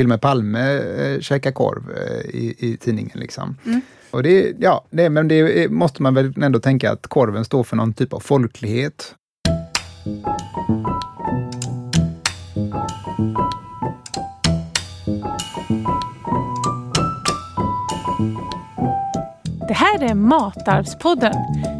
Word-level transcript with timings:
till 0.00 0.06
och 0.06 0.08
med 0.08 0.20
Palme 0.20 0.76
eh, 0.76 1.20
käkar 1.20 1.52
korv 1.52 1.82
eh, 1.96 2.30
i, 2.30 2.54
i 2.58 2.76
tidningen. 2.76 3.20
Liksom. 3.20 3.56
Mm. 3.66 3.80
Och 4.10 4.22
det, 4.22 4.56
ja, 4.58 4.86
det, 4.90 5.10
men 5.10 5.28
det 5.28 5.70
måste 5.70 6.02
man 6.02 6.14
väl 6.14 6.42
ändå 6.42 6.58
tänka 6.58 6.92
att 6.92 7.06
korven 7.06 7.44
står 7.44 7.64
för 7.64 7.76
någon 7.76 7.92
typ 7.92 8.12
av 8.12 8.20
folklighet. 8.20 9.14
Det 19.68 19.74
här 19.74 20.02
är 20.02 20.14
Matarvspodden. 20.14 21.34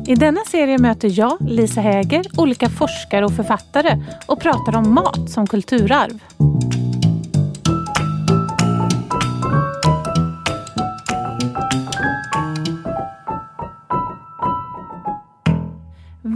I 0.07 0.15
denna 0.15 0.41
serie 0.41 0.79
möter 0.79 1.19
jag, 1.19 1.37
Lisa 1.41 1.81
Häger, 1.81 2.27
olika 2.37 2.69
forskare 2.69 3.25
och 3.25 3.37
författare 3.37 4.03
och 4.27 4.41
pratar 4.41 4.77
om 4.77 4.95
mat 4.95 5.31
som 5.31 5.47
kulturarv. 5.47 6.21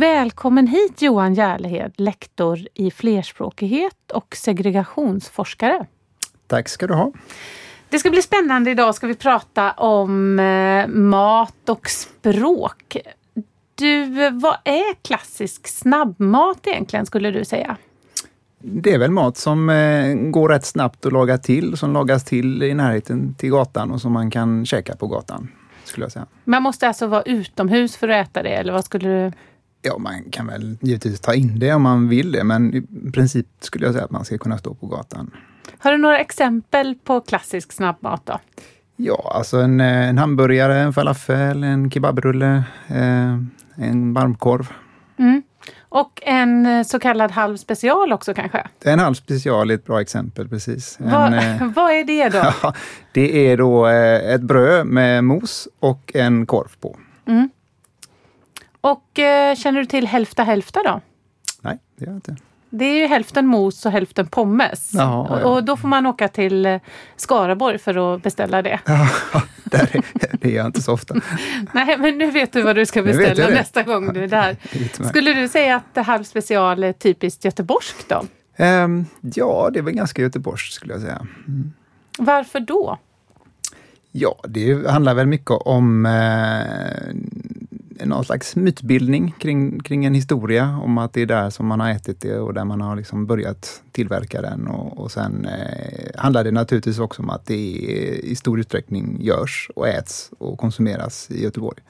Välkommen 0.05 0.67
hit 0.67 1.03
Johan 1.03 1.35
Järlehed, 1.35 1.93
lektor 1.97 2.59
i 2.75 2.91
flerspråkighet 2.91 4.11
och 4.13 4.37
segregationsforskare. 4.37 5.87
Tack 6.47 6.69
ska 6.69 6.87
du 6.87 6.95
ha. 6.95 7.13
Det 7.89 7.99
ska 7.99 8.11
bli 8.11 8.23
spännande. 8.23 8.71
Idag 8.71 8.95
ska 8.95 9.07
vi 9.07 9.15
prata 9.15 9.73
om 9.73 10.39
eh, 10.39 10.87
mat 10.89 11.69
och 11.69 11.89
språk. 11.89 12.97
Du, 13.75 14.31
vad 14.31 14.57
är 14.65 14.95
klassisk 15.03 15.69
snabbmat 15.69 16.67
egentligen 16.67 17.07
skulle 17.07 17.31
du 17.31 17.45
säga? 17.45 17.77
Det 18.59 18.93
är 18.93 18.99
väl 18.99 19.11
mat 19.11 19.37
som 19.37 19.71
eh, 19.71 20.15
går 20.15 20.49
rätt 20.49 20.67
snabbt 20.67 21.07
att 21.07 21.13
laga 21.13 21.39
till, 21.39 21.77
som 21.77 21.93
lagas 21.93 22.25
till 22.25 22.63
i 22.63 22.75
närheten 22.75 23.35
till 23.35 23.51
gatan 23.51 23.91
och 23.91 24.01
som 24.01 24.13
man 24.13 24.31
kan 24.31 24.67
käka 24.67 24.97
på 24.97 25.07
gatan. 25.07 25.49
skulle 25.85 26.05
jag 26.05 26.13
säga. 26.13 26.27
Man 26.45 26.63
måste 26.63 26.89
alltså 26.89 27.07
vara 27.07 27.23
utomhus 27.23 27.97
för 27.97 28.09
att 28.09 28.29
äta 28.29 28.43
det, 28.43 28.55
eller 28.55 28.73
vad 28.73 28.85
skulle 28.85 29.09
du? 29.09 29.33
Ja, 29.87 29.99
man 29.99 30.25
kan 30.31 30.47
väl 30.47 30.77
givetvis 30.81 31.21
ta 31.21 31.35
in 31.35 31.59
det 31.59 31.73
om 31.73 31.83
man 31.83 32.09
vill 32.09 32.33
det, 32.33 32.45
men 32.45 32.75
i 32.75 33.11
princip 33.13 33.47
skulle 33.61 33.85
jag 33.87 33.95
säga 33.95 34.05
att 34.05 34.11
man 34.11 34.25
ska 34.25 34.39
kunna 34.39 34.59
stå 34.59 34.75
på 34.75 34.87
gatan. 34.87 35.31
Har 35.79 35.93
du 35.93 35.99
några 35.99 36.19
exempel 36.19 36.95
på 37.05 37.21
klassisk 37.21 37.73
snabbmat 37.73 38.27
då? 38.27 38.41
Ja, 38.97 39.33
alltså 39.35 39.57
en, 39.57 39.81
eh, 39.81 40.09
en 40.09 40.19
hamburgare, 40.19 40.79
en 40.79 40.93
falafel, 40.93 41.65
en 41.65 41.91
kebabrulle, 41.91 42.63
eh, 42.89 43.39
en 43.77 44.15
varmkorv. 44.15 44.73
Mm. 45.19 45.43
Och 45.89 46.23
en 46.23 46.67
eh, 46.67 46.83
så 46.83 46.99
kallad 46.99 47.31
halv 47.31 47.57
special 47.57 48.13
också 48.13 48.35
kanske? 48.35 48.67
En 48.85 48.99
halv 48.99 49.15
special 49.15 49.71
är 49.71 49.75
ett 49.75 49.87
bra 49.87 50.01
exempel, 50.01 50.49
precis. 50.49 50.97
Va, 51.01 51.27
en, 51.27 51.35
eh, 51.35 51.73
vad 51.77 51.93
är 51.93 52.05
det 52.05 52.29
då? 52.29 52.39
Ja, 52.63 52.75
det 53.13 53.51
är 53.51 53.57
då 53.57 53.87
ett 53.87 54.41
bröd 54.41 54.87
med 54.87 55.25
mos 55.25 55.69
och 55.81 56.13
en 56.15 56.47
korv 56.47 56.69
på. 56.81 56.97
Mm. 57.27 57.51
Och 58.85 59.19
eh, 59.19 59.55
känner 59.55 59.81
du 59.81 59.87
till 59.87 60.07
hälfta 60.07 60.43
hälfta 60.43 60.83
då? 60.83 61.01
Nej, 61.61 61.79
det 61.97 62.05
gör 62.05 62.13
jag 62.13 62.17
inte. 62.17 62.37
Det 62.71 62.85
är 62.85 63.01
ju 63.01 63.07
hälften 63.07 63.47
mos 63.47 63.87
och 63.87 63.93
hälften 63.93 64.27
pommes. 64.27 64.91
Jaha, 64.95 65.41
ja. 65.41 65.49
Och 65.49 65.65
då 65.65 65.77
får 65.77 65.89
man 65.89 66.07
åka 66.07 66.29
till 66.29 66.67
eh, 66.67 66.81
Skaraborg 67.17 67.79
för 67.79 68.15
att 68.15 68.23
beställa 68.23 68.63
det. 68.63 68.81
Ja, 68.87 69.09
där 69.65 69.97
är, 69.97 70.05
det 70.41 70.49
är 70.49 70.57
jag 70.57 70.67
inte 70.67 70.83
så 70.83 70.93
ofta. 70.93 71.15
Nej, 71.73 71.99
men 71.99 72.19
nu 72.19 72.31
vet 72.31 72.53
du 72.53 72.63
vad 72.63 72.77
du 72.77 72.87
ska 72.87 73.03
beställa 73.03 73.49
nästa 73.49 73.83
gång 73.83 74.13
du 74.13 74.25
är 74.25 74.29
där. 74.29 74.57
Skulle 75.09 75.33
du 75.33 75.49
säga 75.49 75.77
att 75.77 76.07
halv 76.07 76.25
special 76.25 76.85
är 76.85 76.93
typiskt 76.93 77.45
göteborgskt 77.45 78.09
då? 78.09 78.25
Um, 78.65 79.07
ja, 79.21 79.71
det 79.73 79.79
är 79.79 79.83
väl 79.83 79.95
ganska 79.95 80.23
göteborgskt 80.23 80.75
skulle 80.75 80.93
jag 80.93 81.03
säga. 81.03 81.27
Mm. 81.47 81.73
Varför 82.19 82.61
då? 82.61 82.99
Ja, 84.13 84.41
det 84.49 84.91
handlar 84.91 85.15
väl 85.15 85.27
mycket 85.27 85.51
om 85.51 86.07
eh, 86.07 86.13
någon 88.05 88.25
slags 88.25 88.57
mytbildning 88.57 89.35
kring, 89.39 89.81
kring 89.81 90.05
en 90.05 90.15
historia 90.15 90.81
om 90.83 90.99
att 90.99 91.13
det 91.13 91.23
är 91.23 91.27
där 91.27 91.51
som 91.51 91.67
man 91.67 91.81
har 91.81 91.91
ätit 91.91 92.21
det 92.21 92.39
och 92.39 92.55
där 92.55 92.65
man 92.65 92.81
har 92.81 92.97
liksom 92.97 93.27
börjat 93.27 93.83
tillverka 93.93 94.43
den. 94.43 94.67
Och, 94.67 94.99
och 94.99 95.13
sen 95.13 95.47
eh, 95.47 96.21
handlar 96.21 96.45
det 96.45 96.51
naturligtvis 96.51 96.99
också 96.99 97.23
om 97.23 97.31
att 97.31 97.47
det 97.47 97.57
i 98.23 98.37
stor 98.37 98.61
utsträckning 98.61 99.19
görs 99.21 99.71
och 99.77 99.89
äts 99.89 100.31
och 100.39 100.59
konsumeras 100.59 101.31
i 101.31 101.43
Göteborg. 101.43 101.83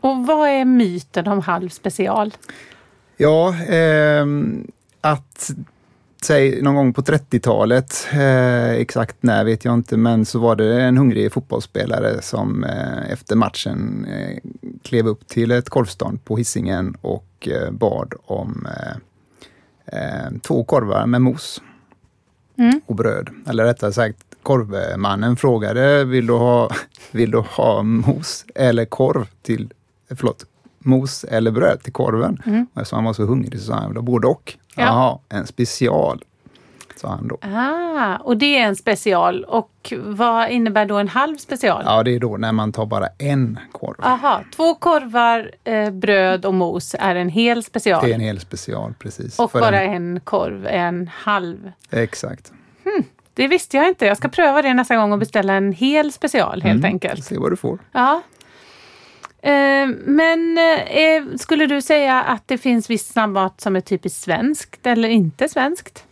Och 0.00 0.26
vad 0.26 0.48
är 0.48 0.64
myten 0.64 1.28
om 1.28 1.40
halv 1.40 1.68
special? 1.68 2.34
Ja, 3.16 3.54
eh, 3.62 4.26
att 5.00 5.50
säg 6.24 6.62
någon 6.62 6.74
gång 6.74 6.92
på 6.92 7.02
30-talet, 7.02 8.06
eh, 8.12 8.70
exakt 8.70 9.16
när 9.20 9.44
vet 9.44 9.64
jag 9.64 9.74
inte, 9.74 9.96
men 9.96 10.24
så 10.24 10.38
var 10.38 10.56
det 10.56 10.82
en 10.82 10.96
hungrig 10.96 11.32
fotbollsspelare 11.32 12.22
som 12.22 12.64
eh, 12.64 13.12
efter 13.12 13.36
matchen 13.36 14.06
eh, 14.08 14.38
klev 14.82 15.06
upp 15.06 15.28
till 15.28 15.50
ett 15.50 15.68
korvstånd 15.68 16.24
på 16.24 16.36
hissingen 16.36 16.96
och 17.00 17.48
eh, 17.48 17.70
bad 17.70 18.14
om 18.24 18.66
eh, 18.66 18.96
eh, 20.02 20.32
två 20.42 20.64
korvar 20.64 21.06
med 21.06 21.22
mos 21.22 21.62
mm. 22.58 22.80
och 22.86 22.94
bröd. 22.94 23.28
Eller 23.46 23.64
rättare 23.64 23.92
sagt, 23.92 24.18
korvmannen 24.42 25.36
frågade, 25.36 26.04
vill 26.04 26.26
du 26.26 26.32
ha, 26.32 26.70
vill 27.10 27.30
du 27.30 27.38
ha 27.38 27.82
mos 27.82 28.44
eller 28.54 28.84
korv 28.84 29.26
till, 29.42 29.72
förlåt, 30.10 30.44
mos 30.84 31.24
eller 31.24 31.50
bröd 31.50 31.82
till 31.82 31.92
korven. 31.92 32.42
Mm. 32.46 32.66
Och 32.74 32.80
eftersom 32.80 32.96
han 32.96 33.04
var 33.04 33.12
så 33.12 33.24
hungrig 33.24 33.60
så 33.60 33.66
sa 33.66 33.74
han, 33.74 33.96
ha 33.96 34.02
både 34.02 34.26
och. 34.26 34.54
Ja. 34.76 34.82
Jaha, 34.82 35.18
en 35.28 35.46
special, 35.46 36.24
sa 36.96 37.08
han 37.08 37.28
då. 37.28 37.38
Ah, 37.40 38.16
och 38.16 38.36
det 38.36 38.58
är 38.58 38.66
en 38.66 38.76
special. 38.76 39.44
Och 39.44 39.92
vad 40.02 40.50
innebär 40.50 40.86
då 40.86 40.98
en 40.98 41.08
halv 41.08 41.36
special? 41.36 41.82
Ja, 41.86 42.02
det 42.02 42.14
är 42.14 42.20
då 42.20 42.36
när 42.36 42.52
man 42.52 42.72
tar 42.72 42.86
bara 42.86 43.08
en 43.18 43.58
korv. 43.72 43.96
Aha, 43.98 44.44
två 44.56 44.74
korvar, 44.74 45.50
eh, 45.64 45.90
bröd 45.90 46.44
och 46.44 46.54
mos 46.54 46.96
är 46.98 47.14
en 47.14 47.28
hel 47.28 47.64
special? 47.64 48.04
Det 48.04 48.10
är 48.10 48.14
en 48.14 48.20
hel 48.20 48.40
special, 48.40 48.94
precis. 48.98 49.38
Och 49.38 49.52
För 49.52 49.60
bara 49.60 49.80
en... 49.80 49.92
en 49.92 50.20
korv 50.20 50.66
är 50.66 50.86
en 50.86 51.10
halv? 51.14 51.72
Exakt. 51.90 52.52
Hmm. 52.84 53.04
Det 53.34 53.48
visste 53.48 53.76
jag 53.76 53.88
inte. 53.88 54.06
Jag 54.06 54.16
ska 54.16 54.28
pröva 54.28 54.62
det 54.62 54.74
nästa 54.74 54.96
gång 54.96 55.12
och 55.12 55.18
beställa 55.18 55.54
en 55.54 55.72
hel 55.72 56.12
special 56.12 56.62
helt 56.62 56.84
mm, 56.84 56.84
enkelt. 56.84 57.24
Se 57.24 57.38
vad 57.38 57.52
du 57.52 57.56
får. 57.56 57.78
Ja, 57.92 58.22
men 60.04 60.58
eh, 60.58 61.36
skulle 61.36 61.66
du 61.66 61.82
säga 61.82 62.22
att 62.22 62.48
det 62.48 62.58
finns 62.58 62.90
viss 62.90 63.08
snabbmat 63.08 63.60
som 63.60 63.76
är 63.76 63.80
typiskt 63.80 64.20
svenskt 64.20 64.86
eller 64.86 65.08
inte 65.08 65.48
svenskt? 65.48 66.04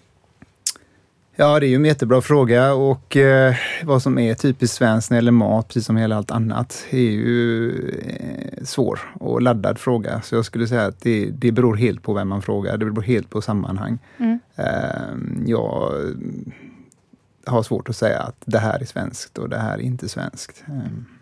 Ja, 1.40 1.60
det 1.60 1.66
är 1.66 1.68
ju 1.68 1.76
en 1.76 1.84
jättebra 1.84 2.20
fråga 2.20 2.74
och 2.74 3.16
eh, 3.16 3.54
vad 3.84 4.02
som 4.02 4.18
är 4.18 4.34
typiskt 4.34 4.76
svenskt 4.76 5.10
när 5.10 5.16
det 5.16 5.18
gäller 5.18 5.32
mat, 5.32 5.68
precis 5.68 5.86
som 5.86 5.96
hela 5.96 6.16
allt 6.16 6.30
annat, 6.30 6.86
är 6.90 6.98
ju 6.98 7.70
eh, 7.98 8.64
svår 8.64 9.00
och 9.20 9.42
laddad 9.42 9.78
fråga. 9.78 10.22
Så 10.22 10.34
jag 10.34 10.44
skulle 10.44 10.66
säga 10.66 10.86
att 10.86 11.00
det, 11.00 11.30
det 11.30 11.52
beror 11.52 11.76
helt 11.76 12.02
på 12.02 12.12
vem 12.12 12.28
man 12.28 12.42
frågar. 12.42 12.76
Det 12.76 12.84
beror 12.84 13.02
helt 13.02 13.30
på 13.30 13.42
sammanhang. 13.42 13.98
Mm. 14.16 14.38
Eh, 14.56 15.46
jag 15.46 15.92
har 17.46 17.62
svårt 17.62 17.88
att 17.88 17.96
säga 17.96 18.20
att 18.20 18.42
det 18.44 18.58
här 18.58 18.80
är 18.80 18.86
svenskt 18.86 19.38
och 19.38 19.48
det 19.48 19.58
här 19.58 19.74
är 19.74 19.82
inte 19.82 20.08
svenskt. 20.08 20.64
Eh. 20.68 21.19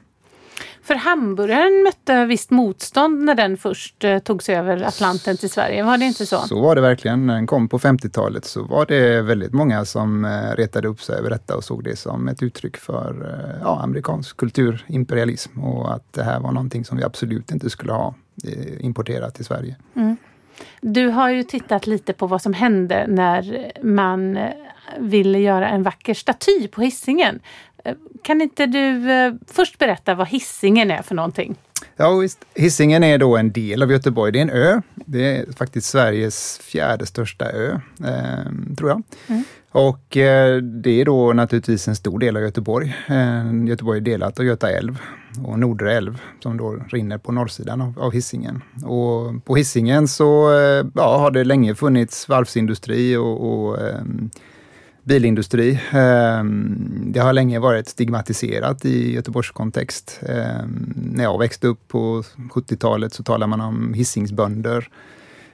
För 0.88 0.94
hamburgaren 0.94 1.82
mötte 1.82 2.24
visst 2.24 2.50
motstånd 2.50 3.24
när 3.24 3.34
den 3.34 3.56
först 3.56 4.04
eh, 4.04 4.18
tog 4.18 4.42
sig 4.42 4.56
över 4.56 4.82
Atlanten 4.82 5.36
till 5.36 5.50
Sverige, 5.50 5.82
var 5.82 5.98
det 5.98 6.04
inte 6.04 6.26
så? 6.26 6.36
Så 6.36 6.60
var 6.60 6.74
det 6.74 6.80
verkligen. 6.80 7.26
När 7.26 7.34
den 7.34 7.46
kom 7.46 7.68
på 7.68 7.78
50-talet 7.78 8.44
så 8.44 8.62
var 8.62 8.86
det 8.86 9.22
väldigt 9.22 9.52
många 9.52 9.84
som 9.84 10.24
eh, 10.24 10.56
retade 10.56 10.88
upp 10.88 11.02
sig 11.02 11.18
över 11.18 11.30
detta 11.30 11.56
och 11.56 11.64
såg 11.64 11.84
det 11.84 11.96
som 11.96 12.28
ett 12.28 12.42
uttryck 12.42 12.76
för 12.76 13.34
eh, 13.34 13.60
ja, 13.62 13.80
amerikansk 13.82 14.36
kulturimperialism 14.36 15.60
och 15.60 15.94
att 15.94 16.12
det 16.12 16.22
här 16.22 16.40
var 16.40 16.52
någonting 16.52 16.84
som 16.84 16.96
vi 16.96 17.04
absolut 17.04 17.50
inte 17.50 17.70
skulle 17.70 17.92
ha 17.92 18.14
importerat 18.80 19.34
till 19.34 19.44
Sverige. 19.44 19.76
Mm. 19.96 20.16
Du 20.80 21.08
har 21.08 21.30
ju 21.30 21.42
tittat 21.42 21.86
lite 21.86 22.12
på 22.12 22.26
vad 22.26 22.42
som 22.42 22.52
hände 22.52 23.06
när 23.08 23.72
man 23.82 24.38
ville 24.98 25.38
göra 25.38 25.68
en 25.68 25.82
vacker 25.82 26.14
staty 26.14 26.68
på 26.68 26.80
hissingen. 26.80 27.40
Kan 28.22 28.40
inte 28.40 28.66
du 28.66 29.12
eh, 29.12 29.34
först 29.46 29.78
berätta 29.78 30.14
vad 30.14 30.28
hissingen 30.28 30.90
är 30.90 31.02
för 31.02 31.14
någonting? 31.14 31.56
Ja, 31.96 32.16
visst. 32.16 32.44
Hisingen 32.54 33.04
är 33.04 33.18
då 33.18 33.36
en 33.36 33.52
del 33.52 33.82
av 33.82 33.92
Göteborg. 33.92 34.32
Det 34.32 34.38
är 34.38 34.42
en 34.42 34.50
ö. 34.50 34.80
Det 34.94 35.36
är 35.36 35.52
faktiskt 35.52 35.86
Sveriges 35.86 36.58
fjärde 36.58 37.06
största 37.06 37.50
ö, 37.50 37.80
eh, 38.04 38.74
tror 38.76 38.90
jag. 38.90 39.02
Mm. 39.26 39.44
Och 39.70 40.16
eh, 40.16 40.56
det 40.56 41.00
är 41.00 41.04
då 41.04 41.32
naturligtvis 41.32 41.88
en 41.88 41.96
stor 41.96 42.18
del 42.18 42.36
av 42.36 42.42
Göteborg. 42.42 42.96
Eh, 43.06 43.66
Göteborg 43.66 43.98
är 43.98 44.02
delat 44.02 44.38
av 44.38 44.46
Göta 44.46 44.70
älv 44.70 44.98
och 45.46 45.58
Nordre 45.58 45.96
älv 45.96 46.20
som 46.42 46.56
då 46.56 46.70
rinner 46.88 47.18
på 47.18 47.32
norrsidan 47.32 47.80
av, 47.80 47.98
av 47.98 48.12
Hisingen. 48.12 48.62
Och 48.84 49.44
på 49.44 49.56
Hisingen 49.56 50.08
så 50.08 50.58
eh, 50.58 50.86
ja, 50.94 51.18
har 51.18 51.30
det 51.30 51.44
länge 51.44 51.74
funnits 51.74 52.28
varvsindustri 52.28 53.16
och, 53.16 53.68
och 53.68 53.80
ehm, 53.88 54.30
bilindustri. 55.08 55.80
Ehm, 55.92 57.12
det 57.12 57.20
har 57.20 57.32
länge 57.32 57.58
varit 57.58 57.88
stigmatiserat 57.88 58.84
i 58.84 59.14
Göteborgs 59.14 59.50
kontext. 59.50 60.20
Ehm, 60.28 60.94
när 61.12 61.24
jag 61.24 61.38
växte 61.38 61.66
upp 61.66 61.88
på 61.88 62.22
70-talet 62.54 63.12
så 63.12 63.22
talade 63.22 63.46
man 63.46 63.60
om 63.60 63.94
hissingsbönder. 63.94 64.88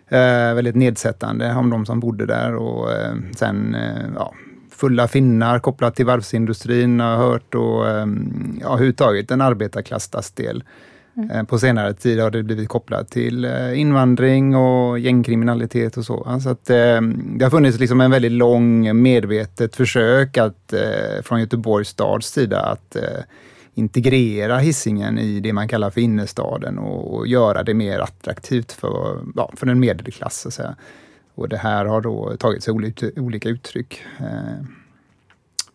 Eh, 0.09 0.55
väldigt 0.55 0.77
nedsättande 0.77 1.55
om 1.55 1.71
de 1.71 1.87
som 1.87 2.01
bodde 2.01 2.27
där 2.27 2.55
och 2.55 2.93
ehm, 2.93 3.33
sen, 3.37 3.75
eh, 3.75 4.07
ja, 4.15 4.35
fulla 4.71 5.09
finnar 5.09 5.59
kopplat 5.59 5.97
till 5.97 6.07
varvsindustrin 6.07 7.01
har 7.01 7.11
jag 7.11 7.19
hört 7.19 7.55
och 7.55 7.87
ja, 8.61 8.69
överhuvudtaget 8.73 9.31
en 9.31 9.41
arbetarklassstadsdel. 9.41 10.65
Mm. 11.17 11.47
På 11.47 11.59
senare 11.59 11.95
tid 11.95 12.21
har 12.21 12.31
det 12.31 12.43
blivit 12.43 12.69
kopplat 12.69 13.11
till 13.11 13.45
eh, 13.45 13.81
invandring 13.81 14.57
och 14.57 14.99
gängkriminalitet 14.99 15.97
och 15.97 16.05
så. 16.05 16.41
Så 16.43 16.49
att, 16.49 16.71
eh, 16.71 17.01
det 17.37 17.45
har 17.45 17.51
funnits 17.51 17.79
liksom 17.79 18.01
en 18.01 18.11
väldigt 18.11 18.33
lång 18.33 19.03
medvetet 19.03 19.77
försök 19.77 20.39
att, 20.39 20.75
från 21.23 21.41
Göteborgs 21.41 21.89
stads 21.89 22.33
sida 22.33 22.61
att 22.61 22.97
integrera 23.75 24.59
hissingen 24.59 25.19
i 25.19 25.41
det 25.41 25.53
man 25.53 25.69
kallar 25.69 25.91
för 25.91 26.01
innerstaden 26.01 26.79
och, 26.79 27.27
göra 27.27 27.63
det 27.63 27.75
mer 27.75 27.99
attraktivt 27.99 28.73
för, 28.73 29.21
ja, 29.35 29.53
för 29.57 29.67
en 29.67 29.81
medelklass. 29.81 30.41
Så 30.41 30.49
att 30.49 30.55
säga. 30.55 30.77
Och 31.35 31.49
det 31.49 31.57
här 31.57 31.85
har 31.85 32.01
då 32.01 32.37
tagit 32.39 32.63
sig 32.63 32.75
olika 33.17 33.49
uttryck. 33.49 34.03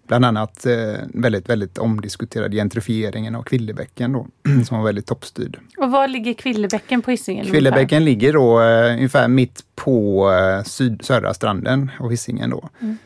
Bland 0.10 0.26
annat 0.26 0.66
eh, 0.66 0.74
väldigt, 1.14 1.50
väldigt 1.50 1.78
omdiskuterad 1.78 2.54
gentrifieringen 2.54 3.36
av 3.36 3.44
Kvillebäcken 3.44 4.14
då, 4.14 4.28
som 4.66 4.78
var 4.78 4.86
väldigt 4.86 5.08
toppstyrd. 5.08 5.60
Och 5.78 5.92
var 5.92 6.08
ligger 6.08 6.34
Kvillebäcken 6.34 7.02
på 7.02 7.12
Hisingen? 7.12 7.46
Kvillebäcken 7.46 8.06
ligger 8.06 8.34
då 8.34 8.62
eh, 8.62 8.94
ungefär 8.94 9.28
mitt 9.28 9.64
på 9.76 10.32
eh, 10.32 10.64
syd, 10.64 11.06
södra 11.06 11.34
stranden 11.34 11.92
av 12.00 12.10
Hisingen 12.10 12.50
då. 12.50 12.70
Mm. 12.80 12.98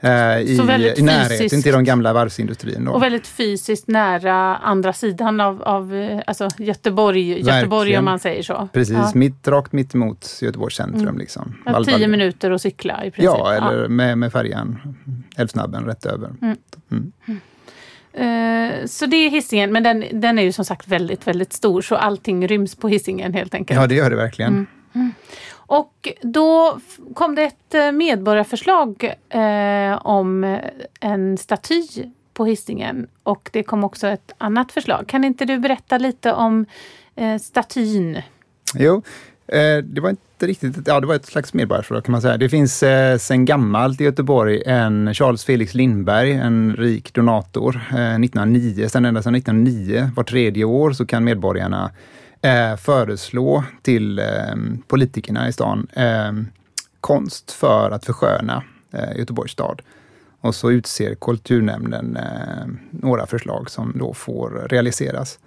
Eh, 0.00 0.40
i, 0.40 0.94
i 0.96 1.02
närheten 1.02 1.62
till 1.62 1.72
de 1.72 1.84
gamla 1.84 2.12
varvsindustrin. 2.12 2.84
Då. 2.84 2.92
Och 2.92 3.02
väldigt 3.02 3.26
fysiskt 3.26 3.88
nära 3.88 4.56
andra 4.56 4.92
sidan 4.92 5.40
av, 5.40 5.62
av 5.62 5.94
eh, 5.94 6.20
alltså 6.26 6.48
Göteborg, 6.58 7.40
Göteborg 7.40 7.98
om 7.98 8.04
man 8.04 8.18
säger 8.18 8.42
så. 8.42 8.68
Precis, 8.72 8.94
ja. 8.94 9.12
mitt, 9.14 9.48
rakt 9.48 9.72
mitt 9.72 9.94
emot 9.94 10.38
Göteborgs 10.42 10.76
centrum. 10.76 11.02
Mm. 11.02 11.18
Liksom. 11.18 11.54
Ja, 11.66 11.84
tio 11.84 12.08
minuter 12.08 12.50
att 12.50 12.62
cykla 12.62 13.04
i 13.04 13.10
princip. 13.10 13.24
Ja, 13.24 13.52
eller 13.52 13.82
ja. 13.82 13.88
Med, 13.88 14.18
med 14.18 14.32
färjan, 14.32 14.78
Älvsnabben, 15.36 15.84
rätt 15.84 16.06
över. 16.06 16.32
Mm. 16.40 17.12
Uh, 18.18 18.86
så 18.86 19.06
det 19.06 19.16
är 19.16 19.30
hissingen, 19.30 19.72
men 19.72 19.82
den, 19.82 20.04
den 20.12 20.38
är 20.38 20.42
ju 20.42 20.52
som 20.52 20.64
sagt 20.64 20.88
väldigt, 20.88 21.26
väldigt 21.26 21.52
stor 21.52 21.82
så 21.82 21.96
allting 21.96 22.48
ryms 22.48 22.74
på 22.74 22.88
hissingen 22.88 23.34
helt 23.34 23.54
enkelt. 23.54 23.80
Ja, 23.80 23.86
det 23.86 23.94
gör 23.94 24.10
det 24.10 24.16
verkligen. 24.16 24.52
Mm. 24.52 24.66
Mm. 24.94 25.12
Och 25.66 26.08
då 26.22 26.78
kom 27.14 27.34
det 27.34 27.42
ett 27.42 27.74
eh, 27.74 27.92
medborgarförslag 27.92 29.14
eh, 29.28 30.06
om 30.06 30.58
en 31.00 31.38
staty 31.38 31.82
på 32.34 32.44
Hisingen 32.44 33.06
och 33.22 33.50
det 33.52 33.62
kom 33.62 33.84
också 33.84 34.06
ett 34.06 34.32
annat 34.38 34.72
förslag. 34.72 35.08
Kan 35.08 35.24
inte 35.24 35.44
du 35.44 35.58
berätta 35.58 35.98
lite 35.98 36.32
om 36.32 36.66
eh, 37.16 37.38
statyn? 37.38 38.22
Jo, 38.74 39.02
eh, 39.46 39.76
det 39.76 40.00
var 40.00 40.10
inte 40.10 40.22
riktigt, 40.46 40.76
ja 40.86 41.00
det 41.00 41.06
var 41.06 41.14
ett 41.14 41.26
slags 41.26 41.54
medborgarförslag 41.54 42.04
kan 42.04 42.12
man 42.12 42.22
säga. 42.22 42.36
Det 42.36 42.48
finns 42.48 42.82
eh, 42.82 43.18
sedan 43.18 43.44
gammalt 43.44 44.00
i 44.00 44.04
Göteborg 44.04 44.62
en 44.66 45.14
Charles 45.14 45.44
Felix 45.44 45.74
Lindberg, 45.74 46.32
en 46.32 46.76
rik 46.76 47.14
donator, 47.14 47.80
eh, 47.90 48.14
1909, 48.14 48.88
sedan 48.88 49.04
ända 49.04 49.22
sedan 49.22 49.34
1909, 49.34 50.10
var 50.16 50.24
tredje 50.24 50.64
år 50.64 50.92
så 50.92 51.06
kan 51.06 51.24
medborgarna 51.24 51.90
eh, 52.42 52.76
föreslå 52.76 53.64
till 53.82 54.18
eh, 54.18 54.24
politikerna 54.88 55.48
i 55.48 55.52
stan 55.52 55.86
eh, 55.92 56.32
konst 57.00 57.50
för 57.50 57.90
att 57.90 58.04
försköna 58.04 58.62
eh, 58.92 59.18
Göteborgs 59.18 59.52
stad. 59.52 59.82
Och 60.40 60.54
så 60.54 60.70
utser 60.70 61.14
kulturnämnden 61.14 62.16
eh, 62.16 62.66
några 62.90 63.26
förslag 63.26 63.70
som 63.70 63.92
då 63.98 64.14
får 64.14 64.66
realiseras. 64.70 65.38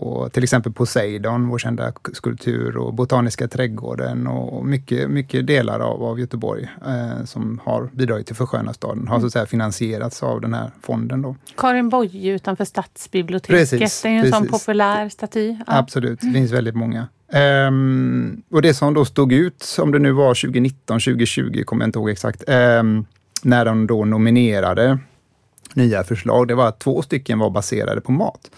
Och 0.00 0.32
till 0.32 0.42
exempel 0.42 0.72
Poseidon, 0.72 1.48
vår 1.48 1.58
kända 1.58 1.92
skulptur, 2.12 2.76
och 2.76 2.94
Botaniska 2.94 3.48
trädgården 3.48 4.26
och 4.26 4.66
mycket, 4.66 5.10
mycket 5.10 5.46
delar 5.46 5.80
av, 5.80 6.02
av 6.02 6.20
Göteborg 6.20 6.68
eh, 6.86 7.24
som 7.24 7.60
har 7.64 7.90
bidragit 7.92 8.26
till 8.26 8.36
försköna 8.36 8.72
staden 8.72 9.08
har 9.08 9.20
så 9.20 9.26
att 9.26 9.32
säga 9.32 9.46
finansierats 9.46 10.22
av 10.22 10.40
den 10.40 10.54
här 10.54 10.70
fonden. 10.82 11.22
Då. 11.22 11.36
Karin 11.56 11.88
Boye 11.88 12.32
utanför 12.32 12.64
Stadsbiblioteket, 12.64 13.70
precis, 13.70 14.02
det 14.02 14.08
är 14.08 14.12
ju 14.12 14.18
en 14.18 14.22
precis. 14.22 14.38
sån 14.38 14.46
populär 14.46 15.08
staty. 15.08 15.50
Ja. 15.50 15.64
Absolut, 15.66 16.20
det 16.20 16.32
finns 16.32 16.52
väldigt 16.52 16.76
många. 16.76 17.08
Um, 17.68 18.42
och 18.50 18.62
det 18.62 18.74
som 18.74 18.94
då 18.94 19.04
stod 19.04 19.32
ut, 19.32 19.76
om 19.80 19.92
det 19.92 19.98
nu 19.98 20.12
var 20.12 20.34
2019, 20.34 21.00
2020, 21.00 21.62
kommer 21.64 21.82
jag 21.82 21.88
inte 21.88 21.98
ihåg 21.98 22.10
exakt, 22.10 22.44
um, 22.48 23.06
när 23.42 23.64
de 23.64 23.86
då 23.86 24.04
nominerade 24.04 24.98
nya 25.74 26.04
förslag, 26.04 26.48
det 26.48 26.54
var 26.54 26.68
att 26.68 26.78
två 26.78 27.02
stycken 27.02 27.38
var 27.38 27.50
baserade 27.50 28.00
på 28.00 28.12
mat. 28.12 28.50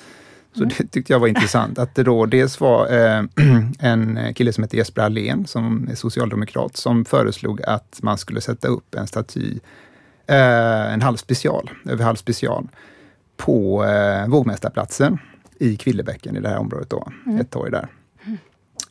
Så 0.54 0.64
det 0.64 0.86
tyckte 0.90 1.12
jag 1.12 1.20
var 1.20 1.28
intressant. 1.28 1.78
Att 1.78 1.94
det 1.94 2.02
då 2.02 2.26
dels 2.26 2.60
var 2.60 2.92
eh, 2.92 3.24
en 3.78 4.34
kille 4.34 4.52
som 4.52 4.64
heter 4.64 4.76
Jesper 4.76 5.02
Allén, 5.02 5.46
som 5.46 5.88
är 5.90 5.94
socialdemokrat, 5.94 6.76
som 6.76 7.04
föreslog 7.04 7.62
att 7.62 7.98
man 8.02 8.18
skulle 8.18 8.40
sätta 8.40 8.68
upp 8.68 8.94
en 8.94 9.06
staty, 9.06 9.58
eh, 10.26 10.92
en 10.92 11.02
halv 11.02 11.16
special, 11.16 11.70
över 11.84 12.04
halv 12.04 12.16
special, 12.16 12.68
på 13.36 13.84
eh, 13.84 14.28
Vågmästarplatsen 14.28 15.18
i 15.58 15.76
Kvillebäcken 15.76 16.36
i 16.36 16.40
det 16.40 16.48
här 16.48 16.58
området 16.58 16.90
då, 16.90 17.08
mm. 17.26 17.40
ett 17.40 17.50
torg 17.50 17.70
där. 17.70 17.88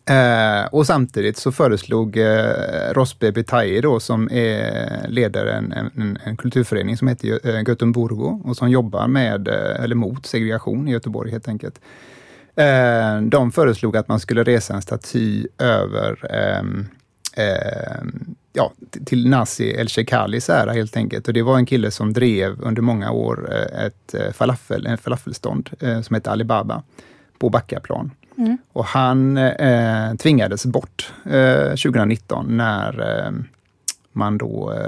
Eh, 0.05 0.65
och 0.71 0.87
samtidigt 0.87 1.37
så 1.37 1.51
föreslog 1.51 2.17
eh, 2.17 2.93
Rosbe 2.93 3.31
Betaille 3.31 3.81
då, 3.81 3.99
som 3.99 4.31
är 4.31 5.07
ledare 5.07 5.53
en, 5.53 5.71
en, 5.71 6.17
en 6.23 6.37
kulturförening 6.37 6.97
som 6.97 7.07
heter 7.07 7.47
eh, 7.47 7.63
Göteborgo 7.67 8.41
och 8.45 8.57
som 8.57 8.69
jobbar 8.69 9.07
med, 9.07 9.47
eh, 9.47 9.83
eller 9.83 9.95
mot 9.95 10.25
segregation 10.25 10.87
i 10.87 10.91
Göteborg 10.91 11.31
helt 11.31 11.47
enkelt. 11.47 11.81
Eh, 12.55 13.21
de 13.21 13.51
föreslog 13.51 13.97
att 13.97 14.07
man 14.07 14.19
skulle 14.19 14.43
resa 14.43 14.73
en 14.73 14.81
staty 14.81 15.47
över 15.57 16.31
ehm, 16.35 16.85
ehm, 17.35 18.35
ja, 18.53 18.71
till 19.05 19.29
Nasi 19.29 19.71
El 19.71 19.87
Shekalis 19.87 20.49
ära 20.49 20.71
helt 20.71 20.97
enkelt. 20.97 21.27
Och 21.27 21.33
det 21.33 21.41
var 21.41 21.57
en 21.57 21.65
kille 21.65 21.91
som 21.91 22.13
drev 22.13 22.61
under 22.61 22.81
många 22.81 23.11
år 23.11 23.49
eh, 23.53 23.85
ett 23.85 24.13
eh, 24.13 24.31
falafel, 24.31 24.87
en 24.87 24.97
falafelstånd 24.97 25.69
eh, 25.79 26.01
som 26.01 26.13
hette 26.13 26.31
Alibaba 26.31 26.83
på 27.39 27.49
Backaplan. 27.49 28.11
Mm. 28.41 28.57
Och 28.73 28.85
han 28.85 29.37
eh, 29.37 30.15
tvingades 30.15 30.65
bort 30.65 31.13
eh, 31.25 31.69
2019 31.69 32.57
när 32.57 33.25
eh, 33.25 33.31
man 34.11 34.37
då 34.37 34.73
eh, 34.73 34.79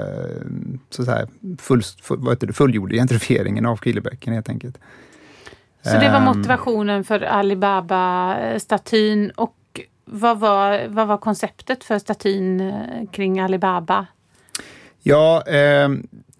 så 0.90 1.02
att 1.02 1.08
säga, 1.08 1.26
full, 1.58 1.82
full, 2.02 2.18
vad 2.18 2.34
heter 2.34 2.46
det, 2.46 2.52
fullgjorde 2.52 2.96
gentrifieringen 2.96 3.66
av 3.66 3.76
Kvillebäcken 3.76 4.32
helt 4.32 4.48
enkelt. 4.48 4.78
Så 5.82 5.90
det 5.90 6.08
var 6.08 6.16
ehm. 6.16 6.24
motivationen 6.24 7.04
för 7.04 7.20
Alibaba-statyn 7.20 9.30
och 9.30 9.56
vad 10.04 10.38
var, 10.38 10.88
vad 10.88 11.06
var 11.06 11.18
konceptet 11.18 11.84
för 11.84 11.98
statyn 11.98 12.60
eh, 12.60 12.74
kring 13.12 13.40
Alibaba? 13.40 14.06
Ja, 15.02 15.42
eh, 15.46 15.88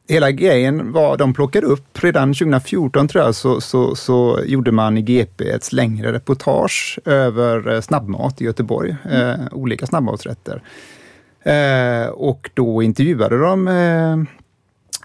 hela 0.09 0.31
grejen 0.31 0.93
var, 0.93 1.17
de 1.17 1.35
plockade 1.35 1.67
upp, 1.67 2.03
redan 2.03 2.35
2014 2.35 3.09
tror 3.09 3.25
jag, 3.25 3.35
så, 3.35 3.61
så, 3.61 3.95
så 3.95 4.40
gjorde 4.45 4.73
man 4.73 4.99
i 4.99 5.02
GP 5.02 5.50
ett 5.50 5.73
längre 5.73 6.12
reportage 6.12 6.99
över 7.05 7.73
eh, 7.73 7.81
snabbmat 7.81 8.40
i 8.40 8.45
Göteborg, 8.45 8.97
mm. 9.05 9.40
eh, 9.40 9.47
olika 9.52 9.87
snabbmatsrätter. 9.87 10.62
Eh, 11.43 12.09
och 12.09 12.50
då 12.55 12.83
intervjuade 12.83 13.38
de 13.38 13.69
eh, 13.69 14.44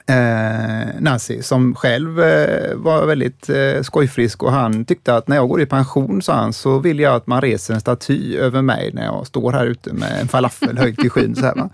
eh, 0.09 0.99
Nazi 0.99 1.43
som 1.43 1.75
själv 1.75 2.19
eh, 2.19 2.75
var 2.75 3.05
väldigt 3.05 3.49
eh, 3.49 3.81
skojfrisk 3.81 4.43
och 4.43 4.51
han 4.51 4.85
tyckte 4.85 5.15
att 5.15 5.27
när 5.27 5.35
jag 5.35 5.49
går 5.49 5.61
i 5.61 5.65
pension, 5.65 6.21
sa 6.21 6.33
han, 6.33 6.53
så 6.53 6.79
vill 6.79 6.99
jag 6.99 7.15
att 7.15 7.27
man 7.27 7.41
reser 7.41 7.73
en 7.73 7.79
staty 7.79 8.37
över 8.37 8.61
mig 8.61 8.91
när 8.93 9.05
jag 9.05 9.27
står 9.27 9.51
här 9.51 9.65
ute 9.65 9.93
med 9.93 10.21
en 10.21 10.27
falafel 10.27 10.77
höjd 10.77 10.97
till 10.97 11.09
skyn. 11.09 11.35
Så 11.35 11.45
här, 11.45 11.55
va? 11.55 11.69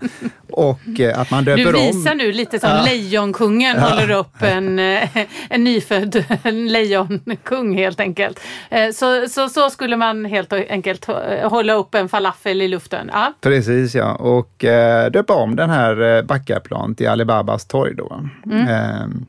Och 0.50 1.00
eh, 1.00 1.20
att 1.20 1.30
man 1.30 1.44
döper 1.44 1.66
om. 1.66 1.72
Du 1.72 1.78
visar 1.78 2.12
om. 2.12 2.18
nu 2.18 2.32
lite 2.32 2.58
som 2.58 2.70
ja. 2.70 2.84
Lejonkungen 2.84 3.76
ja. 3.76 3.88
håller 3.88 4.10
upp 4.10 4.42
en, 4.42 4.78
eh, 4.78 5.08
en 5.50 5.64
nyfödd 5.64 6.24
lejonkung 6.68 7.74
helt 7.74 8.00
enkelt. 8.00 8.40
Eh, 8.70 8.90
så, 8.90 9.28
så, 9.28 9.48
så 9.48 9.70
skulle 9.70 9.96
man 9.96 10.24
helt 10.24 10.52
enkelt 10.52 11.06
hålla 11.42 11.72
upp 11.72 11.94
en 11.94 12.08
falafel 12.08 12.62
i 12.62 12.68
luften. 12.68 13.10
Ja. 13.12 13.32
Precis 13.40 13.94
ja, 13.94 14.14
och 14.14 14.64
eh, 14.64 15.10
döpa 15.10 15.34
om 15.34 15.56
den 15.56 15.70
här 15.70 16.22
Backaplan 16.22 16.94
till 16.94 17.08
Alibabas 17.08 17.66
torg 17.66 17.94
då. 17.94 18.25
Mm. 18.46 18.68
Ehm, 18.68 19.26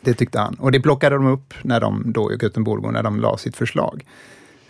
det 0.00 0.14
tyckte 0.14 0.38
han. 0.38 0.54
Och 0.54 0.72
det 0.72 0.80
plockade 0.80 1.16
de 1.16 1.26
upp 1.26 1.54
när 1.62 1.80
de 1.80 2.12
då 2.12 2.32
i 2.32 2.38
Göteborg, 2.42 2.92
när 2.92 3.02
de 3.02 3.20
la 3.20 3.36
sitt 3.36 3.56
förslag. 3.56 4.04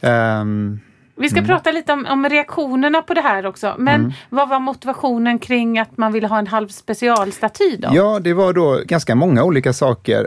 Um, 0.00 0.80
vi 1.16 1.28
ska 1.28 1.38
mm. 1.38 1.48
prata 1.48 1.72
lite 1.72 1.92
om, 1.92 2.06
om, 2.06 2.28
reaktionerna 2.28 3.02
på 3.02 3.14
det 3.14 3.20
här 3.20 3.46
också. 3.46 3.74
Men 3.78 4.00
mm. 4.00 4.12
vad 4.30 4.48
var 4.48 4.60
motivationen 4.60 5.38
kring 5.38 5.78
att 5.78 5.96
man 5.96 6.12
ville 6.12 6.26
ha 6.26 6.38
en 6.38 6.46
halv 6.46 6.68
specialstaty 6.68 7.76
då? 7.76 7.88
Ja, 7.92 8.20
det 8.20 8.34
var 8.34 8.52
då 8.52 8.80
ganska 8.84 9.14
många 9.14 9.44
olika 9.44 9.72
saker. 9.72 10.26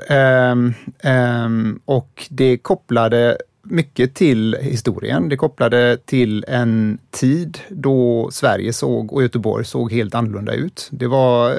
Um, 0.52 0.74
um, 1.04 1.80
och 1.86 2.28
det 2.30 2.58
kopplade 2.58 3.38
mycket 3.66 4.16
till 4.16 4.58
historien. 4.62 5.30
Det 5.30 5.38
kopplade 5.38 5.98
till 6.06 6.46
en 6.48 6.98
tid 7.12 7.60
då 7.70 8.30
Sverige 8.32 8.74
såg 8.74 9.14
och 9.14 9.22
Göteborg 9.22 9.66
såg 9.66 9.92
helt 9.92 10.16
annorlunda 10.16 10.54
ut. 10.54 10.90
Det 10.92 11.08
var, 11.08 11.56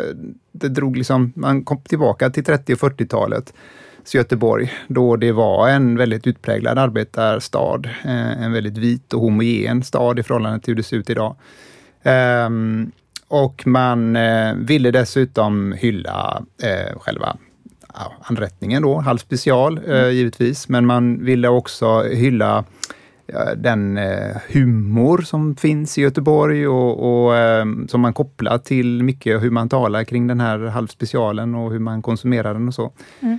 det 0.53 0.69
drog 0.69 0.97
liksom, 0.97 1.33
man 1.37 1.65
kom 1.65 1.81
tillbaka 1.81 2.31
till 2.31 2.45
30 2.45 2.73
och 2.73 2.79
40-talet. 2.79 3.53
Göteborg, 4.15 4.73
då 4.89 5.17
det 5.17 5.33
var 5.33 5.69
en 5.69 5.97
väldigt 5.97 6.27
utpräglad 6.27 6.79
arbetarstad. 6.79 7.89
Eh, 8.05 8.43
en 8.43 8.53
väldigt 8.53 8.79
vit 8.79 9.13
och 9.13 9.21
homogen 9.21 9.83
stad 9.83 10.19
i 10.19 10.23
förhållande 10.23 10.61
till 10.61 10.71
hur 10.71 10.77
det 10.77 10.83
ser 10.83 10.97
ut 10.97 11.11
idag. 11.11 11.37
Ehm, 12.03 12.91
och 13.29 13.67
man 13.67 14.17
eh, 14.17 14.55
ville 14.55 14.91
dessutom 14.91 15.73
hylla 15.73 16.43
eh, 16.63 16.99
själva 16.99 17.37
ja, 17.97 18.12
anrättningen 18.21 18.83
då, 18.83 18.99
halv 18.99 19.19
special 19.19 19.79
eh, 19.79 19.99
mm. 19.99 20.15
givetvis, 20.15 20.69
men 20.69 20.87
man 20.87 21.25
ville 21.25 21.49
också 21.49 22.03
hylla 22.03 22.65
den 23.57 23.99
eh, 23.99 24.37
humor 24.49 25.19
som 25.19 25.57
finns 25.57 25.99
i 25.99 26.03
Göteborg 26.03 26.69
och, 26.69 27.25
och 27.26 27.37
eh, 27.37 27.65
som 27.88 28.00
man 28.00 28.12
kopplar 28.12 28.59
till 28.59 29.03
mycket 29.03 29.43
hur 29.43 29.50
man 29.50 29.69
talar 29.69 30.05
kring 30.05 30.26
den 30.26 30.41
här 30.41 30.59
halvspecialen 30.59 31.55
och 31.55 31.73
hur 31.73 31.79
man 31.79 32.03
konsumerar 32.03 32.55
den 32.55 32.69
och 32.69 32.75
så. 32.75 32.93
Mm. 33.21 33.38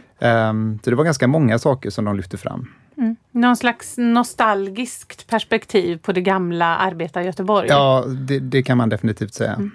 Um, 0.49 0.79
så 0.83 0.89
det 0.89 0.95
var 0.95 1.03
ganska 1.03 1.27
många 1.27 1.59
saker 1.59 1.89
som 1.89 2.05
de 2.05 2.17
lyfte 2.17 2.37
fram. 2.37 2.67
Mm. 2.97 3.15
Någon 3.31 3.57
slags 3.57 3.97
nostalgiskt 3.97 5.27
perspektiv 5.27 5.97
på 5.97 6.11
det 6.11 6.21
gamla 6.21 6.77
arbetar-Göteborg? 6.77 7.67
Ja, 7.69 8.05
det, 8.07 8.39
det, 8.39 8.63
kan 8.63 8.77
man 8.77 8.89
definitivt 8.89 9.33
säga. 9.33 9.53
Mm. 9.53 9.71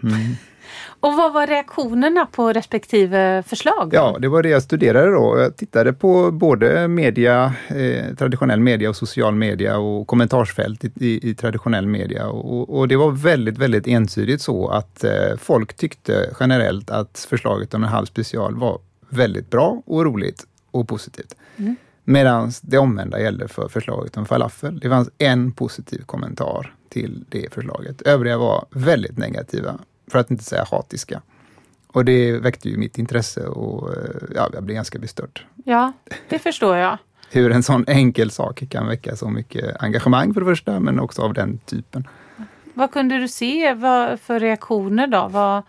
Och 1.01 1.17
vad 1.17 1.33
var 1.33 1.47
reaktionerna 1.47 2.27
på 2.27 2.53
respektive 2.53 3.43
förslag? 3.47 3.91
Ja, 3.93 4.17
det 4.21 4.29
var 4.29 4.43
det 4.43 4.49
jag 4.49 4.63
studerade 4.63 5.11
då. 5.11 5.39
Jag 5.39 5.57
tittade 5.57 5.93
på 5.93 6.31
både 6.31 6.89
media, 6.89 7.55
eh, 7.69 8.15
traditionell 8.15 8.61
media 8.61 8.89
och 8.89 8.97
social 8.97 9.35
media 9.35 9.79
och 9.79 10.07
kommentarsfält 10.07 10.85
i, 10.85 10.93
i, 10.97 11.31
i 11.31 11.35
traditionell 11.35 11.87
media. 11.87 12.29
Och, 12.29 12.79
och, 12.79 12.89
det 12.89 12.97
var 12.97 13.11
väldigt, 13.11 13.59
väldigt 13.59 13.87
ensidigt 13.87 14.43
så 14.43 14.69
att 14.69 15.05
eh, 15.05 15.37
folk 15.39 15.75
tyckte 15.75 16.31
generellt 16.41 16.91
att 16.91 17.27
förslaget 17.31 17.75
om 17.75 17.83
en 17.83 17.89
halv 17.89 18.07
special 18.07 18.57
var 18.57 18.79
väldigt 19.09 19.51
bra 19.51 19.83
och 19.87 20.05
roligt 20.05 20.45
och 20.71 20.89
positivt. 20.89 21.35
Mm. 21.57 21.77
Medan 22.05 22.53
det 22.63 22.79
omvända 22.79 23.21
gällde 23.21 23.49
för 23.49 23.69
förslaget 23.69 24.17
om 24.17 24.27
falafel. 24.27 24.81
Det 24.81 24.89
fanns 24.89 25.11
en 25.19 25.53
positiv 25.53 26.03
kommentar 26.07 26.75
till 26.89 27.25
det 27.29 27.53
förslaget. 27.53 28.03
Övriga 28.03 28.39
var 28.39 28.65
väldigt 28.71 29.19
negativa 29.19 29.79
för 30.13 30.19
att 30.19 30.31
inte 30.31 30.45
säga 30.45 30.67
hatiska. 30.71 31.23
Och 31.87 32.05
det 32.05 32.33
väckte 32.33 32.69
ju 32.69 32.77
mitt 32.77 32.99
intresse 32.99 33.47
och 33.47 33.97
eh, 33.97 33.97
ja, 34.35 34.51
jag 34.53 34.63
blev 34.63 34.75
ganska 34.75 34.99
bestört. 34.99 35.47
Ja, 35.65 35.93
det 36.29 36.39
förstår 36.39 36.77
jag. 36.77 36.99
Hur 37.31 37.53
en 37.53 37.63
sån 37.63 37.85
enkel 37.89 38.31
sak 38.31 38.63
kan 38.71 38.87
väcka 38.87 39.17
så 39.17 39.29
mycket 39.29 39.83
engagemang 39.83 40.35
för 40.35 40.41
det 40.41 40.47
första, 40.47 40.81
men 40.81 41.01
också 41.01 41.23
av 41.23 41.35
den 41.35 41.59
typen. 41.59 42.09
Vad 42.75 42.93
kunde 42.93 43.19
du 43.19 43.29
se 43.29 43.77
för 44.23 44.41
reaktioner 44.41 45.07
då? 45.07 45.29
Vad... 45.31 45.63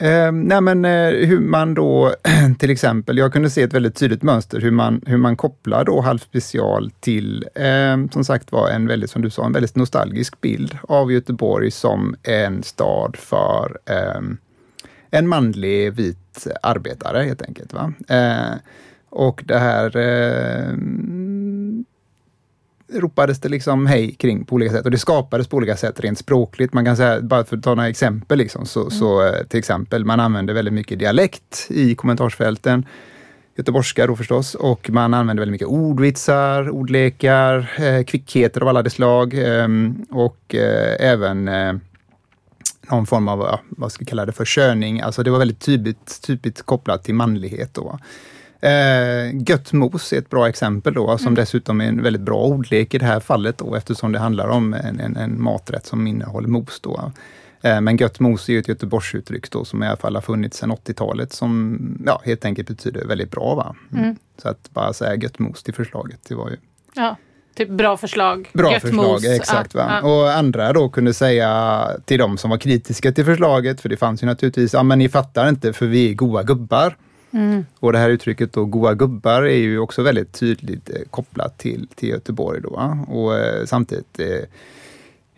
Eh, 0.00 0.32
nej 0.32 0.60
men 0.60 0.84
eh, 0.84 1.10
hur 1.10 1.40
man 1.40 1.74
då 1.74 2.14
till 2.58 2.70
exempel, 2.70 3.18
jag 3.18 3.32
kunde 3.32 3.50
se 3.50 3.62
ett 3.62 3.74
väldigt 3.74 3.96
tydligt 3.96 4.22
mönster 4.22 4.60
hur 4.60 4.70
man, 4.70 5.02
hur 5.06 5.16
man 5.16 5.36
kopplar 5.36 5.84
då 5.84 6.00
Halv 6.00 6.18
special 6.18 6.90
till, 7.00 7.46
eh, 7.54 7.96
som 8.12 8.24
sagt 8.24 8.52
var 8.52 8.68
en 8.68 8.86
väldigt, 8.86 9.10
som 9.10 9.22
du 9.22 9.30
sa, 9.30 9.46
en 9.46 9.52
väldigt 9.52 9.76
nostalgisk 9.76 10.40
bild 10.40 10.78
av 10.82 11.12
Göteborg 11.12 11.70
som 11.70 12.16
en 12.22 12.62
stad 12.62 13.16
för 13.16 13.78
eh, 13.86 14.20
en 15.10 15.28
manlig 15.28 15.92
vit 15.92 16.46
arbetare 16.62 17.22
helt 17.22 17.42
enkelt. 17.42 17.72
Va? 17.72 17.92
Eh, 18.08 18.56
och 19.10 19.42
det 19.46 19.58
här 19.58 19.96
eh, 19.96 20.76
ropades 22.92 23.40
det 23.40 23.48
liksom 23.48 23.86
hej 23.86 24.14
kring 24.14 24.44
på 24.44 24.54
olika 24.54 24.72
sätt 24.72 24.84
och 24.84 24.90
det 24.90 24.98
skapades 24.98 25.48
på 25.48 25.56
olika 25.56 25.76
sätt 25.76 26.00
rent 26.00 26.18
språkligt. 26.18 26.72
Man 26.72 26.84
kan 26.84 26.96
säga, 26.96 27.20
bara 27.20 27.44
för 27.44 27.56
att 27.56 27.62
ta 27.62 27.74
några 27.74 27.88
exempel, 27.88 28.38
liksom, 28.38 28.66
så, 28.66 28.80
mm. 28.80 28.90
så 28.90 29.26
eh, 29.26 29.46
till 29.48 29.58
exempel 29.58 30.04
man 30.04 30.20
använder 30.20 30.54
väldigt 30.54 30.74
mycket 30.74 30.98
dialekt 30.98 31.66
i 31.70 31.94
kommentarsfälten. 31.94 32.86
Göteborgska 33.56 34.06
då 34.06 34.16
förstås 34.16 34.54
och 34.54 34.90
man 34.90 35.14
använder 35.14 35.40
väldigt 35.40 35.52
mycket 35.52 35.68
ordvitsar, 35.68 36.70
ordlekar, 36.70 37.72
eh, 37.78 38.04
kvickheter 38.04 38.60
av 38.60 38.68
alla 38.68 38.82
de 38.82 38.90
slag 38.90 39.34
eh, 39.34 39.68
och 40.10 40.54
eh, 40.54 41.10
även 41.10 41.48
eh, 41.48 41.72
någon 42.90 43.06
form 43.06 43.28
av, 43.28 43.58
vad 43.68 43.92
ska 43.92 44.00
vi 44.00 44.06
kalla 44.06 44.26
det 44.26 44.32
för, 44.32 44.44
körning. 44.44 45.00
Alltså 45.00 45.22
det 45.22 45.30
var 45.30 45.38
väldigt 45.38 45.60
tydligt, 45.60 46.22
tydligt 46.26 46.62
kopplat 46.62 47.04
till 47.04 47.14
manlighet. 47.14 47.74
Då. 47.74 47.98
Eh, 48.60 49.42
gött 49.48 49.72
mos 49.72 50.12
är 50.12 50.18
ett 50.18 50.30
bra 50.30 50.48
exempel 50.48 50.94
då, 50.94 51.18
som 51.18 51.26
mm. 51.26 51.34
dessutom 51.34 51.80
är 51.80 51.84
en 51.84 52.02
väldigt 52.02 52.22
bra 52.22 52.44
ordlek 52.44 52.94
i 52.94 52.98
det 52.98 53.06
här 53.06 53.20
fallet 53.20 53.58
då, 53.58 53.74
eftersom 53.74 54.12
det 54.12 54.18
handlar 54.18 54.48
om 54.48 54.74
en, 54.74 55.00
en, 55.00 55.16
en 55.16 55.42
maträtt 55.42 55.86
som 55.86 56.06
innehåller 56.06 56.48
mos. 56.48 56.80
Då. 56.80 57.12
Eh, 57.62 57.80
men 57.80 57.96
gött 57.96 58.20
mos 58.20 58.48
är 58.48 58.52
ju 58.52 58.58
ett 58.58 58.68
Göteborgsuttryck 58.68 59.50
då, 59.50 59.64
som 59.64 59.82
i 59.82 59.86
alla 59.86 59.96
fall 59.96 60.14
har 60.14 60.22
funnits 60.22 60.58
sedan 60.58 60.72
80-talet, 60.72 61.32
som 61.32 61.78
ja, 62.06 62.22
helt 62.24 62.44
enkelt 62.44 62.68
betyder 62.68 63.04
väldigt 63.04 63.30
bra. 63.30 63.54
Va? 63.54 63.76
Mm. 63.92 64.04
Mm. 64.04 64.16
Så 64.42 64.48
att 64.48 64.70
bara 64.70 64.92
säga 64.92 65.14
gött 65.14 65.38
mos 65.38 65.62
till 65.62 65.74
förslaget, 65.74 66.20
det 66.28 66.34
var 66.34 66.50
ju... 66.50 66.56
Ja. 66.94 67.16
Typ 67.54 67.68
bra 67.68 67.96
förslag. 67.96 68.50
Bra 68.52 68.72
Gött 68.72 68.82
förslag, 68.82 69.12
mos. 69.12 69.24
exakt. 69.24 69.74
Ja, 69.74 70.00
ja. 70.02 70.08
Och 70.08 70.32
andra 70.32 70.72
då 70.72 70.88
kunde 70.88 71.14
säga 71.14 71.86
till 72.04 72.18
de 72.18 72.38
som 72.38 72.50
var 72.50 72.58
kritiska 72.58 73.12
till 73.12 73.24
förslaget, 73.24 73.80
för 73.80 73.88
det 73.88 73.96
fanns 73.96 74.22
ju 74.22 74.26
naturligtvis, 74.26 74.72
ja 74.72 74.82
men 74.82 74.98
ni 74.98 75.08
fattar 75.08 75.48
inte 75.48 75.72
för 75.72 75.86
vi 75.86 76.10
är 76.10 76.14
goa 76.14 76.42
gubbar. 76.42 76.96
Mm. 77.32 77.66
Och 77.78 77.92
det 77.92 77.98
här 77.98 78.10
uttrycket 78.10 78.52
då, 78.52 78.64
goa 78.64 78.94
gubbar, 78.94 79.42
är 79.42 79.56
ju 79.56 79.78
också 79.78 80.02
väldigt 80.02 80.32
tydligt 80.32 80.90
eh, 80.90 81.02
kopplat 81.10 81.58
till, 81.58 81.88
till 81.94 82.08
Göteborg. 82.08 82.60
Då, 82.60 83.04
och 83.08 83.38
eh, 83.38 83.64
samtidigt 83.64 84.20
eh, 84.20 84.44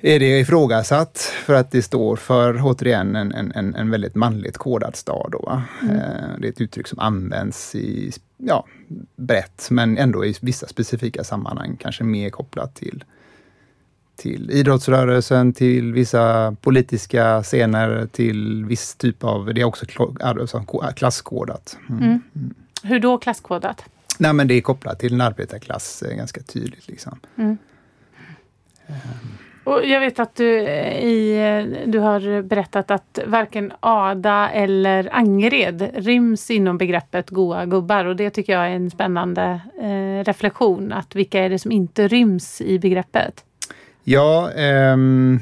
är 0.05 0.21
det 0.21 0.41
ifrågasatt 0.41 1.19
för 1.19 1.55
att 1.55 1.71
det 1.71 1.83
står 1.83 2.17
för, 2.17 2.61
återigen, 2.63 3.17
en, 3.17 3.33
en, 3.33 3.75
en 3.75 3.91
väldigt 3.91 4.15
manligt 4.15 4.59
kodad 4.59 4.97
stad. 4.97 5.29
Då, 5.33 5.63
mm. 5.83 5.97
det 6.39 6.47
är 6.47 6.53
ett 6.53 6.61
uttryck 6.61 6.87
som 6.87 6.99
används 6.99 7.75
i, 7.75 8.13
ja, 8.37 8.67
brett, 9.17 9.69
men 9.71 9.99
ändå 9.99 10.25
i 10.25 10.35
vissa 10.41 10.67
specifika 10.67 11.25
sammanhang, 11.25 11.77
kanske 11.81 12.05
mer 12.05 12.31
kopplat 12.31 12.75
till 12.75 13.05
till 14.23 14.51
idrottsrörelsen, 14.51 15.53
till 15.53 15.93
vissa 15.93 16.57
politiska 16.61 17.43
scener, 17.43 18.07
till 18.07 18.65
viss 18.65 18.95
typ 18.95 19.25
av, 19.25 19.55
det 19.55 19.61
är 19.61 19.65
också 19.65 19.87
klasskodat. 20.97 21.79
Mm. 21.89 22.03
Mm. 22.03 22.23
Mm. 22.37 22.55
Hur 22.83 23.01
då 23.01 23.19
klasskodat? 23.19 23.85
Nej 24.19 24.33
men 24.33 24.49
det 24.49 24.55
är 24.55 24.61
kopplat 24.61 24.99
till 24.99 25.15
en 25.15 25.21
arbetarklass 25.21 26.03
eh, 26.03 26.17
ganska 26.17 26.41
tydligt. 26.43 26.89
Liksom. 26.89 27.19
Um. 27.37 27.59
Och 29.65 29.87
jag 29.87 30.01
vet 30.01 30.19
att 30.19 30.35
du, 30.35 30.59
eh, 30.59 31.05
i, 31.05 31.37
eh, 31.37 31.89
du 31.89 31.99
har 31.99 32.43
berättat 32.43 32.91
att 32.91 33.19
varken 33.27 33.73
Ada 33.81 34.51
eller 34.51 35.09
Angered 35.13 35.91
ryms 35.95 36.51
inom 36.51 36.79
begreppet 36.79 37.31
goa 37.31 37.67
gubbar 37.67 38.05
och 38.05 38.17
det 38.17 38.31
tycker 38.31 38.53
jag 38.53 38.67
är 38.67 38.71
en 38.71 38.91
spännande 38.91 39.61
eh, 39.83 40.25
reflektion. 40.25 40.93
Att 40.93 41.15
vilka 41.15 41.41
är 41.41 41.51
det 41.51 41.59
som 41.59 41.73
inte 41.73 42.09
ryms 42.09 42.61
i 42.61 42.79
begreppet? 42.79 43.45
Ja, 44.05 44.51
um, 44.95 45.41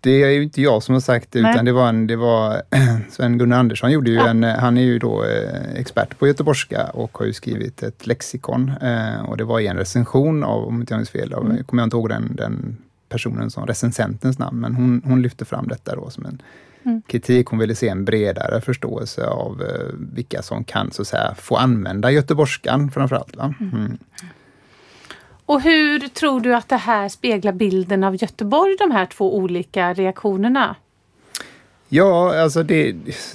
det 0.00 0.22
är 0.22 0.30
ju 0.30 0.42
inte 0.42 0.62
jag 0.62 0.82
som 0.82 0.92
har 0.92 1.00
sagt 1.00 1.32
det, 1.32 1.42
Nej. 1.42 1.54
utan 1.54 1.64
det 1.64 1.72
var, 1.72 1.88
en, 1.88 2.06
det 2.06 2.16
var 2.16 2.62
Sven-Gunnar 3.10 3.58
Andersson 3.58 3.92
gjorde 3.92 4.10
ju 4.10 4.16
ja. 4.16 4.28
en, 4.28 4.42
han 4.42 4.78
är 4.78 4.82
ju 4.82 4.98
då 4.98 5.24
eh, 5.24 5.74
expert 5.74 6.18
på 6.18 6.26
göteborgska 6.26 6.84
och 6.84 7.18
har 7.18 7.26
ju 7.26 7.32
skrivit 7.32 7.82
ett 7.82 8.06
lexikon. 8.06 8.72
Eh, 8.82 9.20
och 9.28 9.36
det 9.36 9.44
var 9.44 9.60
i 9.60 9.66
en 9.66 9.76
recension 9.76 10.44
av, 10.44 10.64
om 10.64 10.80
inte 10.80 10.92
jag 10.92 10.98
minns 10.98 11.10
fel, 11.10 11.32
av, 11.32 11.46
mm. 11.46 11.64
kommer 11.64 11.82
jag 11.82 11.86
inte 11.86 11.96
ihåg 11.96 12.08
den, 12.08 12.36
den 12.36 12.76
personen 13.08 13.50
som 13.50 13.66
recensentens 13.66 14.38
namn, 14.38 14.60
men 14.60 14.74
hon, 14.74 15.02
hon 15.04 15.22
lyfte 15.22 15.44
fram 15.44 15.68
detta 15.68 15.96
då 15.96 16.10
som 16.10 16.26
en 16.26 16.42
mm. 16.84 17.02
kritik. 17.06 17.46
Hon 17.46 17.58
ville 17.58 17.74
se 17.74 17.88
en 17.88 18.04
bredare 18.04 18.60
förståelse 18.60 19.26
av 19.26 19.62
eh, 19.62 19.94
vilka 20.14 20.42
som 20.42 20.64
kan 20.64 20.90
så 20.92 21.02
att 21.02 21.08
säga 21.08 21.34
få 21.38 21.56
använda 21.56 22.10
göteborgskan 22.10 22.90
framförallt. 22.90 23.36
Va? 23.36 23.54
Mm. 23.60 23.98
Och 25.50 25.60
hur 25.60 26.08
tror 26.08 26.40
du 26.40 26.54
att 26.54 26.68
det 26.68 26.76
här 26.76 27.08
speglar 27.08 27.52
bilden 27.52 28.04
av 28.04 28.22
Göteborg, 28.22 28.76
de 28.78 28.90
här 28.90 29.06
två 29.06 29.36
olika 29.36 29.92
reaktionerna? 29.92 30.76
Ja, 31.88 32.40
alltså 32.42 32.62
det, 32.62 32.92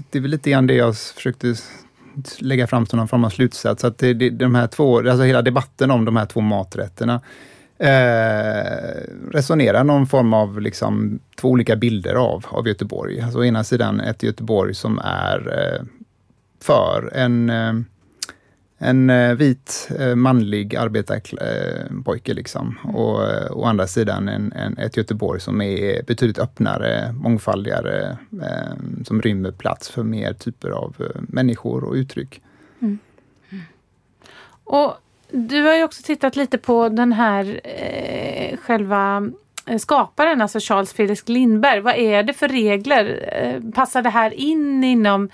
det 0.10 0.18
är 0.18 0.22
väl 0.22 0.32
lite 0.32 0.50
grann 0.50 0.68
det 0.68 0.74
jag 0.74 0.98
försökte 0.98 1.56
lägga 2.40 2.68
fram 2.68 2.86
som 2.86 2.98
någon 2.98 3.08
form 3.08 3.24
av 3.24 3.30
slutsats. 3.30 3.84
Att 3.84 3.98
det, 3.98 4.14
det, 4.14 4.30
de 4.30 4.56
här 4.56 4.68
två, 4.68 4.98
alltså 4.98 5.24
hela 5.24 5.42
debatten 5.42 5.92
om 5.92 6.06
de 6.06 6.16
här 6.16 6.26
två 6.26 6.42
maträtterna 6.42 7.22
eh, 7.78 9.02
resonerar 9.32 9.84
någon 9.84 10.08
form 10.08 10.34
av 10.34 10.62
liksom, 10.62 11.20
två 11.36 11.50
olika 11.50 11.76
bilder 11.76 12.16
av, 12.16 12.46
av 12.50 12.68
Göteborg. 12.68 13.22
Alltså, 13.22 13.40
å 13.40 13.46
ena 13.46 13.64
sidan 13.64 14.00
ett 14.00 14.24
Göteborg 14.24 14.76
som 14.76 15.00
är 15.04 15.40
eh, 15.60 15.86
för 16.62 17.12
en 17.14 17.50
eh, 17.50 17.74
en 18.86 19.10
eh, 19.10 19.34
vit 19.34 19.90
eh, 20.00 20.16
manlig 20.16 20.76
arbetarpojke. 20.76 22.34
Liksom. 22.34 22.78
Mm. 22.84 22.96
Och 22.96 23.24
eh, 23.24 23.52
å 23.52 23.66
andra 23.66 23.88
sidan 23.88 24.30
en, 24.30 24.52
en, 24.52 24.78
ett 24.78 24.98
Göteborg 24.98 25.42
som 25.42 25.62
är 25.62 26.04
betydligt 26.04 26.40
öppnare, 26.40 27.14
mångfaldigare, 27.14 28.18
eh, 28.32 29.04
som 29.06 29.22
rymmer 29.22 29.52
plats 29.52 29.90
för 29.90 30.04
mer 30.04 30.34
typer 30.34 30.70
av 30.70 30.96
människor 31.20 31.84
och 31.84 31.94
uttryck. 31.94 32.42
Mm. 32.82 33.00
Och 34.64 34.94
du 35.32 35.62
har 35.62 35.76
ju 35.76 35.84
också 35.84 36.04
tittat 36.04 36.36
lite 36.36 36.58
på 36.58 36.90
den 36.90 37.14
här 37.14 37.62
eh, 37.64 38.58
själva 38.58 39.32
skaparen, 39.80 40.42
alltså 40.42 40.60
Charles 40.62 40.94
Felix 40.94 41.30
Lindberg. 41.30 41.80
Vad 41.80 41.96
är 41.96 42.24
det 42.24 42.34
för 42.34 42.48
regler? 42.48 43.62
Passar 43.76 44.02
det 44.02 44.10
här 44.10 44.34
in 44.34 44.84
inom 44.84 45.30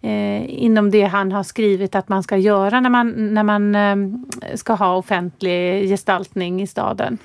eh, 0.00 0.62
inom 0.64 0.90
det 0.90 1.02
han 1.02 1.32
har 1.32 1.42
skrivit 1.42 1.94
att 1.94 2.08
man 2.08 2.22
ska 2.22 2.36
göra 2.36 2.80
när 2.80 2.90
man, 2.90 3.34
när 3.34 3.42
man 3.42 3.74
eh, 3.74 3.96
ska 4.54 4.74
ha 4.74 4.96
offentlig 4.96 5.88
gestaltning 5.88 6.62
i 6.62 6.66
staden? 6.66 7.18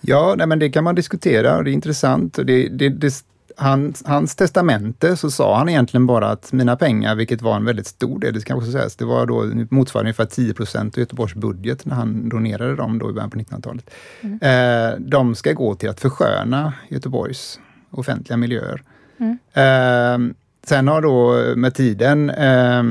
Ja, 0.00 0.34
nej, 0.38 0.46
men 0.46 0.58
det 0.58 0.70
kan 0.70 0.84
man 0.84 0.94
diskutera 0.94 1.56
och 1.56 1.64
det 1.64 1.70
är 1.70 1.72
intressant. 1.72 2.38
Och 2.38 2.46
det, 2.46 2.68
det, 2.68 2.88
det 2.88 3.24
hans, 3.56 4.02
hans 4.06 4.36
testamente 4.36 5.16
så 5.16 5.30
sa 5.30 5.58
han 5.58 5.68
egentligen 5.68 6.06
bara 6.06 6.28
att 6.28 6.52
mina 6.52 6.76
pengar, 6.76 7.14
vilket 7.14 7.42
var 7.42 7.56
en 7.56 7.64
väldigt 7.64 7.86
stor 7.86 8.18
del, 8.18 8.34
det 8.34 8.40
ska 8.40 8.54
också 8.54 8.72
sägas, 8.72 8.96
det 8.96 9.04
var 9.04 9.26
då 9.26 9.66
motsvarande 9.70 10.08
ungefär 10.08 10.24
10 10.24 10.54
procent 10.54 10.94
av 10.94 11.00
Göteborgs 11.00 11.34
budget 11.34 11.84
när 11.84 11.94
han 11.94 12.28
donerade 12.28 12.76
dem 12.76 12.98
då 12.98 13.10
i 13.10 13.12
början 13.12 13.30
på 13.30 13.38
1900-talet. 13.38 13.90
Mm. 14.20 14.38
Eh, 14.42 14.98
de 14.98 15.34
ska 15.34 15.52
gå 15.52 15.74
till 15.74 15.88
att 15.88 16.00
försköna 16.00 16.72
Göteborgs 16.88 17.60
offentliga 17.90 18.36
miljöer. 18.36 18.82
Mm. 19.18 19.38
Eh, 19.52 20.34
sen 20.66 20.88
har 20.88 21.02
då 21.02 21.38
eh, 21.38 21.56
med 21.56 21.74
tiden 21.74 22.30
eh, 22.30 22.82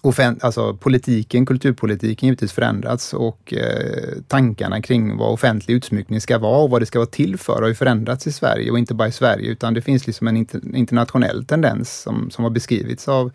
offent, 0.00 0.44
alltså 0.44 0.74
politiken, 0.74 1.46
kulturpolitiken 1.46 2.26
givetvis 2.26 2.52
förändrats 2.52 3.14
och 3.14 3.54
eh, 3.54 4.22
tankarna 4.28 4.82
kring 4.82 5.16
vad 5.16 5.32
offentlig 5.32 5.74
utsmyckning 5.74 6.20
ska 6.20 6.38
vara 6.38 6.58
och 6.62 6.70
vad 6.70 6.82
det 6.82 6.86
ska 6.86 6.98
vara 6.98 7.06
till 7.06 7.38
för 7.38 7.60
har 7.60 7.68
ju 7.68 7.74
förändrats 7.74 8.26
i 8.26 8.32
Sverige 8.32 8.70
och 8.70 8.78
inte 8.78 8.94
bara 8.94 9.08
i 9.08 9.12
Sverige 9.12 9.50
utan 9.50 9.74
det 9.74 9.82
finns 9.82 10.06
liksom 10.06 10.28
en 10.28 10.36
inter, 10.36 10.76
internationell 10.76 11.44
tendens 11.44 12.02
som, 12.02 12.30
som 12.30 12.44
har 12.44 12.50
beskrivits 12.50 13.08
av 13.08 13.32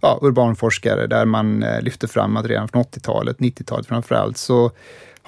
ja, 0.00 0.18
urbanforskare 0.22 1.06
där 1.06 1.24
man 1.24 1.62
eh, 1.62 1.80
lyfter 1.82 2.08
fram 2.08 2.36
att 2.36 2.46
redan 2.46 2.68
från 2.68 2.82
80-talet, 2.82 3.38
90-talet 3.38 3.86
framförallt, 3.86 4.36
så 4.36 4.70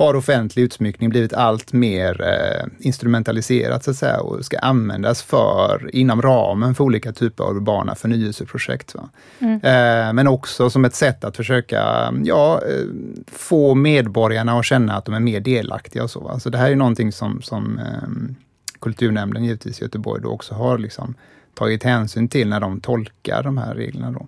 har 0.00 0.16
offentlig 0.16 0.62
utsmyckning 0.62 1.10
blivit 1.10 1.32
allt 1.32 1.72
mer 1.72 2.22
eh, 2.22 2.66
instrumentaliserat 2.78 3.84
så 3.84 3.90
att 3.90 3.96
säga 3.96 4.20
och 4.20 4.44
ska 4.44 4.58
användas 4.58 5.22
för, 5.22 5.90
inom 5.92 6.22
ramen 6.22 6.74
för 6.74 6.84
olika 6.84 7.12
typer 7.12 7.44
av 7.44 7.56
urbana 7.56 7.94
förnyelseprojekt. 7.94 8.94
Mm. 9.38 9.54
Eh, 9.54 10.12
men 10.12 10.28
också 10.28 10.70
som 10.70 10.84
ett 10.84 10.94
sätt 10.94 11.24
att 11.24 11.36
försöka 11.36 12.12
ja, 12.24 12.62
eh, 12.68 12.84
få 13.26 13.74
medborgarna 13.74 14.58
att 14.58 14.64
känna 14.64 14.96
att 14.96 15.04
de 15.04 15.14
är 15.14 15.20
mer 15.20 15.40
delaktiga. 15.40 16.02
Och 16.02 16.10
så, 16.10 16.20
va? 16.20 16.40
så 16.40 16.50
det 16.50 16.58
här 16.58 16.70
är 16.70 16.76
någonting 16.76 17.12
som, 17.12 17.42
som 17.42 17.78
eh, 17.78 18.34
Kulturnämnden 18.80 19.44
givetvis 19.44 19.80
i 19.80 19.84
Göteborg 19.84 20.22
då 20.22 20.28
också 20.28 20.54
har 20.54 20.78
liksom 20.78 21.14
tagit 21.54 21.82
hänsyn 21.84 22.28
till 22.28 22.48
när 22.48 22.60
de 22.60 22.80
tolkar 22.80 23.42
de 23.42 23.58
här 23.58 23.74
reglerna. 23.74 24.10
Då. 24.10 24.26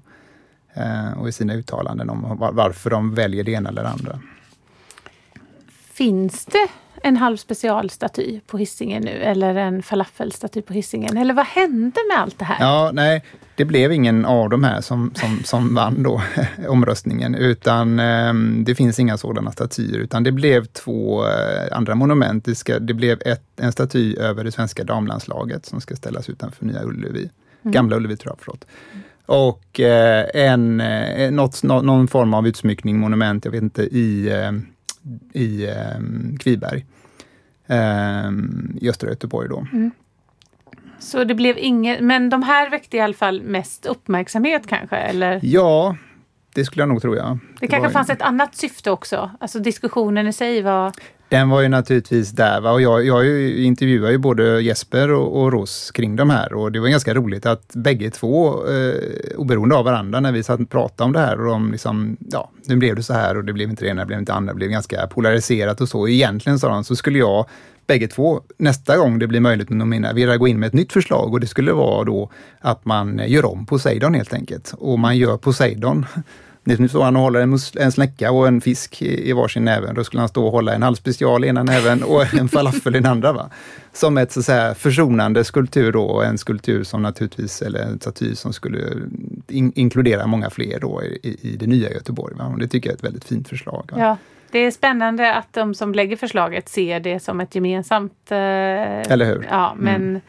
Eh, 0.75 1.21
och 1.21 1.29
i 1.29 1.33
sina 1.33 1.55
uttalanden 1.55 2.11
om 2.11 2.37
varför 2.53 2.91
de 2.91 3.15
väljer 3.15 3.45
det 3.45 3.53
ena 3.53 3.69
eller 3.69 3.83
det 3.83 3.89
andra. 3.89 4.19
Finns 5.93 6.45
det 6.45 6.69
en 7.03 7.17
halv 7.17 7.37
specialstaty 7.37 8.41
på 8.47 8.59
hissingen 8.59 9.03
nu 9.03 9.11
eller 9.11 9.55
en 9.55 9.83
falafelstaty 9.83 10.63
på 10.63 10.73
hissingen? 10.73 11.17
Eller 11.17 11.35
vad 11.35 11.47
hände 11.47 12.01
med 12.11 12.19
allt 12.19 12.39
det 12.39 12.45
här? 12.45 12.57
Ja, 12.61 12.91
nej, 12.93 13.25
det 13.57 13.65
blev 13.65 13.93
ingen 13.93 14.25
av 14.25 14.51
de 14.51 14.65
här 14.65 14.81
som, 14.81 15.13
som, 15.15 15.45
som 15.45 15.75
vann 15.75 16.03
då 16.03 16.23
omröstningen, 16.69 17.35
utan 17.35 17.99
eh, 18.01 18.35
det 18.65 18.75
finns 18.75 18.99
inga 18.99 19.17
sådana 19.19 19.53
statyer, 19.53 19.99
utan 19.99 20.23
det 20.23 20.33
blev 20.33 20.65
två 20.65 21.27
eh, 21.27 21.77
andra 21.77 21.95
monument. 21.95 22.45
Det, 22.45 22.55
ska, 22.55 22.79
det 22.79 22.95
blev 22.95 23.23
ett, 23.27 23.45
en 23.57 23.73
staty 23.73 24.17
över 24.17 24.45
det 24.45 24.53
svenska 24.53 24.85
damlandslaget 24.85 25.67
som 25.67 25.81
ska 25.81 25.97
ställas 25.97 26.29
utanför 26.29 26.65
Nya 26.65 26.83
Ullevi, 26.83 27.31
mm. 27.63 27.73
Gamla 27.73 27.97
Ullevi 27.97 28.17
tror 28.17 28.33
jag, 28.33 28.39
förlåt. 28.41 28.65
Och 29.27 29.81
eh, 29.81 30.27
en, 30.35 30.81
eh, 30.81 31.31
något, 31.31 31.63
någon 31.63 32.09
form 32.09 32.35
av 32.35 32.47
utsmyckning, 32.47 32.99
monument, 32.99 33.45
jag 33.45 33.53
vet 33.53 33.63
inte, 33.63 33.83
i 33.83 34.31
ehm, 34.33 34.67
i 35.33 35.67
eh, 35.67 36.37
Kviberg 36.39 36.85
eh, 37.67 38.31
i 38.81 38.91
östra 38.91 39.09
Göteborg. 39.09 39.49
Då. 39.49 39.67
Mm. 39.73 39.91
Så 40.99 41.25
det 41.25 41.35
blev 41.35 41.59
inget, 41.59 42.01
men 42.01 42.31
de 42.31 42.43
här 42.43 42.71
väckte 42.71 42.97
i 42.97 43.01
alla 43.01 43.15
fall 43.15 43.43
mest 43.43 43.87
uppmärksamhet 43.87 44.67
kanske? 44.67 44.97
Eller? 44.97 45.41
Ja, 45.43 45.97
det 46.55 46.65
skulle 46.65 46.83
jag 46.83 46.89
nog 46.89 47.03
tro, 47.03 47.17
ja. 47.17 47.39
Det, 47.41 47.57
det 47.61 47.67
kanske 47.67 47.91
fanns 47.91 48.11
ett 48.11 48.23
annat 48.23 48.55
syfte 48.55 48.91
också? 48.91 49.31
Alltså 49.41 49.59
diskussionen 49.59 50.27
i 50.27 50.33
sig 50.33 50.63
var... 50.63 50.93
Den 51.33 51.49
var 51.49 51.61
ju 51.61 51.69
naturligtvis 51.69 52.31
där. 52.31 52.61
Va? 52.61 52.73
Och 52.73 52.83
jag, 52.83 53.07
jag 53.07 53.49
intervjuar 53.51 54.11
ju 54.11 54.19
både 54.19 54.63
Jesper 54.63 55.13
och, 55.13 55.43
och 55.43 55.53
Ros 55.53 55.91
kring 55.91 56.17
de 56.17 56.31
här 56.31 56.53
och 56.53 56.73
det 56.73 56.81
var 56.81 56.89
ganska 56.89 57.15
roligt 57.15 57.47
att 57.47 57.75
bägge 57.75 58.11
två, 58.11 58.69
eh, 58.69 58.95
oberoende 59.37 59.75
av 59.75 59.85
varandra, 59.85 60.21
när 60.21 60.33
vi 60.33 60.43
satt 60.43 60.61
och 60.61 60.71
pratade 60.71 61.07
om 61.07 61.13
det 61.13 61.19
här 61.19 61.41
och 61.41 61.47
de 61.47 61.73
liksom, 61.73 62.17
ja, 62.31 62.51
nu 62.67 62.77
blev 62.77 62.97
det 62.97 63.03
så 63.03 63.13
här 63.13 63.37
och 63.37 63.45
det 63.45 63.53
blev 63.53 63.71
inte 63.71 63.85
det 63.85 63.91
ena, 63.91 64.01
det 64.01 64.07
blev 64.07 64.19
inte 64.19 64.33
det 64.33 64.37
andra, 64.37 64.53
det 64.53 64.57
blev 64.57 64.71
ganska 64.71 65.07
polariserat 65.07 65.81
och 65.81 65.89
så. 65.89 66.09
Egentligen 66.09 66.59
sa 66.59 66.69
de, 66.69 66.85
så 66.85 66.97
skulle 66.97 67.19
jag 67.19 67.47
bägge 67.87 68.09
två, 68.09 68.41
nästa 68.57 68.97
gång 68.97 69.19
det 69.19 69.27
blir 69.27 69.41
möjligt 69.41 69.71
att 69.71 69.77
nominera, 69.77 70.13
vilja 70.13 70.37
gå 70.37 70.49
in 70.49 70.61
med 70.61 70.67
ett 70.67 70.73
nytt 70.73 70.93
förslag 70.93 71.33
och 71.33 71.41
det 71.41 71.47
skulle 71.47 71.73
vara 71.73 72.05
då 72.05 72.31
att 72.61 72.85
man 72.85 73.21
gör 73.27 73.45
om 73.45 73.67
Poseidon 73.67 74.15
helt 74.15 74.35
enkelt. 74.35 74.75
Och 74.79 74.99
man 74.99 75.19
gör 75.19 75.37
Poseidon 75.37 76.07
nu 76.65 76.89
står 76.89 77.05
han 77.05 77.17
och 77.17 77.23
håller 77.23 77.41
en, 77.41 77.59
en 77.77 77.93
snäcka 77.93 78.33
och 78.33 78.49
en 78.49 78.61
fisk 78.61 79.03
i, 79.03 79.29
i 79.29 79.33
varsin 79.33 79.65
näve. 79.65 79.93
Då 79.93 80.05
skulle 80.05 80.21
han 80.21 80.29
stå 80.29 80.47
och 80.47 80.53
hålla 80.53 80.75
en 80.75 80.83
halvspecial 80.83 81.45
i 81.45 81.49
ena 81.49 81.63
näven 81.63 82.03
och 82.03 82.35
en 82.39 82.49
falafel 82.49 82.97
i 82.97 82.99
den 82.99 83.11
andra. 83.11 83.33
Va? 83.33 83.51
Som 83.93 84.19
ett 84.19 84.33
så 84.33 84.43
säga, 84.43 84.75
försonande 84.75 85.45
skulptur 85.45 85.93
då, 85.93 86.05
och 86.05 86.25
en 86.25 86.39
skulptur 86.39 86.85
som 86.85 87.03
naturligtvis, 87.03 87.63
eller 87.63 87.81
en 87.81 88.01
staty 88.01 88.35
som 88.35 88.53
skulle 88.53 88.79
in, 89.49 89.73
inkludera 89.75 90.27
många 90.27 90.51
fler 90.51 90.81
då 90.81 91.03
i, 91.03 91.37
i 91.43 91.57
det 91.57 91.67
nya 91.67 91.91
Göteborg. 91.91 92.35
Va? 92.37 92.45
Och 92.45 92.59
det 92.59 92.69
tycker 92.69 92.89
jag 92.89 92.95
är 92.95 92.97
ett 92.97 93.05
väldigt 93.05 93.25
fint 93.25 93.49
förslag. 93.49 93.91
Va? 93.93 93.99
Ja. 93.99 94.17
Det 94.51 94.59
är 94.59 94.71
spännande 94.71 95.35
att 95.35 95.53
de 95.53 95.75
som 95.75 95.95
lägger 95.95 96.17
förslaget 96.17 96.69
ser 96.69 97.01
det 97.01 97.21
som 97.21 97.41
ett 97.41 97.55
gemensamt... 97.55 98.31
Eh, 98.31 98.37
Eller 99.13 99.25
hur? 99.25 99.47
Ja, 99.51 99.75
men 99.79 99.95
mm 99.95 100.21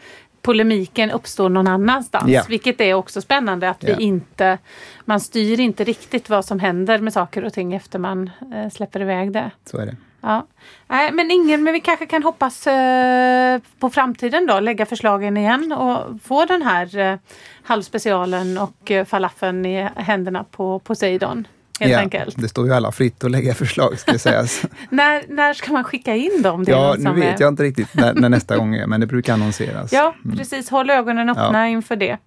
polemiken 0.43 1.11
uppstår 1.11 1.49
någon 1.49 1.67
annanstans. 1.67 2.29
Yeah. 2.29 2.47
Vilket 2.47 2.81
är 2.81 2.93
också 2.93 3.21
spännande 3.21 3.69
att 3.69 3.83
yeah. 3.83 3.97
vi 3.97 4.03
inte, 4.03 4.57
man 5.05 5.19
styr 5.19 5.59
inte 5.59 5.83
riktigt 5.83 6.29
vad 6.29 6.45
som 6.45 6.59
händer 6.59 6.99
med 6.99 7.13
saker 7.13 7.45
och 7.45 7.53
ting 7.53 7.73
efter 7.73 7.99
man 7.99 8.29
eh, 8.53 8.69
släpper 8.69 9.01
iväg 9.01 9.31
det. 9.31 9.51
Så 9.65 9.77
är 9.77 9.85
det. 9.85 9.95
Ja. 10.21 10.47
Nej, 10.87 11.11
men 11.11 11.31
ingen, 11.31 11.63
men 11.63 11.73
vi 11.73 11.79
kanske 11.79 12.05
kan 12.05 12.23
hoppas 12.23 12.67
eh, 12.67 13.61
på 13.79 13.89
framtiden 13.89 14.47
då, 14.47 14.59
lägga 14.59 14.85
förslagen 14.85 15.37
igen 15.37 15.71
och 15.71 16.21
få 16.23 16.45
den 16.45 16.61
här 16.61 16.97
eh, 16.97 17.17
halvspecialen 17.63 18.57
och 18.57 18.91
eh, 18.91 19.05
falafeln 19.05 19.65
i 19.65 19.89
händerna 19.95 20.43
på 20.43 20.79
Poseidon 20.79 21.47
helt 21.79 21.91
ja, 21.91 21.99
enkelt. 21.99 22.41
Det 22.41 22.49
står 22.49 22.67
ju 22.67 22.73
alla 22.73 22.91
fritt 22.91 23.23
att 23.23 23.31
lägga 23.31 23.53
förslag 23.53 23.99
ska 23.99 24.19
sägas. 24.19 24.61
när, 24.89 25.23
när 25.27 25.53
ska 25.53 25.71
man 25.71 25.83
skicka 25.83 26.15
in 26.15 26.41
dem? 26.41 26.65
ja, 26.67 26.95
nu 26.97 27.13
vet 27.13 27.39
är... 27.39 27.43
jag 27.43 27.47
inte 27.53 27.63
riktigt 27.63 27.93
när, 27.93 28.13
när, 28.13 28.29
nästa 28.29 28.57
gång 28.57 28.75
är, 28.75 28.87
men 28.87 28.99
det 28.99 29.07
brukar 29.07 29.33
annonseras. 29.33 29.93
Ja, 29.93 30.15
mm. 30.25 30.37
precis. 30.37 30.69
Håll 30.69 30.89
ögonen 30.89 31.29
öppna 31.29 31.59
ja. 31.59 31.67
inför 31.67 31.95
det. 31.95 32.17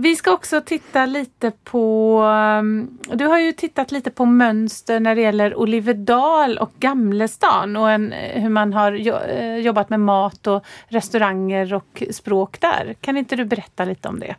Vi 0.00 0.16
ska 0.16 0.32
också 0.32 0.60
titta 0.60 1.06
lite 1.06 1.52
på, 1.64 2.20
um, 2.60 2.98
du 3.12 3.26
har 3.26 3.38
ju 3.38 3.52
tittat 3.52 3.92
lite 3.92 4.10
på 4.10 4.24
mönster 4.24 5.00
när 5.00 5.14
det 5.14 5.20
gäller 5.20 5.58
Olivedal 5.58 6.58
och 6.58 6.72
Gamlestan 6.80 7.76
och 7.76 7.90
en, 7.90 8.12
eh, 8.12 8.42
hur 8.42 8.48
man 8.48 8.72
har 8.72 8.92
eh, 9.28 9.56
jobbat 9.56 9.90
med 9.90 10.00
mat 10.00 10.46
och 10.46 10.64
restauranger 10.88 11.74
och 11.74 12.02
språk 12.10 12.60
där. 12.60 12.96
Kan 13.00 13.16
inte 13.16 13.36
du 13.36 13.44
berätta 13.44 13.84
lite 13.84 14.08
om 14.08 14.20
det? 14.20 14.34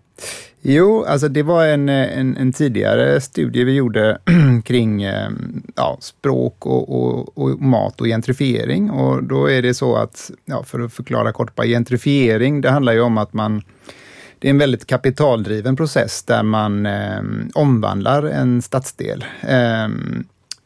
Jo, 0.62 1.04
alltså 1.04 1.28
det 1.28 1.43
var 1.43 1.65
en, 1.65 1.89
eh, 1.89 2.19
en, 2.19 2.38
en 2.38 2.54
tidigare 2.54 3.22
studie 3.22 3.63
vi 3.63 3.76
gjorde 3.76 4.17
kring 4.65 5.02
ja, 5.76 5.98
språk 6.00 6.65
och, 6.65 6.89
och, 6.89 7.38
och, 7.38 7.62
mat 7.62 8.02
och 8.02 8.08
gentrifiering. 8.08 8.91
Och 8.91 9.24
då 9.24 9.50
är 9.50 9.62
det 9.62 9.74
så 9.74 9.95
att, 9.95 10.32
ja, 10.45 10.63
för 10.63 10.80
att 10.80 10.93
förklara 10.93 11.32
kort, 11.32 11.56
bara 11.56 11.67
gentrifiering, 11.67 12.62
det 12.62 12.69
handlar 12.69 12.93
ju 12.93 13.02
om 13.02 13.17
att 13.17 13.34
man 13.34 13.62
det 14.39 14.47
är 14.47 14.49
en 14.49 14.58
väldigt 14.58 14.88
kapitaldriven 14.88 15.75
process 15.75 16.23
där 16.23 16.43
man 16.43 16.86
eh, 16.86 17.21
omvandlar 17.54 18.23
en 18.23 18.62
stadsdel 18.62 19.25
eh, 19.41 19.88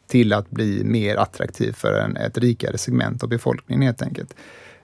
till 0.08 0.34
att 0.34 0.50
bli 0.50 0.84
mer 0.84 1.16
attraktiv 1.16 1.74
för 1.74 1.94
en, 1.94 2.18
ett 2.18 2.38
rikare 2.38 2.78
segment 2.78 3.24
av 3.24 3.30
befolkningen 3.30 3.82
helt 3.82 4.02
enkelt. 4.02 4.36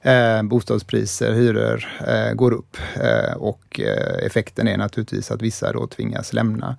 Eh, 0.02 0.43
bostadspriser, 0.43 1.34
hyror 1.34 1.88
eh, 2.08 2.34
går 2.34 2.52
upp 2.52 2.78
eh, 2.95 3.34
och 3.34 3.80
eh, 3.80 4.25
effekten 4.25 4.67
är 4.67 4.78
naturligtvis 4.78 5.32
att 5.32 5.41
vissa 5.41 5.71
då 5.73 5.88
tvingas 5.88 6.34
lämna. 6.34 6.78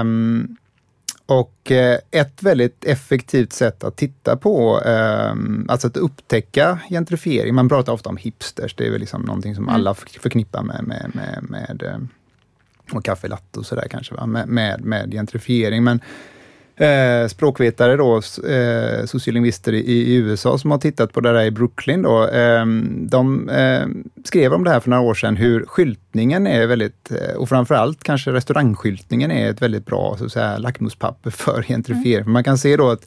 Um, 0.00 0.56
och 1.40 1.70
eh, 1.70 1.98
ett 2.10 2.42
väldigt 2.42 2.84
effektivt 2.84 3.52
sätt 3.52 3.84
att 3.84 3.96
titta 3.96 4.36
på, 4.36 4.80
ehm, 4.84 5.66
alltså 5.68 5.86
att 5.86 5.96
upptäcka 5.96 6.78
gentrifiering. 6.90 7.54
Man 7.54 7.68
pratar 7.68 7.92
ofta 7.92 8.08
om 8.08 8.16
hipsters, 8.16 8.74
det 8.74 8.86
är 8.86 8.90
väl 8.90 9.00
liksom 9.00 9.22
någonting 9.22 9.54
som 9.54 9.64
mm. 9.64 9.74
alla 9.74 9.94
förknippar 9.94 10.62
med, 10.62 10.84
med, 10.84 11.10
med, 11.14 11.50
med 11.50 11.82
eh, 11.82 11.98
och 12.96 13.04
kaffe 13.04 13.28
latte 13.28 13.58
och 13.58 13.66
sådär 13.66 13.86
kanske, 13.90 14.14
va? 14.14 14.26
Med, 14.26 14.48
med, 14.48 14.84
med 14.84 15.12
gentrifiering. 15.12 15.84
Men 15.84 16.00
eh, 16.82 17.28
språkvetare 17.28 17.96
då, 17.96 18.16
eh, 18.48 19.04
sociolingvister 19.04 19.72
i, 19.72 19.78
i, 19.78 20.14
USA 20.14 20.58
som 20.58 20.70
har 20.70 20.78
tittat 20.78 21.12
på 21.12 21.20
det 21.20 21.32
där 21.32 21.44
i 21.44 21.50
Brooklyn 21.50 22.02
då, 22.02 22.28
eh, 22.28 22.66
de 22.94 23.48
eh, 23.48 23.86
skrev 24.24 24.52
om 24.52 24.64
det 24.64 24.70
här 24.70 24.80
för 24.80 24.90
några 24.90 25.02
år 25.02 25.14
sedan, 25.14 25.36
hur 25.36 25.64
skyltningen 25.66 26.46
är 26.46 26.66
väldigt, 26.66 27.10
eh, 27.10 27.36
och 27.36 27.48
framförallt 27.48 28.04
kanske 28.04 28.32
restaurangskyltningen 28.32 29.30
är 29.30 29.50
ett 29.50 29.62
väldigt 29.62 29.86
bra 29.86 30.16
så 30.18 30.24
att 30.24 30.32
säga, 30.32 30.58
lackmuspapper 30.58 31.30
för 31.30 31.62
gentrifiering. 31.62 32.22
Mm. 32.22 32.32
Man 32.32 32.44
kan 32.44 32.58
se 32.58 32.76
då 32.76 32.90
att 32.90 33.06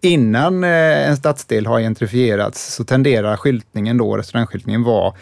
innan 0.00 0.64
eh, 0.64 1.08
en 1.08 1.16
stadsdel 1.16 1.66
har 1.66 1.80
gentrifierats 1.80 2.74
så 2.74 2.84
tenderar 2.84 3.36
skyltningen 3.36 3.98
då, 3.98 4.16
restaurangskyltningen, 4.16 4.82
vara 4.82 5.14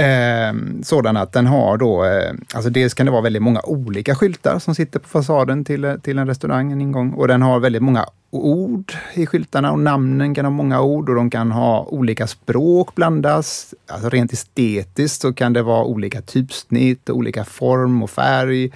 eh, 0.00 0.82
sådan 0.82 1.16
att 1.16 1.32
den 1.32 1.46
har 1.46 1.76
då, 1.76 2.04
eh, 2.04 2.32
alltså 2.54 2.70
dels 2.70 2.94
kan 2.94 3.06
det 3.06 3.12
vara 3.12 3.22
väldigt 3.22 3.42
många 3.42 3.60
olika 3.64 4.14
skyltar 4.14 4.58
som 4.58 4.74
sitter 4.74 5.00
på 5.00 5.08
fasaden 5.08 5.64
till, 5.64 5.84
eh, 5.84 5.94
till 5.94 6.18
en 6.18 6.26
restaurang, 6.26 6.72
en 6.72 6.80
ingång, 6.80 7.12
och 7.12 7.28
den 7.28 7.42
har 7.42 7.60
väldigt 7.60 7.82
många 7.82 8.06
ord 8.30 8.92
i 9.14 9.26
skyltarna 9.26 9.72
och 9.72 9.78
namnen 9.78 10.34
kan 10.34 10.44
ha 10.44 10.50
många 10.50 10.80
ord 10.80 11.08
och 11.08 11.14
de 11.14 11.30
kan 11.30 11.50
ha 11.50 11.84
olika 11.84 12.26
språk 12.26 12.94
blandas. 12.94 13.74
Alltså 13.88 14.08
rent 14.08 14.32
estetiskt 14.32 15.22
så 15.22 15.32
kan 15.32 15.52
det 15.52 15.62
vara 15.62 15.84
olika 15.84 16.22
typsnitt, 16.22 17.10
olika 17.10 17.44
form 17.44 18.02
och 18.02 18.10
färg. 18.10 18.70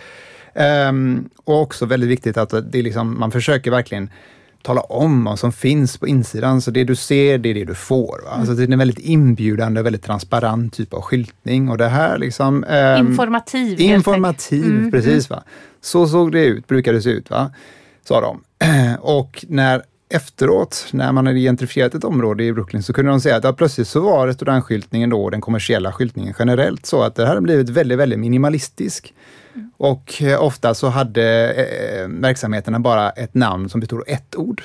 Eh, 0.55 0.93
och 1.45 1.61
också 1.61 1.87
väldigt 1.87 2.11
viktigt 2.11 2.37
att 2.37 2.51
det 2.51 2.79
är 2.79 2.83
liksom, 2.83 3.21
man 3.21 3.31
försöker 3.31 3.71
verkligen 3.71 4.11
tala 4.65 4.81
om 4.81 5.25
vad 5.25 5.39
som 5.39 5.53
finns 5.53 5.99
på 5.99 6.09
insidan. 6.09 6.61
Så 6.61 6.71
det 6.71 6.85
du 6.85 6.97
ser, 6.97 7.39
det 7.39 7.49
är 7.49 7.55
det 7.55 7.65
du 7.65 7.75
får. 7.75 8.21
Va? 8.25 8.31
Alltså 8.31 8.55
det 8.55 8.63
är 8.63 8.73
en 8.73 8.79
väldigt 8.79 8.99
inbjudande, 8.99 9.83
väldigt 9.83 10.03
transparent 10.03 10.75
typ 10.75 10.95
av 10.95 11.03
skyltning. 11.03 11.69
Och 11.69 11.79
det 11.79 11.89
här 11.89 12.19
liksom... 12.19 12.65
Um, 12.65 13.07
informativ. 13.07 13.81
Informativ, 13.81 14.65
mm, 14.65 14.91
precis. 14.91 15.31
Mm. 15.31 15.39
Va? 15.39 15.43
Så 15.81 16.07
såg 16.07 16.33
det 16.33 16.45
ut, 16.45 16.67
brukade 16.67 16.99
det 16.99 17.03
se 17.03 17.11
ut. 17.11 17.31
Va? 17.31 17.51
Sa 18.09 18.21
de. 18.21 18.41
Och 19.01 19.45
när 19.49 19.83
efteråt, 20.09 20.87
när 20.93 21.13
man 21.13 21.27
hade 21.27 21.39
gentrifierat 21.39 21.95
ett 21.95 22.05
område 22.05 22.45
i 22.45 22.53
Brooklyn, 22.53 22.83
så 22.83 22.93
kunde 22.93 23.11
de 23.11 23.21
säga 23.21 23.37
att 23.37 23.45
ja, 23.45 23.53
plötsligt 23.53 23.89
så 23.89 24.01
var 24.01 24.27
restaurangskyltningen 24.27 25.11
då, 25.11 25.31
den 25.31 25.41
kommersiella 25.41 25.93
skyltningen 25.93 26.35
generellt, 26.39 26.87
så 26.87 27.03
att 27.03 27.15
det 27.15 27.27
hade 27.27 27.41
blivit 27.41 27.69
väldigt, 27.69 27.99
väldigt 27.99 28.19
minimalistisk. 28.19 29.15
Mm. 29.55 29.71
Och 29.77 30.23
eh, 30.23 30.43
ofta 30.43 30.75
så 30.75 30.89
hade 30.89 31.53
eh, 31.53 32.09
verksamheterna 32.09 32.81
bara 32.81 33.11
ett 33.11 33.35
namn 33.35 33.69
som 33.69 33.81
bestod 33.81 33.99
av 33.99 34.05
ett 34.09 34.37
ord. 34.37 34.63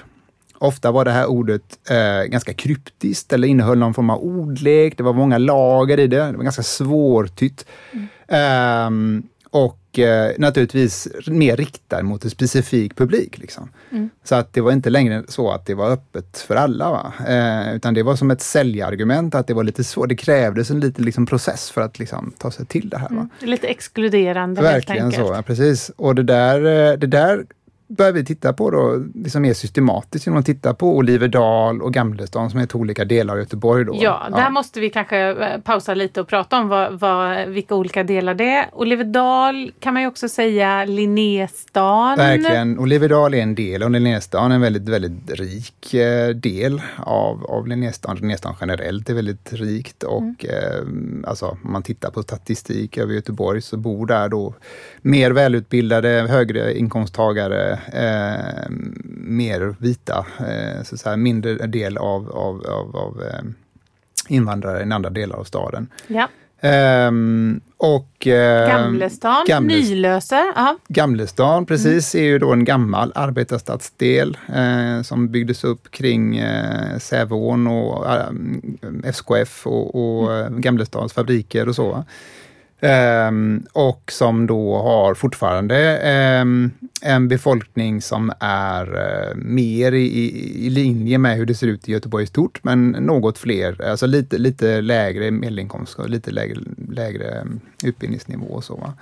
Ofta 0.58 0.92
var 0.92 1.06
det 1.06 1.12
här 1.12 1.26
ordet 1.26 1.80
eh, 1.90 2.24
ganska 2.24 2.54
kryptiskt 2.54 3.34
eller 3.34 3.48
innehöll 3.48 3.78
någon 3.78 3.94
form 3.94 4.10
av 4.10 4.24
ordlek. 4.24 4.98
Det 4.98 5.04
var 5.04 5.14
många 5.14 5.38
lager 5.38 6.00
i 6.00 6.08
det. 6.08 6.32
Det 6.32 6.38
var 6.38 6.44
ganska 6.44 6.64
svårtytt. 6.64 7.66
Mm. 7.92 8.88
Um, 8.88 9.24
och 9.52 9.80
eh, 10.04 10.32
naturligtvis 10.38 11.08
mer 11.28 11.56
riktad 11.56 12.04
mot 12.04 12.24
en 12.24 12.30
specifik 12.30 12.96
publik. 12.96 13.38
Liksom. 13.38 13.70
Mm. 13.92 14.10
Så 14.24 14.36
att 14.36 14.54
det 14.54 14.62
var 14.62 14.72
inte 14.72 14.90
längre 14.90 15.24
så 15.28 15.52
att 15.52 15.66
det 15.66 15.74
var 15.74 15.92
öppet 15.92 16.38
för 16.38 16.56
alla. 16.56 17.14
Eh, 17.28 17.76
utan 17.76 17.94
det 17.94 18.04
var 18.04 18.16
som 18.16 18.32
ett 18.32 18.42
säljargument 18.42 19.36
att 19.36 19.48
det 19.48 19.54
var 19.54 19.64
lite 19.64 19.84
svårt. 19.84 20.10
Det 20.10 20.16
krävdes 20.16 20.72
en 20.72 20.80
liten 20.80 21.06
liksom, 21.06 21.26
process 21.26 21.72
för 21.72 21.82
att 21.82 22.00
liksom, 22.00 22.34
ta 22.38 22.52
sig 22.52 22.66
till 22.66 22.90
det 22.90 22.98
här. 22.98 23.10
Mm. 23.10 23.30
Lite 23.40 23.68
exkluderande 23.68 24.62
Verkligen 24.62 25.04
helt 25.04 25.16
så, 25.16 25.34
ja, 25.34 25.42
precis. 25.42 25.92
Och 25.96 26.16
det 26.16 26.24
där, 26.24 26.92
eh, 26.92 26.98
det 26.98 27.08
där 27.08 27.46
börjar 27.90 28.12
vi 28.12 28.26
titta 28.26 28.54
på 28.54 28.72
då, 28.72 29.04
liksom 29.16 29.42
mer 29.42 29.54
systematiskt 29.54 30.26
genom 30.26 30.40
att 30.40 30.46
titta 30.46 30.74
på 30.74 30.98
Oliverdal 30.98 31.82
och 31.82 31.94
Gamlestan 31.94 32.50
som 32.50 32.60
är 32.60 32.66
två 32.66 32.80
olika 32.80 33.06
delar 33.06 33.34
av 33.34 33.40
Göteborg. 33.40 33.86
Då. 33.86 33.98
Ja, 34.02 34.28
där 34.32 34.40
ja. 34.40 34.50
måste 34.50 34.80
vi 34.80 34.90
kanske 34.90 35.18
eh, 35.18 35.62
pausa 35.62 35.94
lite 35.94 36.22
och 36.22 36.28
prata 36.28 36.60
om 36.60 36.68
vad, 36.68 37.00
vad, 37.00 37.48
vilka 37.48 37.76
olika 37.76 38.04
delar 38.04 38.34
det 38.34 38.50
är. 38.50 38.70
Oliverdal 38.74 39.72
kan 39.80 39.94
man 39.94 40.04
ju 40.04 40.08
också 40.08 40.30
säga 40.30 40.86
Linnéstan. 40.86 42.18
Verkligen, 42.18 42.80
Oliverdal 42.80 43.34
är 43.34 43.42
en 43.42 43.56
del 43.56 43.84
och 43.84 43.92
Linnéstan 43.92 44.52
är 44.52 44.56
en 44.56 44.62
väldigt, 44.62 44.90
väldigt 44.90 45.40
rik 45.40 45.94
eh, 45.94 46.30
del 46.30 46.82
av, 46.98 47.46
av 47.46 47.68
Linnéstan. 47.68 48.18
Linnéstan 48.18 48.56
generellt 48.62 49.10
är 49.10 49.14
väldigt 49.14 49.54
rikt 49.54 50.04
och 50.04 50.46
mm. 50.46 51.24
eh, 51.24 51.30
alltså, 51.30 51.46
om 51.64 51.72
man 51.72 51.84
tittar 51.84 52.12
på 52.12 52.24
statistik 52.24 52.98
över 52.98 53.14
Göteborg 53.14 53.62
så 53.62 53.78
bor 53.78 54.06
där 54.06 54.30
då 54.30 54.54
mer 55.02 55.32
välutbildade, 55.32 56.10
högre 56.30 56.78
inkomsttagare 56.78 57.79
eh, 57.94 58.70
mer 59.06 59.76
vita, 59.80 60.26
eh, 60.40 60.84
så 60.84 60.98
säga, 60.98 61.18
mindre 61.18 61.68
del 61.68 61.98
av, 61.98 62.32
av, 62.32 62.66
av, 62.68 62.96
av 62.96 63.24
eh, 63.24 63.44
invandrare 64.28 64.82
än 64.82 64.92
andra 64.92 65.10
delar 65.10 65.38
av 65.38 65.44
staden. 65.44 65.88
Ja. 66.08 66.28
Um, 66.62 67.62
och, 67.78 68.28
uh, 68.28 68.34
Gamlestan, 68.68 69.46
Gamles 69.48 69.90
Nylöse. 69.90 70.54
Aha. 70.56 70.78
Gamlestan, 70.88 71.66
precis, 71.66 72.16
mm. 72.16 72.26
är 72.26 72.30
ju 72.30 72.40
då 72.40 72.54
en 72.54 72.66
gammal 72.66 73.12
arbetarstadsdel 73.16 74.38
uh, 74.56 75.02
som 75.02 75.32
byggdes 75.32 75.64
upp 75.64 75.92
kring 75.92 76.42
uh, 76.42 76.98
Säveån 76.98 77.68
och 77.68 78.06
uh, 78.06 78.30
SKF 79.04 79.68
och, 79.68 79.96
och 79.96 80.34
mm. 80.34 80.62
Gamlestans 80.62 81.14
fabriker 81.14 81.70
och 81.70 81.76
så. 81.76 82.04
Um, 82.82 83.66
och 83.74 84.12
som 84.12 84.48
då 84.48 84.78
har 84.78 85.14
fortfarande 85.14 86.00
um, 86.42 86.72
en 87.02 87.28
befolkning 87.28 88.02
som 88.02 88.32
är 88.40 88.96
uh, 88.96 89.36
mer 89.36 89.92
i, 89.92 90.66
i, 90.66 90.70
linje 90.70 91.18
med 91.18 91.38
hur 91.38 91.46
det 91.46 91.56
ser 91.56 91.68
ut 91.68 91.90
i 91.90 91.92
Göteborg 91.92 92.28
stort, 92.28 92.64
men 92.64 92.90
något 92.92 93.38
fler, 93.38 93.82
alltså 93.82 94.06
lite, 94.06 94.38
lite 94.38 94.82
lägre 94.82 95.32
medelinkomst 95.32 96.00
och 96.00 96.10
lite 96.10 96.32
lägre, 96.32 96.60
lägre 96.90 97.42
um, 97.42 97.60
utbildningsnivå 97.84 98.46
och 98.46 98.64
så. 98.64 98.94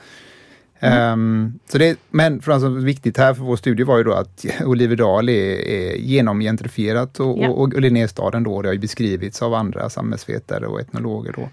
Mm. 0.80 1.14
Um, 1.14 1.60
så 1.72 1.78
det, 1.78 2.00
men 2.10 2.42
för 2.42 2.52
alltså, 2.52 2.70
viktigt 2.70 3.18
här 3.18 3.34
för 3.34 3.44
vår 3.44 3.56
studie 3.56 3.84
var 3.84 3.98
ju 3.98 4.04
då 4.04 4.14
att 4.14 4.46
Oliverdal 4.66 5.30
är, 5.30 5.68
är 5.68 5.96
genomgentrifierat 5.96 7.20
och, 7.20 7.38
ja. 7.40 7.50
och, 7.50 7.62
och 7.62 7.82
Linnéstaden 7.82 8.44
då, 8.44 8.62
det 8.62 8.70
har 8.70 8.74
ju 8.74 8.80
beskrivits 8.80 9.42
av 9.42 9.54
andra 9.54 9.90
samhällsvetare 9.90 10.68
och 10.68 10.82
etnologer 10.82 11.36
då. 11.36 11.50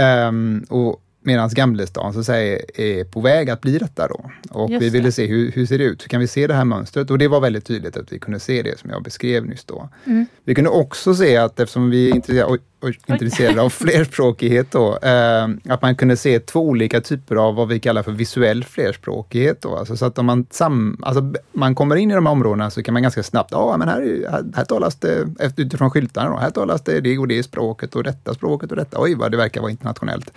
Um, 0.00 0.66
och 0.68 1.02
Medan 1.24 1.50
Gamlestan 1.52 2.12
så 2.12 2.20
att 2.20 2.26
säga, 2.26 2.58
är 2.74 3.04
på 3.04 3.20
väg 3.20 3.50
att 3.50 3.60
bli 3.60 3.78
detta 3.78 4.08
då. 4.08 4.30
Och 4.50 4.70
Just 4.70 4.82
vi 4.82 4.90
ville 4.90 5.08
det. 5.08 5.12
se 5.12 5.26
hur, 5.26 5.52
hur 5.52 5.66
ser 5.66 5.78
det 5.78 5.84
ut? 5.84 6.02
Hur 6.02 6.08
kan 6.08 6.20
vi 6.20 6.26
se 6.26 6.46
det 6.46 6.54
här 6.54 6.64
mönstret? 6.64 7.10
Och 7.10 7.18
det 7.18 7.28
var 7.28 7.40
väldigt 7.40 7.64
tydligt 7.64 7.96
att 7.96 8.12
vi 8.12 8.18
kunde 8.18 8.40
se 8.40 8.62
det 8.62 8.78
som 8.78 8.90
jag 8.90 9.02
beskrev 9.02 9.46
nyss 9.46 9.64
då. 9.64 9.88
Mm. 10.04 10.26
Vi 10.44 10.54
kunde 10.54 10.70
också 10.70 11.14
se 11.14 11.36
att 11.36 11.60
eftersom 11.60 11.90
vi 11.90 12.10
är 12.10 12.14
intresserade, 12.14 12.58
intresserade 13.06 13.62
av 13.62 13.70
flerspråkighet 13.70 14.70
då, 14.70 14.98
eh, 14.98 15.48
att 15.68 15.82
man 15.82 15.96
kunde 15.96 16.16
se 16.16 16.40
två 16.40 16.60
olika 16.60 17.00
typer 17.00 17.36
av 17.36 17.54
vad 17.54 17.68
vi 17.68 17.80
kallar 17.80 18.02
för 18.02 18.12
visuell 18.12 18.64
flerspråkighet. 18.64 19.62
Då. 19.62 19.76
Alltså, 19.76 19.96
så 19.96 20.06
att 20.06 20.18
om 20.18 20.26
man, 20.26 20.46
sam, 20.50 20.96
alltså, 21.02 21.32
man 21.52 21.74
kommer 21.74 21.96
in 21.96 22.10
i 22.10 22.14
de 22.14 22.26
här 22.26 22.32
områdena 22.32 22.70
så 22.70 22.82
kan 22.82 22.92
man 22.92 23.02
ganska 23.02 23.22
snabbt, 23.22 23.52
ja 23.52 23.76
men 23.78 23.88
här, 23.88 24.26
här, 24.30 24.44
här 24.54 24.64
talas 24.64 24.94
det, 24.94 25.26
utifrån 25.56 25.90
skyltarna, 25.90 26.30
då, 26.30 26.36
här 26.36 26.50
talas 26.50 26.82
det 26.82 27.00
det 27.00 27.18
och 27.18 27.28
det 27.28 27.42
språket 27.42 27.96
och 27.96 28.04
detta 28.04 28.34
språket 28.34 28.70
och 28.70 28.76
detta, 28.76 29.00
oj 29.00 29.14
vad 29.14 29.30
det 29.30 29.36
verkar 29.36 29.60
vara 29.60 29.70
internationellt. 29.70 30.32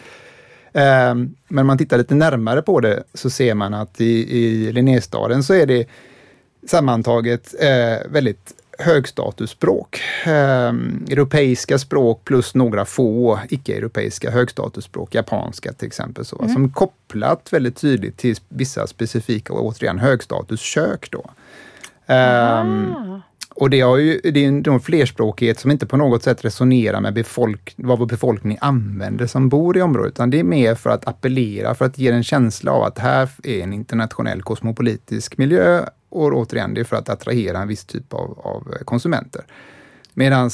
Ehm, 0.75 1.35
men 1.47 1.61
om 1.61 1.67
man 1.67 1.77
tittar 1.77 1.97
lite 1.97 2.15
närmare 2.15 2.61
på 2.61 2.79
det 2.79 3.03
så 3.13 3.29
ser 3.29 3.53
man 3.53 3.73
att 3.73 4.01
i, 4.01 4.37
i 4.37 4.71
Linnéstaden 4.71 5.43
så 5.43 5.53
är 5.53 5.65
det 5.65 5.85
sammantaget 6.67 7.55
eh, 7.59 8.11
väldigt 8.11 8.53
högstatusspråk. 8.79 10.01
Eh, 10.25 10.73
europeiska 11.09 11.77
språk 11.77 12.21
plus 12.23 12.55
några 12.55 12.85
få 12.85 13.39
icke-europeiska 13.49 14.31
högstatusspråk, 14.31 15.15
japanska 15.15 15.73
till 15.73 15.87
exempel, 15.87 16.25
så, 16.25 16.39
mm. 16.39 16.53
som 16.53 16.71
kopplat 16.71 17.53
väldigt 17.53 17.77
tydligt 17.77 18.17
till 18.17 18.35
vissa 18.49 18.87
specifika, 18.87 19.53
återigen 19.53 19.99
högstatuskök. 19.99 21.11
Då. 21.11 21.25
Um, 22.13 23.21
och 23.55 23.69
det, 23.69 23.81
har 23.81 23.97
ju, 23.97 24.19
det 24.23 24.45
är 24.45 24.69
en 24.69 24.79
flerspråkighet 24.79 25.59
som 25.59 25.71
inte 25.71 25.85
på 25.85 25.97
något 25.97 26.23
sätt 26.23 26.45
resonerar 26.45 27.01
med 27.01 27.13
befolk, 27.13 27.73
vad 27.77 27.99
vår 27.99 28.05
befolkning 28.05 28.57
använder 28.61 29.27
som 29.27 29.49
bor 29.49 29.77
i 29.77 29.81
området, 29.81 30.11
utan 30.11 30.29
det 30.29 30.39
är 30.39 30.43
mer 30.43 30.75
för 30.75 30.89
att 30.89 31.07
appellera, 31.07 31.75
för 31.75 31.85
att 31.85 31.97
ge 31.97 32.11
en 32.11 32.23
känsla 32.23 32.71
av 32.71 32.83
att 32.83 32.99
här 32.99 33.29
är 33.43 33.63
en 33.63 33.73
internationell 33.73 34.41
kosmopolitisk 34.41 35.37
miljö 35.37 35.85
och 36.09 36.33
återigen, 36.33 36.73
det 36.73 36.81
är 36.81 36.85
för 36.85 36.95
att 36.95 37.09
attrahera 37.09 37.57
en 37.57 37.67
viss 37.67 37.85
typ 37.85 38.13
av, 38.13 38.39
av 38.39 38.73
konsumenter. 38.85 39.45
Medan 40.13 40.49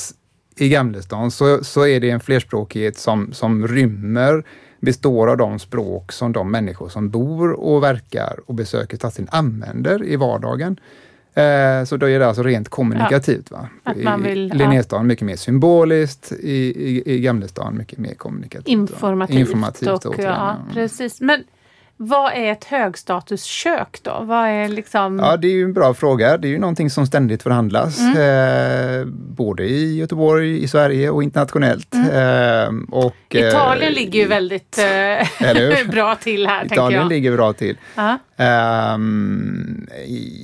i 0.56 0.70
Gamlestan 0.70 1.32
så, 1.32 1.64
så 1.64 1.88
är 1.88 2.00
det 2.00 2.10
en 2.10 2.20
flerspråkighet 2.20 2.98
som, 2.98 3.34
som 3.34 3.68
rymmer 3.68 4.44
består 4.80 5.28
av 5.28 5.38
de 5.38 5.60
språk 5.60 6.12
som 6.12 6.34
de 6.34 6.52
människor 6.52 6.90
som 6.90 7.10
bor 7.10 7.52
och 7.52 7.84
verkar 7.84 8.40
och 8.46 8.56
besöker 8.56 8.98
stadsdelen 8.98 9.30
använder 9.32 10.04
i 10.04 10.16
vardagen. 10.16 10.80
Eh, 11.34 11.84
så 11.84 11.98
då 11.98 12.10
är 12.10 12.20
det 12.20 12.28
alltså 12.28 12.44
rent 12.44 12.70
kommunikativt. 12.70 13.48
Ja. 13.52 13.68
Va? 13.86 14.28
I 14.28 14.36
Linnéstan 14.36 15.08
mycket 15.08 15.26
mer 15.26 15.36
symboliskt, 15.36 16.32
i, 16.32 16.56
i, 16.90 17.14
i 17.16 17.20
Gamlestan 17.20 17.78
mycket 17.78 18.00
mer 18.00 18.14
kommunikativt. 18.14 18.68
Informativt. 18.68 19.40
Informativt 19.40 20.06
och, 20.06 20.16
ja, 20.20 20.58
precis. 20.74 21.22
Men 21.22 21.44
vad 22.04 22.34
är 22.34 22.52
ett 22.52 22.64
högstatuskök 22.64 24.00
då? 24.04 24.20
Vad 24.22 24.48
är 24.48 24.68
liksom... 24.68 25.20
Ja, 25.20 25.38
det 25.38 25.48
är 25.48 25.52
ju 25.52 25.64
en 25.64 25.74
bra 25.74 25.94
fråga. 25.94 26.38
Det 26.38 26.48
är 26.48 26.50
ju 26.50 26.60
någonting 26.60 26.90
som 26.90 27.08
ständigt 27.08 27.44
förhandlas. 27.44 28.00
Mm. 28.00 29.02
Eh, 29.02 29.06
både 29.16 29.64
i 29.64 29.98
Göteborg, 29.98 30.64
i 30.64 30.68
Sverige 30.68 31.10
och 31.10 31.24
internationellt. 31.24 31.94
Mm. 31.94 32.10
Eh, 32.10 32.96
och, 32.96 33.16
Italien 33.30 33.94
eh, 33.94 34.00
ligger 34.00 34.20
ju 34.20 34.28
väldigt 34.28 34.78
eh, 34.78 35.88
bra 35.92 36.16
till 36.16 36.48
här. 36.48 36.66
Italien 36.66 37.08
ligger 37.08 37.32
bra 37.32 37.54
till. 37.54 37.78
Uh 37.98 38.04
-huh. 38.04 38.18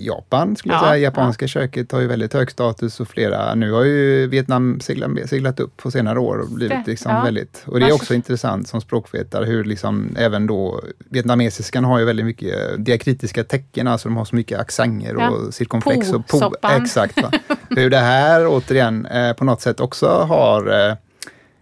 Japan 0.05 0.55
skulle 0.55 0.73
jag 0.73 0.83
ja, 0.83 0.87
säga. 0.87 0.97
Japanska 0.97 1.43
ja. 1.43 1.47
köket 1.47 1.91
har 1.91 1.99
ju 1.99 2.07
väldigt 2.07 2.33
hög 2.33 2.51
status 2.51 2.99
och 2.99 3.07
flera, 3.07 3.55
nu 3.55 3.71
har 3.71 3.83
ju 3.83 4.27
Vietnam 4.27 4.79
seglat, 4.79 5.29
seglat 5.29 5.59
upp 5.59 5.77
på 5.77 5.91
senare 5.91 6.19
år 6.19 6.37
och 6.37 6.49
blivit 6.49 6.87
liksom 6.87 7.11
ja. 7.11 7.23
väldigt, 7.23 7.63
och 7.65 7.79
det 7.79 7.85
är 7.85 7.93
också 7.93 8.13
intressant 8.13 8.67
som 8.67 8.81
språkvetare 8.81 9.45
hur 9.45 9.63
liksom 9.63 10.15
även 10.19 10.47
då 10.47 10.81
vietnameser 11.09 11.46
vietnamesiskan 11.47 11.83
har 11.83 11.99
ju 11.99 12.05
väldigt 12.05 12.25
mycket 12.25 12.85
diakritiska 12.85 13.43
tecken, 13.43 13.87
alltså 13.87 14.09
de 14.09 14.17
har 14.17 14.25
så 14.25 14.35
mycket 14.35 14.59
accenter 14.59 15.15
ja. 15.19 15.29
och 15.29 15.53
cirkumflex. 15.53 16.13
och 16.13 16.27
po, 16.27 16.51
exakt. 16.81 17.21
Va? 17.21 17.31
Hur 17.69 17.89
det 17.89 17.97
här 17.97 18.47
återigen 18.47 19.05
eh, 19.05 19.33
på 19.33 19.45
något 19.45 19.61
sätt 19.61 19.79
också 19.79 20.07
har 20.07 20.67
eh, 20.67 20.91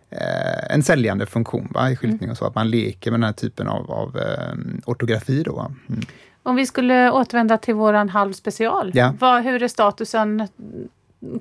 eh 0.09 0.73
en 0.73 0.83
säljande 0.83 1.25
funktion 1.25 1.67
va, 1.73 1.91
i 1.91 1.95
skyltning 1.95 2.19
mm. 2.19 2.31
och 2.31 2.37
så, 2.37 2.45
att 2.45 2.55
man 2.55 2.69
leker 2.69 3.11
med 3.11 3.19
den 3.19 3.25
här 3.25 3.33
typen 3.33 3.67
av, 3.67 3.91
av 3.91 4.17
eh, 4.17 4.55
ortografi. 4.85 5.43
Då, 5.43 5.71
mm. 5.89 6.01
Om 6.43 6.55
vi 6.55 6.65
skulle 6.65 7.11
återvända 7.11 7.57
till 7.57 7.75
våran 7.75 8.09
halv 8.09 8.33
special. 8.33 8.91
Ja. 8.93 9.13
Vad, 9.19 9.43
hur 9.43 9.63
är 9.63 9.67
statusen 9.67 10.47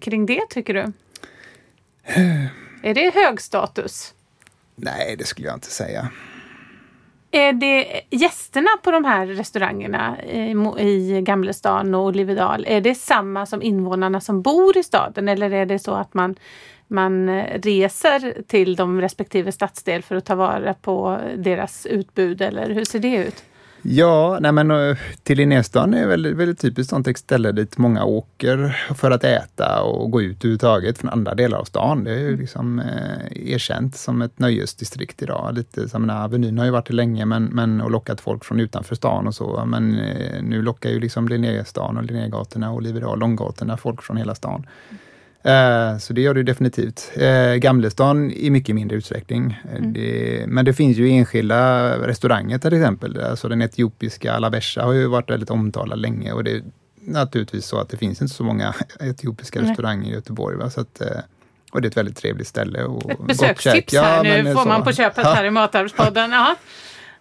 kring 0.01 0.27
det 0.27 0.43
tycker 0.51 0.75
du? 0.75 0.93
är 2.89 2.95
det 2.95 3.15
hög 3.15 3.41
status? 3.41 4.15
Nej, 4.77 5.17
det 5.19 5.25
skulle 5.25 5.47
jag 5.49 5.57
inte 5.57 5.71
säga. 5.71 6.09
Är 7.35 7.53
det 7.53 8.01
gästerna 8.11 8.69
på 8.83 8.91
de 8.91 9.05
här 9.05 9.27
restaurangerna 9.27 10.23
i, 10.79 11.21
Gamlestan 11.23 11.95
och 11.95 12.05
Olivedal, 12.05 12.65
är 12.69 12.81
det 12.81 12.95
samma 12.95 13.47
som 13.47 13.63
invånarna 13.63 14.21
som 14.21 14.43
bor 14.43 14.79
i 14.79 14.83
staden 14.83 15.29
eller 15.29 15.51
är 15.51 15.67
det 15.67 15.79
så 15.79 15.95
att 15.95 16.15
man, 16.15 16.37
man 16.89 17.29
eh, 17.29 17.61
reser 17.61 18.43
till 18.47 18.77
de 18.77 19.01
respektive 19.01 19.53
stadsdel 19.53 20.03
för 20.03 20.17
att 20.17 20.25
ta 20.25 20.35
vara 20.35 20.75
på 20.75 21.21
deras 21.37 21.87
utbud 21.87 22.43
eller 22.43 22.71
hur 22.71 22.85
ser 22.85 22.99
det 22.99 23.17
ut? 23.17 23.45
Ja, 23.87 24.39
nej 24.41 24.53
men 24.53 24.71
eh, 24.71 24.97
till 25.23 25.39
Linnéstan 25.39 25.95
är 25.95 26.07
väldigt, 26.07 26.37
väldigt 26.37 26.61
typiskt 26.61 26.91
sånt 26.91 27.19
ställe 27.19 27.53
dit 27.53 27.79
många 27.79 28.05
åker 28.05 28.77
för 28.95 29.11
att 29.11 29.25
äta 29.25 29.83
och 29.83 30.11
gå 30.11 30.23
ut 30.23 30.37
överhuvudtaget 30.37 30.99
från 30.99 31.11
andra 31.11 31.35
delar 31.35 31.59
av 31.59 31.65
stan. 31.65 32.05
Det 32.05 32.11
är 32.11 32.19
ju 32.19 32.37
liksom 32.37 32.79
eh, 32.79 33.53
erkänt 33.53 33.97
som 33.97 34.23
ett 34.23 34.39
nöjesdistrikt 34.39 35.23
idag. 35.23 35.55
Lite, 35.55 35.89
så 35.89 35.95
jag 35.95 36.01
menar, 36.01 36.25
Avenyn 36.25 36.59
har 36.59 36.65
ju 36.65 36.71
varit 36.71 36.87
det 36.87 36.95
länge 36.95 37.25
men, 37.25 37.45
men, 37.45 37.81
och 37.81 37.91
lockat 37.91 38.21
folk 38.21 38.45
från 38.45 38.61
utanför 38.61 38.95
stan 38.95 39.27
och 39.27 39.35
så. 39.35 39.65
Men 39.67 39.99
eh, 39.99 40.43
nu 40.43 40.63
lockar 40.63 40.91
ju 40.91 41.01
liksom 41.01 41.29
Linnéstan 41.29 41.97
och 41.97 42.05
Linnégatorna 42.05 42.71
och 42.71 42.77
Olivedal, 42.77 43.19
Långgatorna, 43.19 43.77
folk 43.77 44.03
från 44.03 44.17
hela 44.17 44.35
stan. 44.35 44.67
Eh, 45.45 45.99
Så 45.99 46.13
det 46.13 46.21
gör 46.21 46.35
det 46.35 46.43
definitivt. 46.43 47.11
Eh, 47.17 47.55
Gamlestan 47.55 48.31
i 48.31 48.51
mycket 48.51 48.75
mindre 48.75 48.97
utsträckning. 48.97 49.61
Eh, 49.75 49.83
Det, 49.83 50.45
men 50.49 50.65
det 50.65 50.75
finns 50.75 50.97
ju 50.97 51.11
enskilda 51.11 51.97
restauranger 52.09 52.59
till 52.59 52.75
exempel. 52.75 53.21
Alltså 53.21 53.49
den 53.49 53.63
etiopiska 53.63 54.33
Alabesha 54.33 54.83
har 54.83 54.93
ju 54.93 55.07
varit 55.07 55.31
väldigt 55.31 55.51
omtalad 55.51 55.99
länge 55.99 56.33
och 56.33 56.45
det 56.45 56.51
är 56.53 56.63
naturligtvis 57.07 57.67
så 57.67 57.79
att 57.81 57.89
det 57.89 57.97
finns 57.97 58.23
inte 58.23 58.35
så 58.35 58.45
många 58.45 58.75
etiopiska 59.01 59.61
Nej. 59.61 59.71
restauranger 59.71 60.11
i 60.11 60.15
Göteborg. 60.15 60.57
Va? 60.57 60.71
Så 60.71 60.81
att, 60.81 61.01
eh, 61.01 61.07
och 61.73 61.83
det 61.83 61.87
är 61.87 61.91
ett 61.91 61.97
väldigt 61.97 62.17
trevligt 62.17 62.47
ställe. 62.49 62.85
Och 62.85 63.11
Ett 63.11 63.27
besökstips 63.27 63.95
här 63.95 64.25
Ja, 64.25 64.43
nu 64.43 64.53
får 64.55 64.63
så. 64.63 64.69
man 64.69 64.83
på 64.85 64.93
köpet 64.93 65.25
Ja. 65.25 65.33
här 65.33 65.45
i 65.45 65.51
Matarvspodden. 65.61 66.31
Ja. 66.33 66.57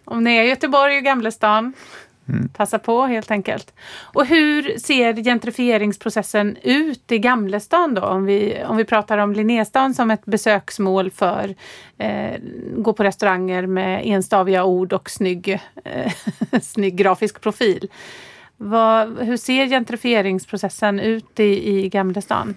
Om 0.04 0.24
ni 0.24 0.36
är 0.36 0.42
i 0.44 0.48
Göteborg 0.48 0.96
och 0.98 1.04
Gamlestan, 1.04 1.72
Mm. 2.28 2.48
passa 2.48 2.78
på 2.78 3.06
helt 3.06 3.30
enkelt. 3.30 3.74
Och 4.02 4.26
hur 4.26 4.78
ser 4.78 5.14
gentrifieringsprocessen 5.14 6.56
ut 6.62 7.12
i 7.12 7.18
Gamlestan 7.18 7.94
då? 7.94 8.02
Om 8.02 8.24
vi, 8.24 8.64
om 8.66 8.76
vi 8.76 8.84
pratar 8.84 9.18
om 9.18 9.32
Linnéstan 9.32 9.94
som 9.94 10.10
ett 10.10 10.24
besöksmål 10.24 11.10
för 11.10 11.54
eh, 11.98 12.34
gå 12.76 12.92
på 12.92 13.04
restauranger 13.04 13.66
med 13.66 14.02
enstaviga 14.04 14.64
ord 14.64 14.92
och 14.92 15.10
snygg, 15.10 15.60
eh, 15.84 16.12
snygg 16.62 16.96
grafisk 16.96 17.40
profil. 17.40 17.88
Vad, 18.56 19.18
hur 19.18 19.36
ser 19.36 19.66
gentrifieringsprocessen 19.66 21.00
ut 21.00 21.40
i, 21.40 21.78
i 21.78 21.88
Gamlestan? 21.88 22.54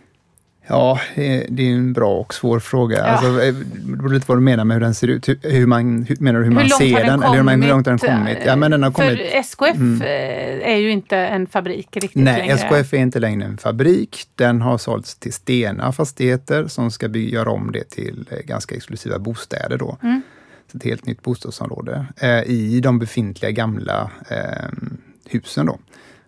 Ja, 0.70 1.00
det 1.16 1.60
är 1.60 1.74
en 1.74 1.94
bra 1.94 2.18
och 2.18 2.34
svår 2.34 2.60
fråga. 2.60 2.98
Ja. 2.98 3.04
Alltså, 3.04 3.44
eh, 3.44 3.54
det 3.54 3.98
beror 3.98 4.10
lite 4.10 4.26
vad 4.28 4.38
du 4.38 4.42
menar 4.42 4.64
med 4.64 4.76
hur 4.76 4.82
den 4.82 4.96
ser 4.96 5.08
ut. 5.08 5.30
Hur, 5.30 5.40
hur 5.44 5.66
man, 5.66 6.04
hur, 6.04 6.18
menar 6.20 6.40
du 6.40 6.46
hur, 6.46 6.52
man 6.52 6.68
långt 6.68 6.78
ser 6.78 6.98
den 6.98 7.06
den? 7.06 7.24
Eller 7.24 7.36
hur, 7.36 7.44
man, 7.44 7.62
hur 7.62 7.70
långt 7.70 7.86
har 7.86 7.92
den 7.92 8.00
kommit? 8.00 8.18
kommit? 8.18 8.38
Ja, 8.46 8.56
men 8.56 8.72
den 8.72 8.84
har 8.84 8.92
kommit 8.92 9.18
För 9.18 9.38
SKF 9.38 10.02
eh, 10.02 10.72
är 10.72 10.76
ju 10.76 10.92
inte 10.92 11.18
en 11.18 11.48
fabrik 11.48 11.88
riktigt 11.92 12.24
Nej, 12.24 12.38
längre. 12.38 12.54
SKF 12.54 12.94
är 12.94 12.98
inte 12.98 13.20
längre 13.20 13.46
en 13.46 13.58
fabrik. 13.58 14.28
Den 14.36 14.62
har 14.62 14.78
sålts 14.78 15.16
till 15.16 15.34
Stena 15.34 15.92
Fastigheter 15.92 16.68
som 16.68 16.92
ska 16.92 17.08
göra 17.08 17.50
om 17.50 17.72
det 17.72 17.90
till 17.90 18.26
eh, 18.32 18.38
ganska 18.46 18.76
exklusiva 18.76 19.20
bostäder 19.20 19.78
då. 19.78 19.98
Mm. 20.04 20.22
Så 20.72 20.78
ett 20.78 20.84
helt 20.84 21.06
nytt 21.06 21.24
bostadsområde 21.24 22.06
eh, 22.18 22.42
i 22.42 22.80
de 22.80 23.00
befintliga 23.00 23.52
gamla 23.52 24.12
eh, 24.30 24.70
husen 25.26 25.66
då. 25.66 25.80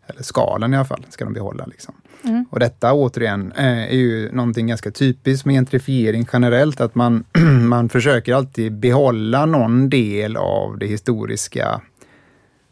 Eller 0.10 0.24
skalen 0.24 0.74
i 0.74 0.78
alla 0.78 0.86
fall, 0.86 1.06
ska 1.10 1.26
de 1.26 1.34
behålla. 1.34 1.66
Liksom. 1.66 1.94
Mm. 2.24 2.46
Och 2.50 2.60
detta 2.60 2.94
återigen 2.94 3.52
eh, 3.52 3.84
är 3.84 3.98
ju 3.98 4.32
någonting 4.32 4.68
ganska 4.68 4.92
typiskt 4.92 5.46
med 5.46 5.56
gentrifiering 5.56 6.28
generellt, 6.34 6.82
att 6.82 6.96
man, 6.96 7.24
man 7.68 7.90
försöker 7.90 8.34
alltid 8.34 8.74
behålla 8.74 9.46
någon 9.46 9.90
del 9.90 10.38
av 10.38 10.78
det 10.78 10.88
historiska 10.88 11.82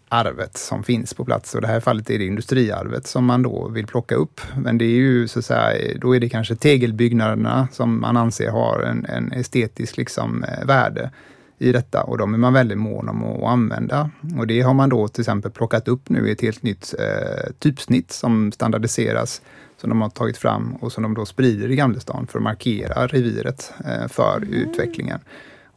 arvet 0.10 0.58
som 0.58 0.84
finns 0.84 1.14
på 1.14 1.26
plats. 1.26 1.56
Och 1.56 1.60
i 1.60 1.62
det 1.62 1.68
här 1.68 1.80
fallet 1.80 2.10
är 2.10 2.20
det 2.20 2.26
industriarvet 2.26 3.08
som 3.08 3.26
man 3.26 3.44
då 3.44 3.68
vill 3.68 3.88
plocka 3.88 4.16
upp. 4.16 4.42
Men 4.58 4.78
det 4.78 4.86
är 4.86 4.96
ju 4.96 5.28
så 5.28 5.40
att 5.40 5.46
säga, 5.46 5.98
då 6.02 6.16
är 6.16 6.20
det 6.20 6.30
kanske 6.30 6.56
tegelbyggnaderna 6.56 7.68
som 7.72 8.02
man 8.02 8.18
anser 8.18 8.50
har 8.50 8.82
en, 8.82 9.06
en 9.06 9.32
estetisk 9.32 9.98
liksom, 9.98 10.44
eh, 10.44 10.66
värde 10.66 11.12
i 11.58 11.72
detta 11.72 12.04
och 12.04 12.18
de 12.18 12.34
är 12.34 12.38
man 12.38 12.54
väldigt 12.54 12.78
mån 12.78 13.10
om 13.10 13.24
att 13.24 13.44
använda. 13.44 14.10
Och 14.38 14.48
det 14.48 14.62
har 14.62 14.74
man 14.74 14.90
då 14.90 15.08
till 15.08 15.22
exempel 15.22 15.52
plockat 15.52 15.88
upp 15.88 16.10
nu 16.10 16.28
i 16.28 16.32
ett 16.32 16.42
helt 16.42 16.64
nytt 16.64 16.94
eh, 17.00 17.52
typsnitt 17.60 18.12
som 18.12 18.52
standardiseras, 18.52 19.42
som 19.78 19.90
de 19.90 20.02
har 20.02 20.10
tagit 20.10 20.38
fram 20.38 20.76
och 20.76 20.92
som 20.92 21.04
de 21.04 21.14
då 21.14 21.26
sprider 21.26 21.72
i 21.72 21.76
Gamlestan 21.76 22.28
för 22.28 22.40
att 22.40 22.44
markera 22.44 23.08
reviret 23.08 23.74
eh, 23.86 24.08
för 24.08 24.44
utvecklingen. 24.50 25.20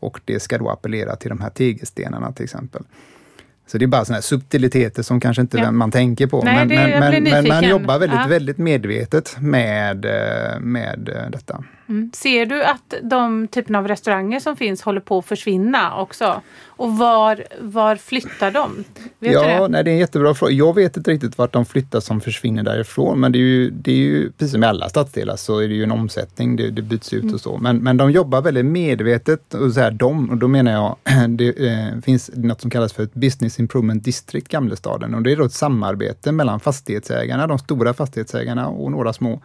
Och 0.00 0.20
det 0.24 0.40
ska 0.40 0.58
då 0.58 0.70
appellera 0.70 1.16
till 1.16 1.28
de 1.28 1.40
här 1.40 1.50
tegelstenarna 1.50 2.32
till 2.32 2.44
exempel. 2.44 2.82
Så 3.70 3.78
det 3.78 3.85
är 3.85 3.87
bara 3.87 4.04
sådana 4.04 4.16
här 4.16 4.22
subtiliteter 4.22 5.02
som 5.02 5.20
kanske 5.20 5.40
inte 5.42 5.59
Ja. 5.59 5.70
man 5.70 5.90
tänker 5.90 6.26
på. 6.26 6.42
Nej, 6.44 6.54
men, 6.54 6.68
det- 6.68 6.74
men, 7.00 7.12
men, 7.12 7.22
men 7.33 7.48
man 7.48 7.64
jobbar 7.68 7.98
väldigt, 7.98 8.20
Ja. 8.20 8.26
väldigt 8.28 8.59
medvetet 8.59 9.37
med, 9.40 10.04
eh, 10.04 10.61
med 10.61 11.09
eh, 11.09 11.30
detta. 11.30 11.64
Mm. 11.88 12.11
Ser 12.14 12.46
du 12.46 12.64
att 12.64 12.94
de 13.02 13.48
typerna 13.48 13.78
av 13.78 13.88
restauranger 13.88 14.40
som 14.40 14.56
finns 14.56 14.83
håller 14.83 15.00
på 15.00 15.18
att 15.18 15.26
försvinna 15.26 15.96
också? 15.96 16.42
Och 16.80 16.98
var, 16.98 17.44
var 17.60 17.96
flyttar 17.96 18.50
de? 18.50 18.84
Vet 19.18 19.32
ja, 19.32 19.62
det? 19.62 19.68
nej, 19.68 19.84
det 19.84 19.90
är 19.90 19.92
en 19.92 19.98
jättebra 19.98 20.34
fråga. 20.34 20.52
Jag 20.52 20.74
vet 20.74 20.96
inte 20.96 21.10
riktigt 21.10 21.38
vart 21.38 21.52
de 21.52 21.64
flyttar 21.64 22.00
som 22.00 22.20
försvinner 22.20 22.62
därifrån, 22.62 23.20
men 23.20 23.32
det 23.32 23.38
är 23.38 23.40
ju, 23.40 23.70
det 23.70 23.92
är 23.92 23.96
ju 23.96 24.32
precis 24.32 24.52
som 24.52 24.62
i 24.62 24.66
alla 24.66 24.88
stadsdelar 24.88 25.36
så 25.36 25.58
är 25.58 25.68
det 25.68 25.74
ju 25.74 25.82
en 25.82 25.90
omsättning, 25.90 26.56
det, 26.56 26.70
det 26.70 26.82
byts 26.82 27.12
ut 27.12 27.22
Mm. 27.22 27.34
och 27.34 27.40
så. 27.40 27.58
Men, 27.58 27.76
men 27.76 27.96
de 27.96 28.10
jobbar 28.10 28.42
väldigt 28.42 28.66
medvetet, 28.66 29.54
och 29.54 29.72
så 29.72 29.80
här, 29.80 29.90
de, 29.90 30.30
och 30.30 30.36
då 30.36 30.48
menar 30.48 30.72
jag, 30.72 30.96
det 31.28 31.68
eh, 31.68 32.00
finns 32.02 32.30
något 32.34 32.60
som 32.60 32.70
kallas 32.70 32.92
för 32.92 33.02
ett 33.02 33.14
Business 33.14 33.60
Improvement 33.60 34.04
District, 34.04 34.48
Gamlestaden, 34.48 35.14
och 35.14 35.22
det 35.22 35.32
är 35.32 35.36
då 35.36 35.44
ett 35.44 35.52
samarbete 35.52 36.32
mellan 36.32 36.60
fastighetsägarna, 36.60 37.46
de 37.46 37.58
stora 37.58 37.94
fastighetsägarna 37.94 38.68
och 38.68 38.90
några 38.90 39.12
små 39.12 39.40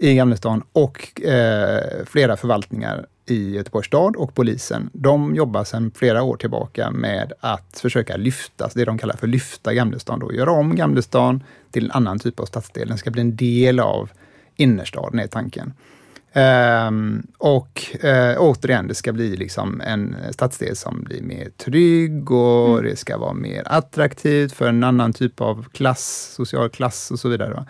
i 0.00 0.14
Gamlestan 0.14 0.62
och 0.72 1.22
eh, 1.22 2.04
flera 2.06 2.36
förvaltningar 2.36 3.06
i 3.26 3.50
Göteborgs 3.54 3.86
stad 3.86 4.16
och 4.16 4.34
polisen. 4.34 4.90
De 4.92 5.34
jobbar 5.34 5.64
sedan 5.64 5.90
flera 5.94 6.22
år 6.22 6.36
tillbaka 6.36 6.90
med 6.90 7.32
att 7.40 7.78
försöka 7.82 8.16
lyfta, 8.16 8.70
det 8.74 8.84
de 8.84 8.98
kallar 8.98 9.16
för 9.16 9.26
lyfta 9.26 9.74
Gamlestan, 9.74 10.20
då, 10.20 10.32
göra 10.32 10.50
om 10.50 10.76
Gamlestan 10.76 11.44
till 11.70 11.84
en 11.84 11.90
annan 11.90 12.18
typ 12.18 12.40
av 12.40 12.44
stadsdel. 12.44 12.88
Den 12.88 12.98
ska 12.98 13.10
bli 13.10 13.20
en 13.20 13.36
del 13.36 13.80
av 13.80 14.10
innerstaden 14.56 15.20
är 15.20 15.26
tanken. 15.26 15.72
Ehm, 16.32 17.26
och 17.38 18.04
eh, 18.04 18.36
återigen, 18.38 18.88
det 18.88 18.94
ska 18.94 19.12
bli 19.12 19.36
liksom 19.36 19.80
en 19.80 20.16
stadsdel 20.30 20.76
som 20.76 21.02
blir 21.02 21.22
mer 21.22 21.48
trygg 21.56 22.30
och 22.30 22.82
det 22.82 22.98
ska 22.98 23.18
vara 23.18 23.32
mer 23.32 23.62
attraktivt 23.66 24.52
för 24.52 24.68
en 24.68 24.84
annan 24.84 25.12
typ 25.12 25.40
av 25.40 25.66
klass, 25.72 26.32
social 26.36 26.70
klass 26.70 27.10
och 27.10 27.18
så 27.18 27.28
vidare. 27.28 27.54
va. 27.54 27.66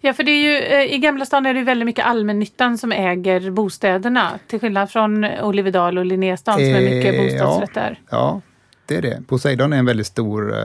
Ja, 0.00 0.12
för 0.12 0.22
det 0.22 0.30
är 0.30 0.42
ju, 0.42 0.56
eh, 0.56 0.94
i 0.94 0.98
Gamla 0.98 1.24
stan 1.24 1.46
är 1.46 1.54
det 1.54 1.62
väldigt 1.62 1.86
mycket 1.86 2.04
allmännyttan 2.04 2.78
som 2.78 2.92
äger 2.92 3.50
bostäderna. 3.50 4.38
Till 4.46 4.60
skillnad 4.60 4.90
från 4.90 5.24
Olivedal 5.24 5.98
och 5.98 6.06
Linnéstan 6.06 6.54
som 6.54 6.64
är 6.64 6.80
mycket 6.80 7.14
Eh, 7.14 7.24
bostadsrätter. 7.24 8.00
Ja, 8.10 8.40
det 8.86 8.96
är 8.96 9.02
det. 9.02 9.22
Poseidon 9.26 9.72
är 9.72 9.76
en 9.78 9.86
väldigt 9.86 10.06
stor 10.06 10.52
eh, 10.52 10.58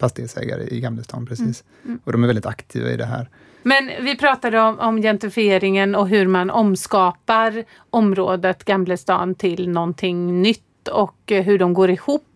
fastighetsägare 0.00 0.62
i 0.62 0.80
Gamlestan, 0.80 1.26
precis. 1.26 1.64
Och 2.04 2.12
de 2.12 2.22
är 2.22 2.26
väldigt 2.26 2.46
aktiva 2.46 2.90
i 2.90 2.96
det 2.96 3.04
här. 3.04 3.28
Men 3.62 3.90
vi 4.00 4.16
pratade 4.16 4.60
om, 4.60 4.78
om 4.78 5.02
gentrifieringen 5.02 5.94
och 5.94 6.08
hur 6.08 6.26
man 6.26 6.50
omskapar 6.50 7.64
området 7.90 8.64
Gamlestan 8.64 9.34
till 9.34 9.68
någonting 9.68 10.42
nytt 10.42 10.88
och 10.88 11.16
hur 11.26 11.58
de 11.58 11.74
går 11.74 11.90
ihop 11.90 12.29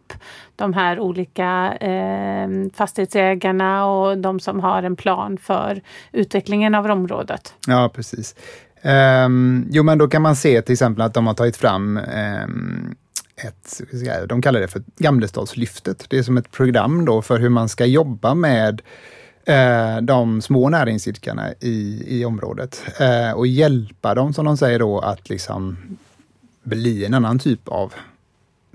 de 0.56 0.72
här 0.72 1.00
olika 1.00 1.76
eh, 1.80 2.48
fastighetsägarna 2.74 3.86
och 3.86 4.18
de 4.18 4.40
som 4.40 4.60
har 4.60 4.82
en 4.82 4.96
plan 4.96 5.38
för 5.38 5.80
utvecklingen 6.12 6.74
av 6.74 6.86
området. 6.86 7.54
Ja, 7.66 7.90
precis. 7.94 8.34
Um, 9.26 9.68
jo, 9.70 9.82
men 9.82 9.98
då 9.98 10.08
kan 10.08 10.22
man 10.22 10.36
se 10.36 10.62
till 10.62 10.72
exempel 10.72 11.02
att 11.02 11.14
de 11.14 11.26
har 11.26 11.34
tagit 11.34 11.56
fram 11.56 11.96
um, 11.96 12.96
ett, 13.36 13.80
de 14.28 14.42
kallar 14.42 14.60
det 14.60 14.68
för 14.68 14.82
Gamlestadslyftet. 14.96 16.06
Det 16.08 16.18
är 16.18 16.22
som 16.22 16.36
ett 16.36 16.50
program 16.50 17.04
då 17.04 17.22
för 17.22 17.38
hur 17.38 17.48
man 17.48 17.68
ska 17.68 17.86
jobba 17.86 18.34
med 18.34 18.82
eh, 19.46 19.96
de 20.02 20.42
små 20.42 20.68
näringsidkarna 20.68 21.52
i, 21.60 22.04
i 22.06 22.24
området 22.24 22.84
eh, 23.00 23.32
och 23.32 23.46
hjälpa 23.46 24.14
dem, 24.14 24.34
som 24.34 24.44
de 24.44 24.56
säger 24.56 24.78
då, 24.78 24.98
att 24.98 25.28
liksom 25.28 25.76
bli 26.62 27.04
en 27.04 27.14
annan 27.14 27.38
typ 27.38 27.68
av 27.68 27.92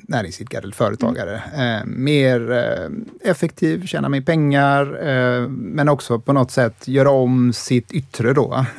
näringsidkare 0.09 0.61
eller 0.61 0.73
företagare. 0.73 1.41
Eh, 1.55 1.85
mer 1.85 2.51
eh, 2.51 3.29
effektiv, 3.31 3.85
tjäna 3.85 4.09
mer 4.09 4.21
pengar, 4.21 5.07
eh, 5.07 5.47
men 5.49 5.89
också 5.89 6.19
på 6.19 6.33
något 6.33 6.51
sätt 6.51 6.87
göra 6.87 7.09
om 7.09 7.53
sitt 7.53 7.91
yttre 7.91 8.33
då. 8.33 8.65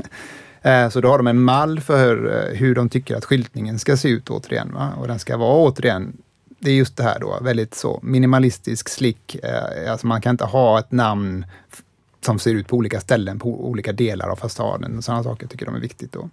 Eh, 0.62 0.88
så 0.88 1.00
då 1.00 1.08
har 1.08 1.18
de 1.18 1.26
en 1.26 1.42
mall 1.42 1.80
för 1.80 2.08
hur, 2.08 2.32
eh, 2.32 2.56
hur 2.58 2.74
de 2.74 2.88
tycker 2.88 3.16
att 3.16 3.24
skyltningen 3.24 3.78
ska 3.78 3.96
se 3.96 4.08
ut 4.08 4.30
återigen. 4.30 4.72
Va? 4.74 4.92
Och 4.98 5.08
den 5.08 5.18
ska 5.18 5.36
vara 5.36 5.56
återigen 5.56 6.12
det 6.60 6.70
är 6.70 6.74
just 6.74 6.96
det 6.96 7.02
här 7.02 7.18
då, 7.20 7.38
väldigt 7.42 7.74
så 7.74 8.00
minimalistisk 8.02 8.88
slick. 8.88 9.34
Eh, 9.42 9.92
alltså 9.92 10.06
man 10.06 10.20
kan 10.20 10.30
inte 10.30 10.44
ha 10.44 10.78
ett 10.78 10.92
namn 10.92 11.46
som 12.24 12.38
ser 12.38 12.54
ut 12.54 12.68
på 12.68 12.76
olika 12.76 13.00
ställen 13.00 13.38
på 13.38 13.68
olika 13.68 13.92
delar 13.92 14.28
av 14.28 14.36
fasaden. 14.36 15.02
Sådana 15.02 15.22
saker 15.22 15.46
tycker 15.46 15.66
de 15.66 15.74
är 15.74 15.80
viktigt. 15.80 16.12
Då. 16.12 16.30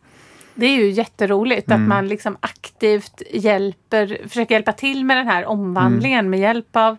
Det 0.58 0.66
är 0.66 0.76
ju 0.76 0.90
jätteroligt 0.90 1.68
mm. 1.72 1.82
att 1.82 1.88
man 1.88 2.08
liksom 2.08 2.38
aktivt 2.40 3.22
hjälper, 3.32 4.28
försöker 4.28 4.56
hjälpa 4.56 4.72
till 4.72 5.06
med 5.06 5.18
den 5.18 5.28
här 5.28 5.46
omvandlingen 5.46 6.20
mm. 6.20 6.30
med 6.30 6.40
hjälp 6.40 6.76
av 6.76 6.98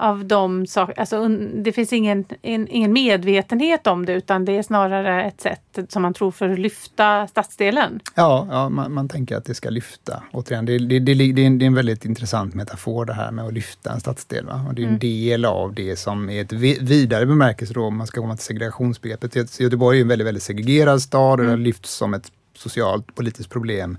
av 0.00 0.24
de 0.24 0.66
saker, 0.66 1.00
alltså 1.00 1.28
det 1.28 1.72
finns 1.72 1.92
ingen, 1.92 2.24
en, 2.42 2.68
ingen 2.68 2.92
medvetenhet 2.92 3.86
om 3.86 4.06
det 4.06 4.12
utan 4.12 4.44
det 4.44 4.56
är 4.56 4.62
snarare 4.62 5.24
ett 5.24 5.40
sätt 5.40 5.78
som 5.88 6.02
man 6.02 6.14
tror 6.14 6.30
för 6.30 6.48
att 6.48 6.58
lyfta 6.58 7.26
stadsdelen. 7.26 8.00
Ja, 8.14 8.46
ja 8.50 8.68
man, 8.68 8.92
man 8.92 9.08
tänker 9.08 9.36
att 9.36 9.44
det 9.44 9.54
ska 9.54 9.70
lyfta. 9.70 10.22
Återigen, 10.32 10.66
det, 10.66 10.78
det, 10.78 10.98
det, 10.98 11.14
det, 11.14 11.42
är 11.42 11.46
en, 11.46 11.58
det 11.58 11.64
är 11.64 11.66
en 11.66 11.74
väldigt 11.74 12.04
intressant 12.04 12.54
metafor 12.54 13.04
det 13.04 13.12
här 13.12 13.30
med 13.30 13.44
att 13.44 13.52
lyfta 13.52 13.92
en 13.92 14.00
stadsdel. 14.00 14.46
Va? 14.46 14.64
Och 14.68 14.74
det 14.74 14.82
är 14.82 14.84
en 14.84 14.88
mm. 14.88 14.98
del 14.98 15.44
av 15.44 15.74
det 15.74 15.98
som 15.98 16.30
är 16.30 16.42
ett 16.42 16.52
vidare 16.82 17.26
bemärkelse 17.26 17.74
då, 17.74 17.84
om 17.84 17.96
man 17.96 18.06
ska 18.06 18.20
komma 18.20 18.36
till 18.36 18.44
segregationsbegreppet. 18.44 19.60
Göteborg 19.60 19.98
är 19.98 20.02
en 20.02 20.08
väldigt, 20.08 20.26
väldigt 20.26 20.42
segregerad 20.42 21.02
stad 21.02 21.40
och 21.40 21.46
mm. 21.46 21.58
det 21.58 21.64
lyfts 21.64 21.94
som 21.94 22.14
ett 22.14 22.32
socialt 22.58 23.14
politiskt 23.14 23.50
problem 23.50 23.98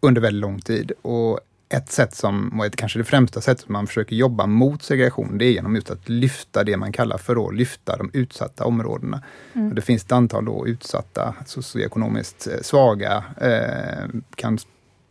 under 0.00 0.20
väldigt 0.20 0.40
lång 0.40 0.60
tid. 0.60 0.92
Och 1.02 1.40
ett 1.72 1.92
sätt 1.92 2.14
som, 2.14 2.60
och 2.60 2.76
kanske 2.76 2.98
det 2.98 3.04
främsta 3.04 3.40
sättet 3.40 3.68
man 3.68 3.86
försöker 3.86 4.16
jobba 4.16 4.46
mot 4.46 4.82
segregation, 4.82 5.38
det 5.38 5.44
är 5.44 5.52
genom 5.52 5.74
just 5.74 5.90
att 5.90 6.08
lyfta 6.08 6.64
det 6.64 6.76
man 6.76 6.92
kallar 6.92 7.18
för 7.18 7.48
att 7.48 7.54
lyfta 7.54 7.96
de 7.96 8.10
utsatta 8.12 8.64
områdena. 8.64 9.22
Mm. 9.52 9.68
Och 9.68 9.74
det 9.74 9.82
finns 9.82 10.04
ett 10.04 10.12
antal 10.12 10.44
då 10.44 10.66
utsatta, 10.66 11.34
socioekonomiskt 11.46 12.46
eh, 12.46 12.60
svaga, 12.62 13.24
eh, 13.40 14.08
kan 14.34 14.58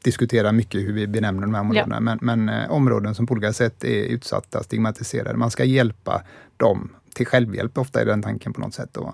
diskutera 0.02 0.52
mycket 0.52 0.82
hur 0.82 0.94
vi 0.94 1.08
benämner 1.08 1.42
de 1.42 1.54
här 1.54 1.62
områdena, 1.62 1.96
ja. 1.96 2.00
men, 2.00 2.20
men 2.22 2.50
eh, 2.50 2.72
områden 2.72 3.16
som 3.16 3.28
på 3.28 3.32
olika 3.32 3.54
sätt 3.54 3.84
är 3.84 4.04
utsatta, 4.04 4.64
stigmatiserade. 4.64 5.38
Man 5.38 5.52
ska 5.52 5.64
hjälpa 5.64 6.24
dem 6.58 6.90
till 7.14 7.28
självhjälp, 7.28 7.78
ofta 7.78 8.02
är 8.02 8.06
den 8.06 8.22
tanken 8.22 8.54
på 8.54 8.62
något 8.62 8.74
sätt. 8.74 8.90
Då. 8.92 9.14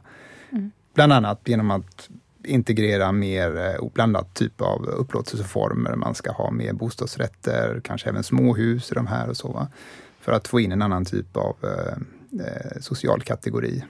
Mm. 0.51 0.71
Bland 0.93 1.13
annat 1.13 1.41
genom 1.45 1.71
att 1.71 2.09
integrera 2.45 3.11
mer 3.11 3.77
eh, 3.97 4.23
typ 4.33 4.61
av 4.61 4.85
upplåtelseformer. 4.85 5.95
Man 5.95 6.15
ska 6.15 6.31
ha 6.31 6.51
mer 6.51 6.73
bostadsrätter, 6.73 7.81
kanske 7.83 8.09
även 8.09 8.23
småhus 8.23 8.91
i 8.91 8.95
de 8.95 9.07
här 9.07 9.29
och 9.29 9.37
så. 9.37 9.51
Va? 9.51 9.67
För 10.21 10.31
att 10.31 10.47
få 10.47 10.59
in 10.59 10.71
en 10.71 10.81
annan 10.81 11.05
typ 11.05 11.37
av 11.37 11.55
eh, 11.63 11.97
eh 12.45 12.81
social 12.81 13.21
kategori. 13.21 13.83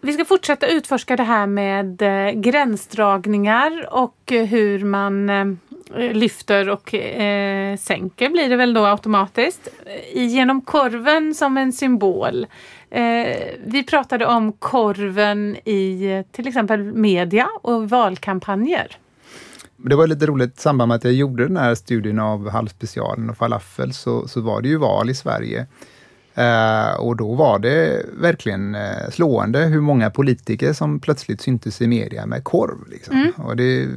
Vi 0.00 0.12
ska 0.12 0.24
fortsätta 0.24 0.66
utforska 0.66 1.16
det 1.16 1.22
här 1.22 1.46
med 1.46 2.02
eh, 2.02 2.30
gränsdragningar 2.30 3.88
och 3.90 4.32
eh, 4.32 4.44
hur 4.44 4.84
man 4.84 5.30
eh, 5.30 5.44
lyfter 5.96 6.68
och 6.68 6.94
eh, 6.94 7.76
sänker 7.76 8.30
blir 8.30 8.48
det 8.48 8.56
väl 8.56 8.74
då 8.74 8.86
automatiskt. 8.86 9.68
Eh, 10.14 10.26
Genom 10.26 10.60
korven 10.60 11.34
som 11.34 11.56
en 11.56 11.72
symbol 11.72 12.46
Eh, 12.90 13.36
vi 13.64 13.84
pratade 13.84 14.26
om 14.26 14.52
korven 14.52 15.56
i 15.64 16.12
eh, 16.12 16.22
till 16.32 16.48
exempel 16.48 16.82
media 16.82 17.48
och 17.62 17.90
valkampanjer. 17.90 18.96
Det 19.76 19.96
var 19.96 20.06
lite 20.06 20.26
roligt, 20.26 20.58
i 20.58 20.60
samband 20.60 20.88
med 20.88 20.96
att 20.96 21.04
jag 21.04 21.12
gjorde 21.12 21.46
den 21.46 21.56
här 21.56 21.74
studien 21.74 22.18
av 22.18 22.50
halvspecialen 22.50 23.30
och 23.30 23.36
falafel 23.36 23.92
så, 23.92 24.28
så 24.28 24.40
var 24.40 24.62
det 24.62 24.68
ju 24.68 24.76
val 24.76 25.10
i 25.10 25.14
Sverige. 25.14 25.66
Uh, 26.38 27.00
och 27.00 27.16
då 27.16 27.34
var 27.34 27.58
det 27.58 28.06
verkligen 28.20 28.74
uh, 28.74 29.10
slående 29.10 29.58
hur 29.58 29.80
många 29.80 30.10
politiker 30.10 30.72
som 30.72 31.00
plötsligt 31.00 31.40
syntes 31.40 31.82
i 31.82 31.86
media 31.86 32.26
med 32.26 32.44
korv. 32.44 32.88
Liksom. 32.90 33.16
Mm. 33.16 33.32
Och 33.36 33.56
det, 33.56 33.88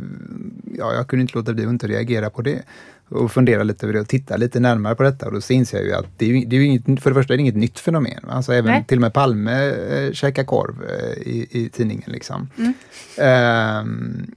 ja, 0.77 0.93
jag 0.93 1.07
kunde 1.07 1.21
inte 1.21 1.37
låta 1.37 1.53
bli 1.53 1.65
att 1.65 1.69
inte 1.69 1.87
reagera 1.87 2.29
på 2.29 2.41
det 2.41 2.61
och 3.09 3.31
fundera 3.31 3.63
lite 3.63 3.85
över 3.85 3.93
det 3.93 3.99
och 3.99 4.07
titta 4.07 4.37
lite 4.37 4.59
närmare 4.59 4.95
på 4.95 5.03
detta 5.03 5.25
och 5.25 5.31
då 5.31 5.53
inser 5.53 5.77
jag 5.77 5.87
ju 5.87 5.93
att 5.93 6.05
det 6.17 6.25
är, 6.25 6.45
det 6.45 6.55
är 6.55 6.61
inget, 6.61 7.03
för 7.03 7.09
det 7.09 7.13
första 7.13 7.33
är 7.33 7.37
det 7.37 7.41
inget 7.41 7.55
nytt 7.55 7.79
fenomen. 7.79 8.25
Alltså 8.27 8.53
även 8.53 8.71
Nej. 8.71 8.85
till 8.87 8.97
och 8.97 9.01
med 9.01 9.13
Palme 9.13 9.69
äh, 9.69 10.11
käkar 10.11 10.43
korv 10.43 10.75
äh, 10.83 11.21
i, 11.21 11.47
i 11.51 11.69
tidningen. 11.69 12.11
Liksom. 12.11 12.49
Mm. 12.57 12.73
Um, 13.81 14.31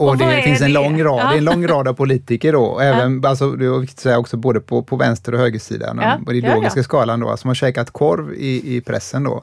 och, 0.00 0.08
och 0.08 0.16
det 0.16 0.42
finns 0.42 0.60
en 0.60 0.72
lång 0.72 1.02
rad, 1.02 1.20
ja. 1.20 1.34
en 1.34 1.44
lång 1.44 1.66
rad 1.66 1.88
av 1.88 1.94
politiker 1.94 2.52
då, 2.52 2.80
även, 2.82 3.20
ja. 3.22 3.28
alltså, 3.28 3.50
det 3.50 3.66
är 3.66 3.78
viktigt 3.78 3.98
att 3.98 4.02
säga 4.02 4.18
också 4.18 4.36
både 4.36 4.60
på, 4.60 4.82
på 4.82 4.96
vänster 4.96 5.34
och 5.34 5.40
högersidan, 5.40 5.98
ja. 6.02 6.18
på 6.24 6.30
den 6.30 6.36
ideologiska 6.36 6.78
ja, 6.78 6.80
ja. 6.80 6.84
skalan 6.84 7.20
då, 7.20 7.36
som 7.36 7.48
har 7.48 7.54
käkat 7.54 7.90
korv 7.90 8.34
i, 8.34 8.76
i 8.76 8.80
pressen 8.80 9.24
då. 9.24 9.42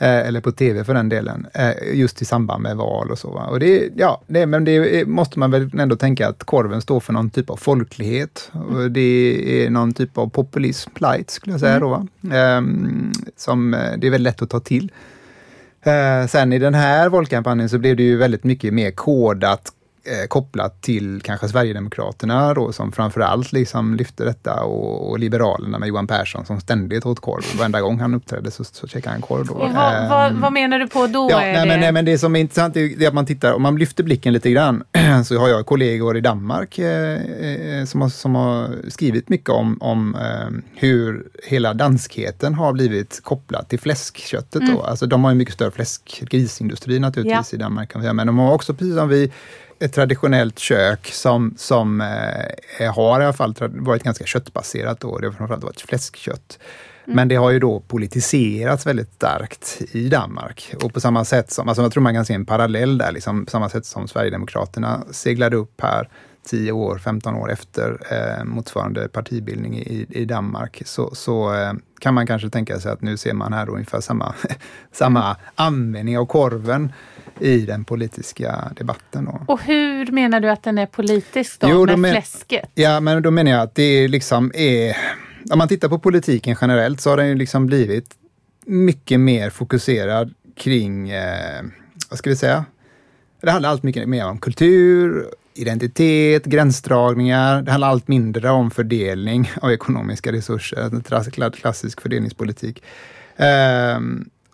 Eh, 0.00 0.26
eller 0.26 0.40
på 0.40 0.52
tv 0.52 0.84
för 0.84 0.94
den 0.94 1.08
delen, 1.08 1.46
eh, 1.54 1.70
just 1.92 2.22
i 2.22 2.24
samband 2.24 2.62
med 2.62 2.76
val 2.76 3.10
och 3.10 3.18
så. 3.18 3.28
Och 3.28 3.60
det, 3.60 3.90
ja, 3.96 4.22
det, 4.26 4.46
men 4.46 4.64
det 4.64 5.08
måste 5.08 5.38
man 5.38 5.50
väl 5.50 5.70
ändå 5.78 5.96
tänka 5.96 6.28
att 6.28 6.44
korven 6.44 6.80
står 6.80 7.00
för 7.00 7.12
någon 7.12 7.30
typ 7.30 7.50
av 7.50 7.56
folklighet. 7.56 8.50
Och 8.52 8.90
det 8.90 9.64
är 9.64 9.70
någon 9.70 9.92
typ 9.92 10.18
av 10.18 10.28
populism, 10.28 10.90
light 10.94 11.30
skulle 11.30 11.52
jag 11.52 11.60
säga 11.60 11.76
mm. 11.76 11.88
då. 11.88 12.06
Ehm, 12.34 13.12
som 13.36 13.74
eh, 13.74 13.80
det 13.98 14.06
är 14.06 14.10
väldigt 14.10 14.32
lätt 14.32 14.42
att 14.42 14.50
ta 14.50 14.60
till. 14.60 14.92
sen 16.28 16.52
i 16.52 16.58
den 16.58 16.74
här 16.74 17.08
valkampanjen 17.08 17.68
så 17.68 17.78
blev 17.78 17.96
det 17.96 18.02
ju 18.02 18.16
väldigt 18.16 18.44
mycket 18.44 18.74
mer 18.74 18.90
kodat 18.90 19.72
eh, 20.04 20.26
kopplat 20.28 20.82
till 20.82 21.20
kanske 21.24 21.48
Sverigedemokraterna 21.48 22.54
då, 22.54 22.72
som 22.72 22.92
framförallt 22.92 23.52
liksom 23.52 23.94
lyfte 23.94 24.24
detta 24.24 24.62
och, 24.62 25.10
och, 25.10 25.18
Liberalerna 25.18 25.78
med 25.78 25.88
Johan 25.88 26.06
Persson 26.06 26.46
som 26.46 26.60
ständigt 26.60 27.06
åt 27.06 27.20
korv. 27.20 27.58
Varenda 27.58 27.80
gång 27.80 28.00
han 28.00 28.14
uppträdde 28.14 28.50
så, 28.50 28.64
så 28.64 28.86
käkade 28.86 29.12
han 29.12 29.22
korv. 29.22 29.46
Då. 29.46 29.54
Och 29.54 29.70
vad, 29.70 30.02
eh, 30.02 30.10
vad, 30.10 30.32
vad, 30.32 30.52
menar 30.52 30.78
du 30.78 30.88
på 30.88 31.06
då? 31.06 31.28
Ja, 31.30 31.38
nej, 31.38 31.52
det... 31.52 31.66
Men, 31.66 31.80
nej, 31.80 31.92
men 31.92 32.04
det 32.04 32.18
som 32.18 32.36
är 32.36 32.40
intressant 32.40 32.76
är 32.76 33.08
att 33.08 33.14
man 33.14 33.26
tittar, 33.26 33.52
om 33.52 33.62
man 33.62 33.76
lyfter 33.76 34.04
blicken 34.04 34.32
lite 34.32 34.50
grann, 34.50 34.84
så 35.24 35.38
har 35.38 35.48
jag 35.48 35.66
kollegor 35.66 36.16
i 36.16 36.20
Danmark 36.20 36.78
eh, 36.78 37.14
eh, 37.14 37.84
som, 37.84 38.00
har, 38.00 38.08
som 38.08 38.34
har 38.34 38.68
skrivit 38.88 39.28
mycket 39.28 39.50
om, 39.50 39.78
om 39.80 40.14
eh, 40.14 40.48
hur 40.74 41.28
hela 41.44 41.74
danskheten 41.74 42.54
har 42.54 42.72
blivit 42.72 43.20
kopplad 43.22 43.68
till 43.68 43.80
fläskköttet. 43.80 44.62
Mm. 44.62 44.74
Då. 44.74 44.82
Alltså, 44.82 45.06
de 45.06 45.24
har 45.24 45.30
en 45.30 45.38
mycket 45.38 45.54
större 45.54 45.70
fläsk, 45.70 46.22
grisindustri 46.30 46.98
naturligtvis 46.98 47.52
ja. 47.52 47.56
i 47.56 47.58
Danmark, 47.58 47.92
kan 47.92 48.00
vi 48.00 48.04
säga. 48.04 48.12
men 48.12 48.26
de 48.26 48.38
har 48.38 48.52
också, 48.52 48.74
precis 48.74 48.94
som 48.94 49.08
vi, 49.08 49.32
ett 49.80 49.92
traditionellt 49.92 50.58
kök 50.58 51.10
som, 51.12 51.54
som 51.56 52.00
eh, 52.00 52.94
har 52.94 53.20
i 53.20 53.24
alla 53.24 53.32
fall 53.32 53.54
varit 53.60 54.02
ganska 54.02 54.24
köttbaserat. 54.24 55.00
Då. 55.00 55.18
Det 55.18 55.26
har 55.26 55.32
framförallt 55.32 55.64
varit 55.64 55.80
fläskkött. 55.80 56.58
Mm. 57.04 57.16
Men 57.16 57.28
det 57.28 57.34
har 57.34 57.50
ju 57.50 57.58
då 57.58 57.80
politiserats 57.80 58.86
väldigt 58.86 59.14
starkt 59.14 59.82
i 59.92 60.08
Danmark. 60.08 60.74
Och 60.82 60.94
på 60.94 61.00
samma 61.00 61.24
sätt 61.24 61.50
som, 61.50 61.68
alltså 61.68 61.82
jag 61.82 61.92
tror 61.92 62.02
man 62.02 62.14
kan 62.14 62.26
se 62.26 62.34
en 62.34 62.46
parallell 62.46 62.98
där, 62.98 63.12
liksom, 63.12 63.44
på 63.44 63.50
samma 63.50 63.68
sätt 63.68 63.86
som 63.86 64.08
Sverigedemokraterna 64.08 65.04
seglade 65.10 65.56
upp 65.56 65.80
här 65.80 66.08
10 66.46 66.72
år, 66.72 66.98
15 66.98 67.34
år 67.34 67.52
efter 67.52 67.98
eh, 68.10 68.44
motsvarande 68.44 69.08
partibildning 69.08 69.78
i, 69.78 70.06
i 70.10 70.24
Danmark, 70.24 70.82
så, 70.84 71.14
så 71.14 71.54
eh, 71.54 71.72
kan 71.98 72.14
man 72.14 72.26
kanske 72.26 72.50
tänka 72.50 72.80
sig 72.80 72.92
att 72.92 73.02
nu 73.02 73.16
ser 73.16 73.34
man 73.34 73.52
här 73.52 73.66
då 73.66 73.72
ungefär 73.72 74.00
samma, 74.00 74.34
samma 74.92 75.36
användning 75.54 76.18
av 76.18 76.26
korven 76.26 76.92
i 77.40 77.58
den 77.58 77.84
politiska 77.84 78.72
debatten. 78.76 79.24
Då. 79.24 79.44
Och 79.46 79.62
hur 79.62 80.12
menar 80.12 80.40
du 80.40 80.50
att 80.50 80.62
den 80.62 80.78
är 80.78 80.86
politisk 80.86 81.60
då, 81.60 81.68
jo, 81.70 81.86
med 81.86 81.98
men, 81.98 82.12
fläsket? 82.12 82.70
Ja, 82.74 83.00
men 83.00 83.22
då 83.22 83.30
menar 83.30 83.50
jag 83.50 83.60
att 83.60 83.74
det 83.74 84.08
liksom 84.08 84.52
är... 84.54 84.96
Om 85.50 85.58
man 85.58 85.68
tittar 85.68 85.88
på 85.88 85.98
politiken 85.98 86.56
generellt 86.60 87.00
så 87.00 87.10
har 87.10 87.16
den 87.16 87.28
ju 87.28 87.34
liksom 87.34 87.66
blivit 87.66 88.14
mycket 88.66 89.20
mer 89.20 89.50
fokuserad 89.50 90.34
kring, 90.56 91.10
eh, 91.10 91.64
vad 92.10 92.18
ska 92.18 92.30
vi 92.30 92.36
säga? 92.36 92.64
Det 93.40 93.50
handlar 93.50 93.70
allt 93.70 93.82
mycket 93.82 94.08
mer 94.08 94.26
om 94.26 94.38
kultur, 94.38 95.26
identitet, 95.58 96.44
gränsdragningar. 96.44 97.62
Det 97.62 97.70
handlar 97.70 97.88
allt 97.88 98.08
mindre 98.08 98.50
om 98.50 98.70
fördelning 98.70 99.50
av 99.62 99.72
ekonomiska 99.72 100.32
resurser, 100.32 101.50
klassisk 101.50 102.00
fördelningspolitik. 102.00 102.82
Eh, 103.36 104.00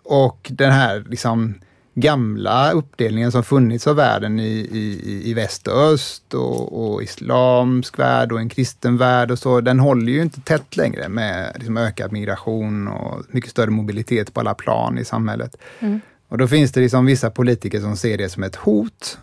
och 0.03 0.51
den 0.53 0.71
här 0.71 1.03
liksom 1.09 1.55
gamla 1.95 2.71
uppdelningen 2.71 3.31
som 3.31 3.43
funnits 3.43 3.87
av 3.87 3.95
världen 3.95 4.39
i, 4.39 4.69
i, 4.71 5.21
i 5.29 5.33
väst 5.33 5.67
och 5.67 5.81
öst 5.81 6.33
och, 6.33 6.93
och 6.93 7.03
islamsk 7.03 7.99
värld 7.99 8.31
och 8.31 8.39
en 8.39 8.49
kristen 8.49 8.97
värld 8.97 9.31
och 9.31 9.39
så, 9.39 9.61
den 9.61 9.79
håller 9.79 10.11
ju 10.11 10.21
inte 10.21 10.41
tätt 10.41 10.77
längre 10.77 11.09
med 11.09 11.51
liksom 11.55 11.77
ökad 11.77 12.11
migration 12.11 12.87
och 12.87 13.23
mycket 13.29 13.51
större 13.51 13.69
mobilitet 13.69 14.33
på 14.33 14.39
alla 14.39 14.53
plan 14.53 14.97
i 14.97 15.05
samhället. 15.05 15.57
Mm. 15.79 16.01
Och 16.27 16.37
då 16.37 16.47
finns 16.47 16.71
det 16.71 16.81
liksom 16.81 17.05
vissa 17.05 17.29
politiker 17.29 17.79
som 17.79 17.97
ser 17.97 18.17
det 18.17 18.29
som 18.29 18.43
ett 18.43 18.55
hot. 18.55 19.17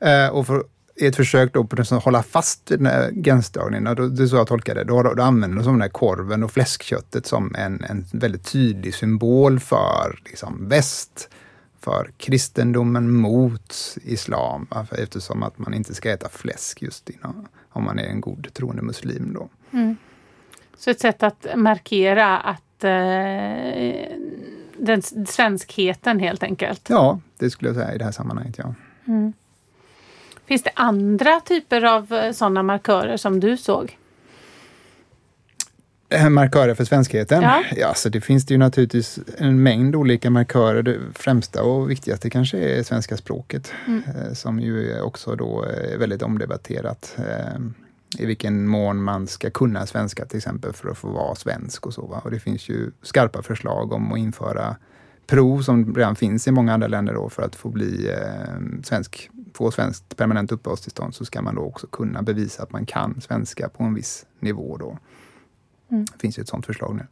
Eh, 0.00 0.28
och 0.28 0.46
för, 0.46 0.64
i 0.96 1.06
ett 1.06 1.16
försök 1.16 1.52
då 1.52 1.64
på 1.64 1.82
att 1.82 1.90
hålla 1.90 2.22
fast 2.22 2.70
vid 2.70 2.78
den 2.78 2.86
här 2.86 3.10
gränsdragningen, 3.10 3.84
det 4.16 4.22
är 4.22 4.26
så 4.26 4.36
jag 4.36 4.46
tolkar 4.46 4.74
det, 4.74 4.84
då, 4.84 5.02
då 5.02 5.22
använder 5.22 5.62
de 5.62 5.72
den 5.72 5.80
här 5.80 5.88
korven 5.88 6.42
och 6.42 6.52
fläskköttet 6.52 7.26
som 7.26 7.54
en, 7.54 7.84
en 7.84 8.04
väldigt 8.12 8.52
tydlig 8.52 8.94
symbol 8.94 9.60
för 9.60 10.18
liksom, 10.24 10.68
väst 10.68 11.28
för 11.80 12.10
kristendomen 12.16 13.12
mot 13.12 13.96
islam 14.02 14.66
eftersom 14.90 15.42
att 15.42 15.58
man 15.58 15.74
inte 15.74 15.94
ska 15.94 16.10
äta 16.10 16.28
fläsk 16.28 16.82
just 16.82 17.10
innan, 17.10 17.48
om 17.68 17.84
man 17.84 17.98
är 17.98 18.06
en 18.06 18.20
god 18.20 18.48
troende 18.52 18.82
muslim. 18.82 19.32
Då. 19.34 19.48
Mm. 19.72 19.96
Så 20.78 20.90
ett 20.90 21.00
sätt 21.00 21.22
att 21.22 21.46
markera 21.56 22.38
att 22.38 22.84
eh, 22.84 24.18
den 24.78 25.02
svenskheten 25.26 26.20
helt 26.20 26.42
enkelt? 26.42 26.86
Ja, 26.88 27.20
det 27.38 27.50
skulle 27.50 27.68
jag 27.68 27.76
säga 27.76 27.94
i 27.94 27.98
det 27.98 28.04
här 28.04 28.12
sammanhanget. 28.12 28.58
Ja. 28.58 28.74
Mm. 29.06 29.32
Finns 30.46 30.62
det 30.62 30.70
andra 30.74 31.40
typer 31.40 31.82
av 31.84 32.12
eh, 32.12 32.32
sådana 32.32 32.62
markörer 32.62 33.16
som 33.16 33.40
du 33.40 33.56
såg? 33.56 33.98
Eh, 36.08 36.28
Markörer 36.28 36.74
för 36.74 36.84
svenskheten? 36.84 37.42
Ja. 37.42 37.62
Ja, 37.76 37.94
så 37.94 38.08
det 38.08 38.20
finns 38.20 38.46
det 38.46 38.54
ju 38.54 38.58
naturligtvis 38.58 39.18
en 39.38 39.62
mängd 39.62 39.96
olika 39.96 40.30
markörer. 40.30 40.82
Det 40.82 40.98
främsta 41.14 41.62
och 41.62 41.90
viktigaste 41.90 42.30
kanske 42.30 42.58
är 42.58 42.82
svenska 42.82 43.16
språket, 43.16 43.72
Mm. 43.86 44.02
eh, 44.04 44.32
som 44.32 44.60
ju 44.60 45.00
också 45.00 45.36
då 45.36 45.62
är 45.62 45.98
väldigt 45.98 46.22
omdebatterat. 46.22 47.16
I 48.18 48.26
vilken 48.26 48.66
mån 48.66 49.02
man 49.02 49.26
ska 49.26 49.50
kunna 49.50 49.86
svenska 49.86 50.24
till 50.24 50.36
exempel 50.36 50.72
för 50.72 50.88
att 50.88 50.98
få 50.98 51.08
vara 51.08 51.34
svensk 51.34 51.86
och 51.86 51.94
så. 51.94 52.06
Va? 52.06 52.20
Och 52.24 52.30
det 52.30 52.40
finns 52.40 52.68
ju 52.68 52.90
skarpa 53.02 53.42
förslag 53.42 53.92
om 53.92 54.12
att 54.12 54.18
införa 54.18 54.76
prov 55.26 55.62
som 55.62 55.94
redan 55.94 56.16
finns 56.16 56.48
i 56.48 56.50
många 56.50 56.74
andra 56.74 56.88
länder 56.88 57.14
då 57.14 57.28
för 57.28 57.42
att 57.42 57.56
få 57.56 57.68
bli 57.68 58.08
eh, 58.10 58.82
svensk, 58.84 59.30
få 59.54 59.70
svenskt 59.70 60.16
permanent 60.16 60.52
uppehållstillstånd 60.52 61.14
så 61.14 61.24
ska 61.24 61.42
man 61.42 61.54
då 61.54 61.62
också 61.62 61.86
kunna 61.86 62.22
bevisa 62.22 62.62
att 62.62 62.72
man 62.72 62.86
kan 62.86 63.20
svenska 63.20 63.68
på 63.68 63.84
en 63.84 63.94
viss 63.94 64.26
nivå 64.40 64.76
då. 64.76 64.98
Mm. 65.90 66.04
Det 66.04 66.20
finns 66.20 66.38
ju 66.38 66.40
ett 66.40 66.48
sådant 66.48 66.66
förslag 66.66 66.96
nu. 66.96 67.06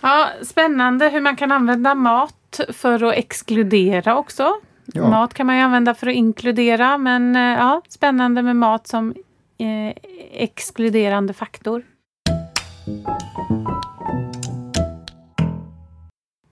Ja, 0.00 0.28
spännande 0.42 1.08
hur 1.08 1.20
man 1.20 1.36
kan 1.36 1.52
använda 1.52 1.94
mat 1.94 2.60
för 2.68 3.04
att 3.04 3.14
exkludera 3.14 4.16
också. 4.16 4.52
Ja. 4.84 5.08
Mat 5.08 5.34
kan 5.34 5.46
man 5.46 5.56
ju 5.56 5.62
använda 5.62 5.94
för 5.94 6.06
att 6.06 6.14
inkludera 6.14 6.98
men 6.98 7.36
eh, 7.36 7.42
ja, 7.42 7.82
spännande 7.88 8.42
med 8.42 8.56
mat 8.56 8.86
som 8.86 9.14
eh, 9.58 9.94
exkluderande 10.32 11.32
faktor. 11.32 11.82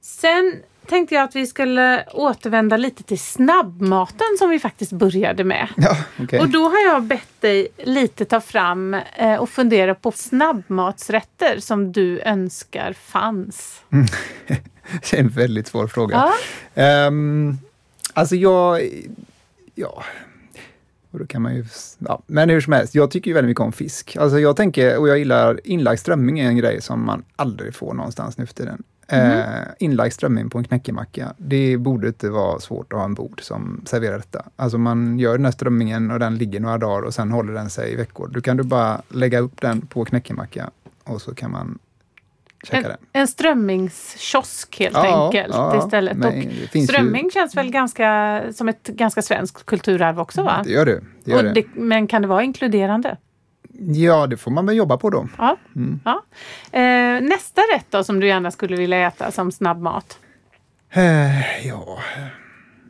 Sen 0.01 0.63
tänkte 0.91 1.15
jag 1.15 1.25
att 1.25 1.37
vi 1.37 1.47
skulle 1.47 2.05
återvända 2.13 2.77
lite 2.77 3.03
till 3.03 3.19
snabbmaten 3.19 4.27
som 4.39 4.51
vi 4.51 4.59
faktiskt 4.59 4.93
började 4.93 5.45
med. 5.45 5.69
Ja, 5.77 5.97
okej. 6.23 6.41
Och 6.41 6.49
då 6.49 6.63
har 6.63 6.93
jag 6.93 7.03
bett 7.03 7.41
dig 7.41 7.69
lite 7.77 8.25
ta 8.25 8.41
fram 8.41 8.95
eh, 8.95 9.35
och 9.35 9.49
fundera 9.49 9.95
på 9.95 10.13
snabbmatsrätter 10.13 11.61
som 11.61 11.93
du 11.93 12.21
önskar 12.21 12.93
fanns. 12.93 13.83
Det 15.11 15.17
är 15.17 15.21
en 15.21 15.29
väldigt 15.29 15.67
svår 15.67 15.87
fråga. 15.87 16.15
Ja. 16.75 16.83
Ehm, 16.83 17.59
alltså 18.15 18.37
jag... 18.37 18.81
Ja... 19.75 20.05
Och 21.13 21.19
då 21.19 21.27
kan 21.27 21.43
man 21.43 21.55
ju, 21.55 21.65
ja. 21.99 22.23
Men 22.27 22.51
hur 22.51 22.61
som 22.61 22.73
helst, 22.73 22.95
jag 22.95 23.11
tycker 23.11 23.31
ju 23.31 23.35
väldigt 23.35 23.49
mycket 23.49 23.61
om 23.61 23.73
fisk. 23.73 24.17
Alltså 24.17 24.39
jag 24.39 24.57
tänker, 24.57 24.99
och 24.99 25.09
jag 25.09 25.19
gillar 25.19 25.61
inlagd 25.65 26.01
strömming 26.01 26.39
är 26.41 26.47
en 26.47 26.57
grej 26.57 26.81
som 26.81 27.07
man 27.07 27.25
aldrig 27.37 27.75
får 27.75 27.95
någonstans 27.95 28.39
nu 28.39 28.47
för 28.47 28.55
tiden. 28.55 28.83
Eh, 29.13 29.45
inlagd 29.79 30.13
strömming 30.13 30.51
på 30.51 30.59
en 30.59 30.65
knäckemacka, 30.65 31.33
det 31.37 31.77
borde 31.77 32.09
inte 32.09 32.31
vara 32.31 32.61
svårt 32.61 32.93
att 32.93 32.99
ha 32.99 33.05
en 33.05 33.15
bod 33.15 33.41
som 33.43 33.81
serverar 33.87 34.17
detta. 34.17 34.45
Alltså 34.57 34.79
man 34.79 35.19
gör 35.19 35.33
den 35.37 35.45
här 35.45 35.53
strömmingen 35.53 36.11
och 36.11 36.19
den 36.19 36.37
ligger 36.39 36.61
några 36.61 36.79
dagar 36.79 37.03
och 37.03 37.15
sen 37.15 37.31
håller 37.31 37.53
den 37.53 37.71
sig 37.71 37.93
i 37.93 37.97
veckor. 37.97 38.29
Då 38.29 38.41
kan 38.41 38.57
du 38.57 38.63
bara 38.63 39.03
lägga 39.09 39.39
upp 39.39 39.61
den 39.61 39.81
på 39.81 40.05
knäckemacka 40.05 40.71
och 41.05 41.23
så 41.23 41.35
kan 41.35 41.51
man 41.51 41.79
En, 42.71 42.83
den. 42.83 42.93
en 43.13 43.27
strömmingskiosk 43.29 44.79
helt 44.81 44.95
Ja, 44.97 45.25
enkelt 45.27 45.55
ja, 45.55 45.79
istället. 45.85 46.17
men 46.17 46.33
finns 46.33 46.75
ju- 46.75 46.87
strömming 46.87 47.31
känns 47.31 47.55
väl 47.57 47.71
ganska 47.71 48.43
som 48.53 48.69
ett 48.69 48.87
ganska 48.87 49.23
svenskt 49.23 49.67
kulturarv 49.67 50.21
också 50.21 50.43
va? 50.43 50.61
Det 50.65 50.71
gör 50.71 50.87
det. 50.87 51.01
det, 51.25 51.31
gör 51.31 51.43
det. 51.43 51.53
det 51.53 51.65
men 51.75 52.07
kan 52.07 52.23
det 52.23 52.29
vara 52.29 52.43
inkluderande? 52.43 53.17
Ja, 53.87 54.27
det 54.27 54.37
får 54.37 54.51
man 54.51 54.67
väl 54.67 54.77
jobba 54.77 54.97
på 54.97 55.11
då. 55.11 55.29
Ja. 55.39 55.57
Mm. 55.77 56.01
ja. 56.05 56.23
Eh, 56.73 57.23
nästa 57.23 57.61
rätt 57.75 57.87
då 57.91 58.05
som 58.05 58.21
du 58.21 58.27
gärna 58.27 58.51
skulle 58.51 58.77
vilja 58.77 59.07
äta 59.07 59.31
som 59.31 59.53
snabbmat? 59.53 60.19
Eh, 60.91 61.67
ja, 61.67 61.99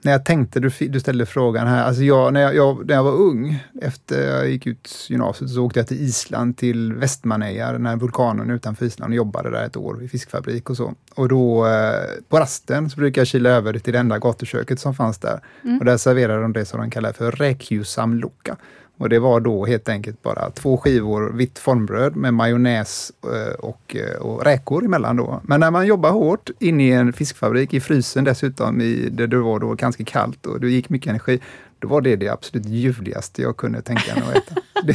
när 0.03 0.13
jag 0.13 0.25
tänkte, 0.25 0.61
du, 0.61 0.71
du 0.89 1.01
ställde 1.01 1.27
frågan 1.27 1.67
här, 1.67 1.85
alltså 1.85 2.03
jag, 2.03 2.33
när, 2.33 2.41
jag, 2.41 2.55
jag, 2.55 2.87
när 2.87 2.95
jag 2.95 3.05
var 3.05 3.13
ung, 3.13 3.65
efter 3.83 4.37
jag 4.37 4.51
gick 4.51 4.67
ut 4.67 5.07
gymnasiet, 5.09 5.51
så 5.51 5.65
åkte 5.65 5.81
jag 5.81 5.87
till 5.87 6.01
Island, 6.01 6.57
till 6.57 6.93
Västmannaeyjar, 6.93 7.73
den 7.73 7.87
här 7.87 7.97
vulkanen 7.97 8.51
utanför 8.51 8.87
Island 8.87 9.11
och 9.11 9.17
jobbade 9.17 9.51
där 9.51 9.67
ett 9.67 9.77
år 9.77 10.03
i 10.03 10.09
fiskfabrik 10.09 10.71
och 10.71 10.77
så. 10.77 10.95
Och 11.15 11.29
då 11.29 11.67
eh, 11.67 12.23
på 12.29 12.39
rasten 12.39 12.91
så 12.91 12.97
brukade 12.97 13.21
jag 13.21 13.27
kila 13.29 13.51
över 13.51 13.79
till 13.79 13.93
det 13.93 13.99
enda 13.99 14.19
gatuköket 14.19 14.81
som 14.81 14.95
fanns 14.95 15.19
där. 15.19 15.41
Och 15.79 15.85
där 15.85 15.97
serverade 15.97 16.43
de 16.43 16.53
det 16.53 16.65
som 16.65 16.81
de 16.81 16.91
kallar 16.91 17.13
för 17.13 17.33
räkjusamlucka. 17.33 18.57
Och 19.01 19.09
det 19.09 19.19
var 19.19 19.41
då 19.41 19.67
helt 19.67 19.89
enkelt 19.89 20.23
bara 20.23 20.51
två 20.51 20.77
skivor 20.77 21.33
vitt 21.33 21.59
formbröd 21.59 22.17
med 22.17 22.35
majonnäs 22.35 23.13
eh, 23.25 23.55
och, 23.55 23.97
eh, 23.97 24.21
och 24.21 24.45
räkor 24.45 24.85
emellan 24.85 25.17
då. 25.17 25.41
Men 25.43 25.61
när 25.61 25.71
man 25.71 25.87
jobbar 25.87 26.11
hårt 26.11 26.51
inne 26.59 26.89
i 26.89 26.93
en 26.93 27.13
fiskfabrik, 27.13 27.75
i 27.75 27.81
frysen 27.81 28.25
dessutom, 28.25 28.81
i, 28.81 29.09
där 29.11 29.27
det 29.27 29.39
var 29.39 29.59
då 29.59 29.75
ganska 29.75 30.05
kallt 30.05 30.47
och 30.47 30.61
det 30.61 30.71
gick 30.71 30.89
mycket 30.89 31.11
energi, 31.11 31.41
då 31.81 31.89
var 31.89 32.01
det 32.01 32.17
det 32.17 32.29
absolut 32.29 32.67
ljuvligaste 32.67 33.43
jag 33.43 33.57
kunde 33.57 33.83
tänka 33.83 34.15
mig 34.15 34.25
att 34.29 34.37
äta. 34.37 34.55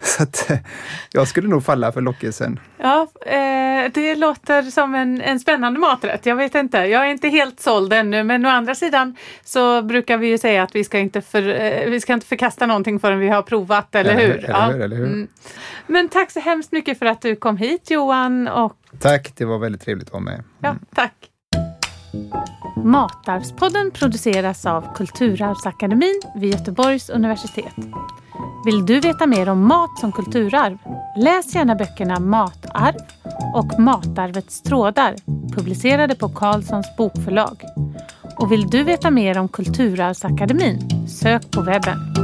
Så 0.00 0.22
att, 0.22 0.50
eh, 0.50 0.58
jag 1.12 1.28
skulle 1.28 1.48
nog 1.48 1.64
falla 1.64 1.92
för 1.92 2.00
lockelsen. 2.00 2.60
Ja, 2.78 3.08
eh, 3.26 3.92
det 3.94 4.14
låter 4.16 4.62
som 4.62 4.94
en, 4.94 5.20
en 5.20 5.40
spännande 5.40 5.80
maträtt. 5.80 6.26
Jag 6.26 6.36
vet 6.36 6.54
inte, 6.54 6.78
jag 6.78 7.06
är 7.06 7.10
inte 7.10 7.28
helt 7.28 7.60
såld 7.60 7.92
ännu 7.92 8.24
men 8.24 8.46
å 8.46 8.48
andra 8.48 8.74
sidan 8.74 9.16
så 9.44 9.82
brukar 9.82 10.16
vi 10.18 10.26
ju 10.28 10.38
säga 10.38 10.62
att 10.62 10.74
vi 10.74 10.84
ska 10.84 10.98
inte, 10.98 11.20
för, 11.20 11.48
eh, 11.48 11.90
vi 11.90 12.00
ska 12.00 12.12
inte 12.12 12.26
förkasta 12.26 12.66
någonting 12.66 13.00
förrän 13.00 13.18
vi 13.18 13.28
har 13.28 13.42
provat, 13.42 13.94
eller, 13.94 14.10
Eller 14.10 14.26
hur? 14.26 14.44
eller 14.44 14.72
hur, 14.72 14.82
eller 14.82 14.96
hur. 14.96 15.06
Mm. 15.06 15.28
Men 15.86 16.08
tack 16.08 16.30
så 16.30 16.40
hemskt 16.40 16.72
mycket 16.72 16.98
för 16.98 17.06
att 17.06 17.22
du 17.22 17.36
kom 17.36 17.56
hit 17.56 17.90
Johan 17.90 18.48
och 18.48 18.76
Tack, 19.00 19.32
det 19.36 19.44
var 19.44 19.58
väldigt 19.58 19.82
trevligt 19.82 20.08
att 20.08 20.12
vara 20.12 20.22
med. 20.22 20.44
ja, 20.60 20.76
tack. 20.94 21.14
Matarvspodden 22.84 23.90
produceras 23.90 24.66
av 24.66 24.94
Kulturarvsakademin 24.94 26.20
vid 26.34 26.52
Göteborgs 26.52 27.10
universitet. 27.10 27.74
Vill 28.64 28.86
du 28.86 29.00
veta 29.00 29.26
mer 29.26 29.48
om 29.48 29.68
mat 29.68 29.98
som 29.98 30.12
kulturarv? 30.12 30.78
Läs 31.16 31.54
gärna 31.54 31.74
böckerna 31.74 32.20
Matarv 32.20 32.96
och 33.54 33.80
Matarvets 33.80 34.62
trådar 34.62 35.14
publicerade 35.56 36.14
på 36.14 36.28
Carlssons 36.28 36.96
bokförlag. 36.96 37.62
Och 38.38 38.52
vill 38.52 38.66
du 38.66 38.82
veta 38.82 39.10
mer 39.10 39.38
om 39.38 39.48
Kulturarvsakademin? 39.48 41.08
Sök 41.08 41.50
på 41.50 41.60
webben. 41.60 42.23